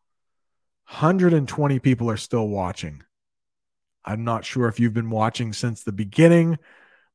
120 0.89 1.79
people 1.79 2.11
are 2.11 2.17
still 2.17 2.49
watching. 2.49 3.03
I'm 4.05 4.25
not 4.25 4.45
sure 4.45 4.67
if 4.67 4.81
you've 4.81 4.95
been 4.95 5.11
watching 5.11 5.53
since 5.53 5.83
the 5.83 5.93
beginning, 5.93 6.59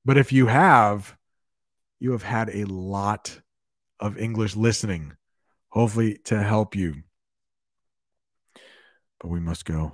but 0.06 0.18
if 0.18 0.32
you 0.32 0.48
have, 0.48 1.18
you 2.00 2.12
have 2.12 2.24
had 2.24 2.50
a 2.50 2.66
lot 2.66 3.42
of 4.00 4.18
English 4.18 4.56
listening, 4.56 5.14
hopefully 5.70 6.20
to 6.26 6.42
help 6.42 6.76
you. 6.76 7.04
But 9.26 9.32
we 9.32 9.40
must 9.40 9.66
go. 9.66 9.92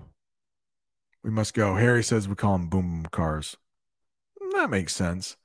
We 1.23 1.29
must 1.29 1.53
go. 1.53 1.75
Harry 1.75 2.03
says 2.03 2.27
we 2.27 2.35
call 2.35 2.57
them 2.57 2.67
boom 2.67 2.91
boom 2.91 3.05
cars. 3.13 3.55
That 4.55 4.69
makes 4.69 4.93
sense. 4.93 5.37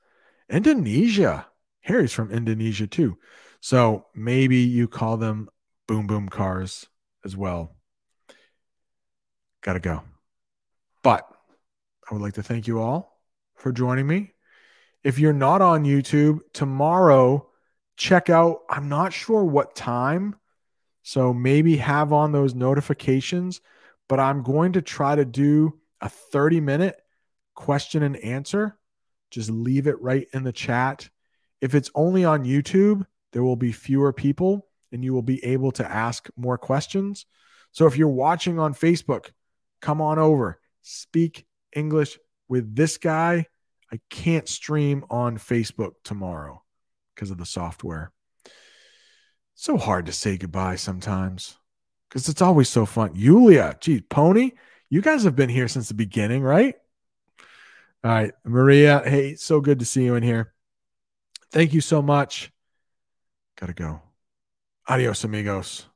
Indonesia. 0.49 1.47
Harry's 1.79 2.11
from 2.11 2.29
Indonesia 2.29 2.85
too. 2.85 3.17
So 3.61 4.07
maybe 4.13 4.57
you 4.57 4.89
call 4.89 5.15
them 5.15 5.47
boom 5.87 6.05
boom 6.05 6.27
cars 6.27 6.87
as 7.23 7.37
well. 7.37 7.77
Gotta 9.61 9.79
go. 9.79 10.03
But 11.01 11.25
I 12.11 12.13
would 12.13 12.21
like 12.21 12.33
to 12.33 12.43
thank 12.43 12.67
you 12.67 12.81
all 12.81 13.21
for 13.55 13.71
joining 13.71 14.05
me. 14.05 14.33
If 15.01 15.17
you're 15.17 15.31
not 15.31 15.61
on 15.61 15.85
YouTube, 15.85 16.39
tomorrow, 16.51 17.47
check 17.95 18.29
out, 18.29 18.63
I'm 18.69 18.89
not 18.89 19.13
sure 19.13 19.45
what 19.45 19.77
time. 19.77 20.35
So 21.03 21.33
maybe 21.33 21.77
have 21.77 22.11
on 22.11 22.33
those 22.33 22.53
notifications, 22.53 23.61
but 24.07 24.19
I'm 24.19 24.43
going 24.43 24.73
to 24.73 24.81
try 24.81 25.15
to 25.15 25.25
do 25.25 25.79
a 26.01 26.09
30 26.09 26.61
minute 26.61 26.99
question 27.55 28.03
and 28.03 28.17
answer. 28.17 28.77
Just 29.31 29.49
leave 29.49 29.87
it 29.87 30.01
right 30.01 30.27
in 30.33 30.43
the 30.43 30.53
chat. 30.53 31.09
If 31.59 31.75
it's 31.75 31.91
only 31.95 32.23
on 32.23 32.45
YouTube, 32.45 33.05
there 33.33 33.43
will 33.43 33.55
be 33.55 33.71
fewer 33.71 34.13
people 34.13 34.67
and 34.91 35.03
you 35.03 35.13
will 35.13 35.21
be 35.21 35.43
able 35.43 35.71
to 35.73 35.91
ask 35.91 36.29
more 36.37 36.57
questions. 36.57 37.25
So 37.71 37.87
if 37.87 37.97
you're 37.97 38.07
watching 38.07 38.59
on 38.59 38.73
Facebook, 38.73 39.31
come 39.81 40.01
on 40.01 40.17
over, 40.17 40.59
speak 40.81 41.45
English 41.75 42.17
with 42.47 42.75
this 42.75 42.97
guy. 42.97 43.47
I 43.91 43.99
can't 44.09 44.47
stream 44.47 45.05
on 45.09 45.37
Facebook 45.37 45.93
tomorrow 46.03 46.63
because 47.13 47.31
of 47.31 47.37
the 47.37 47.45
software. 47.45 48.11
So 49.55 49.77
hard 49.77 50.05
to 50.05 50.11
say 50.11 50.37
goodbye 50.37 50.75
sometimes 50.75 51.57
because 52.09 52.29
it's 52.29 52.41
always 52.41 52.69
so 52.69 52.85
fun. 52.85 53.11
Yulia, 53.15 53.77
geez, 53.79 54.01
Pony, 54.09 54.51
you 54.89 55.01
guys 55.01 55.23
have 55.23 55.35
been 55.35 55.49
here 55.49 55.67
since 55.67 55.87
the 55.87 55.93
beginning, 55.93 56.41
right? 56.41 56.75
All 58.03 58.11
right, 58.11 58.33
Maria, 58.45 59.01
hey, 59.03 59.35
so 59.35 59.59
good 59.59 59.79
to 59.79 59.85
see 59.85 60.03
you 60.03 60.15
in 60.15 60.23
here. 60.23 60.53
Thank 61.51 61.73
you 61.73 61.81
so 61.81 62.01
much. 62.01 62.51
Gotta 63.59 63.73
go. 63.73 64.01
Adios, 64.87 65.23
amigos. 65.23 65.87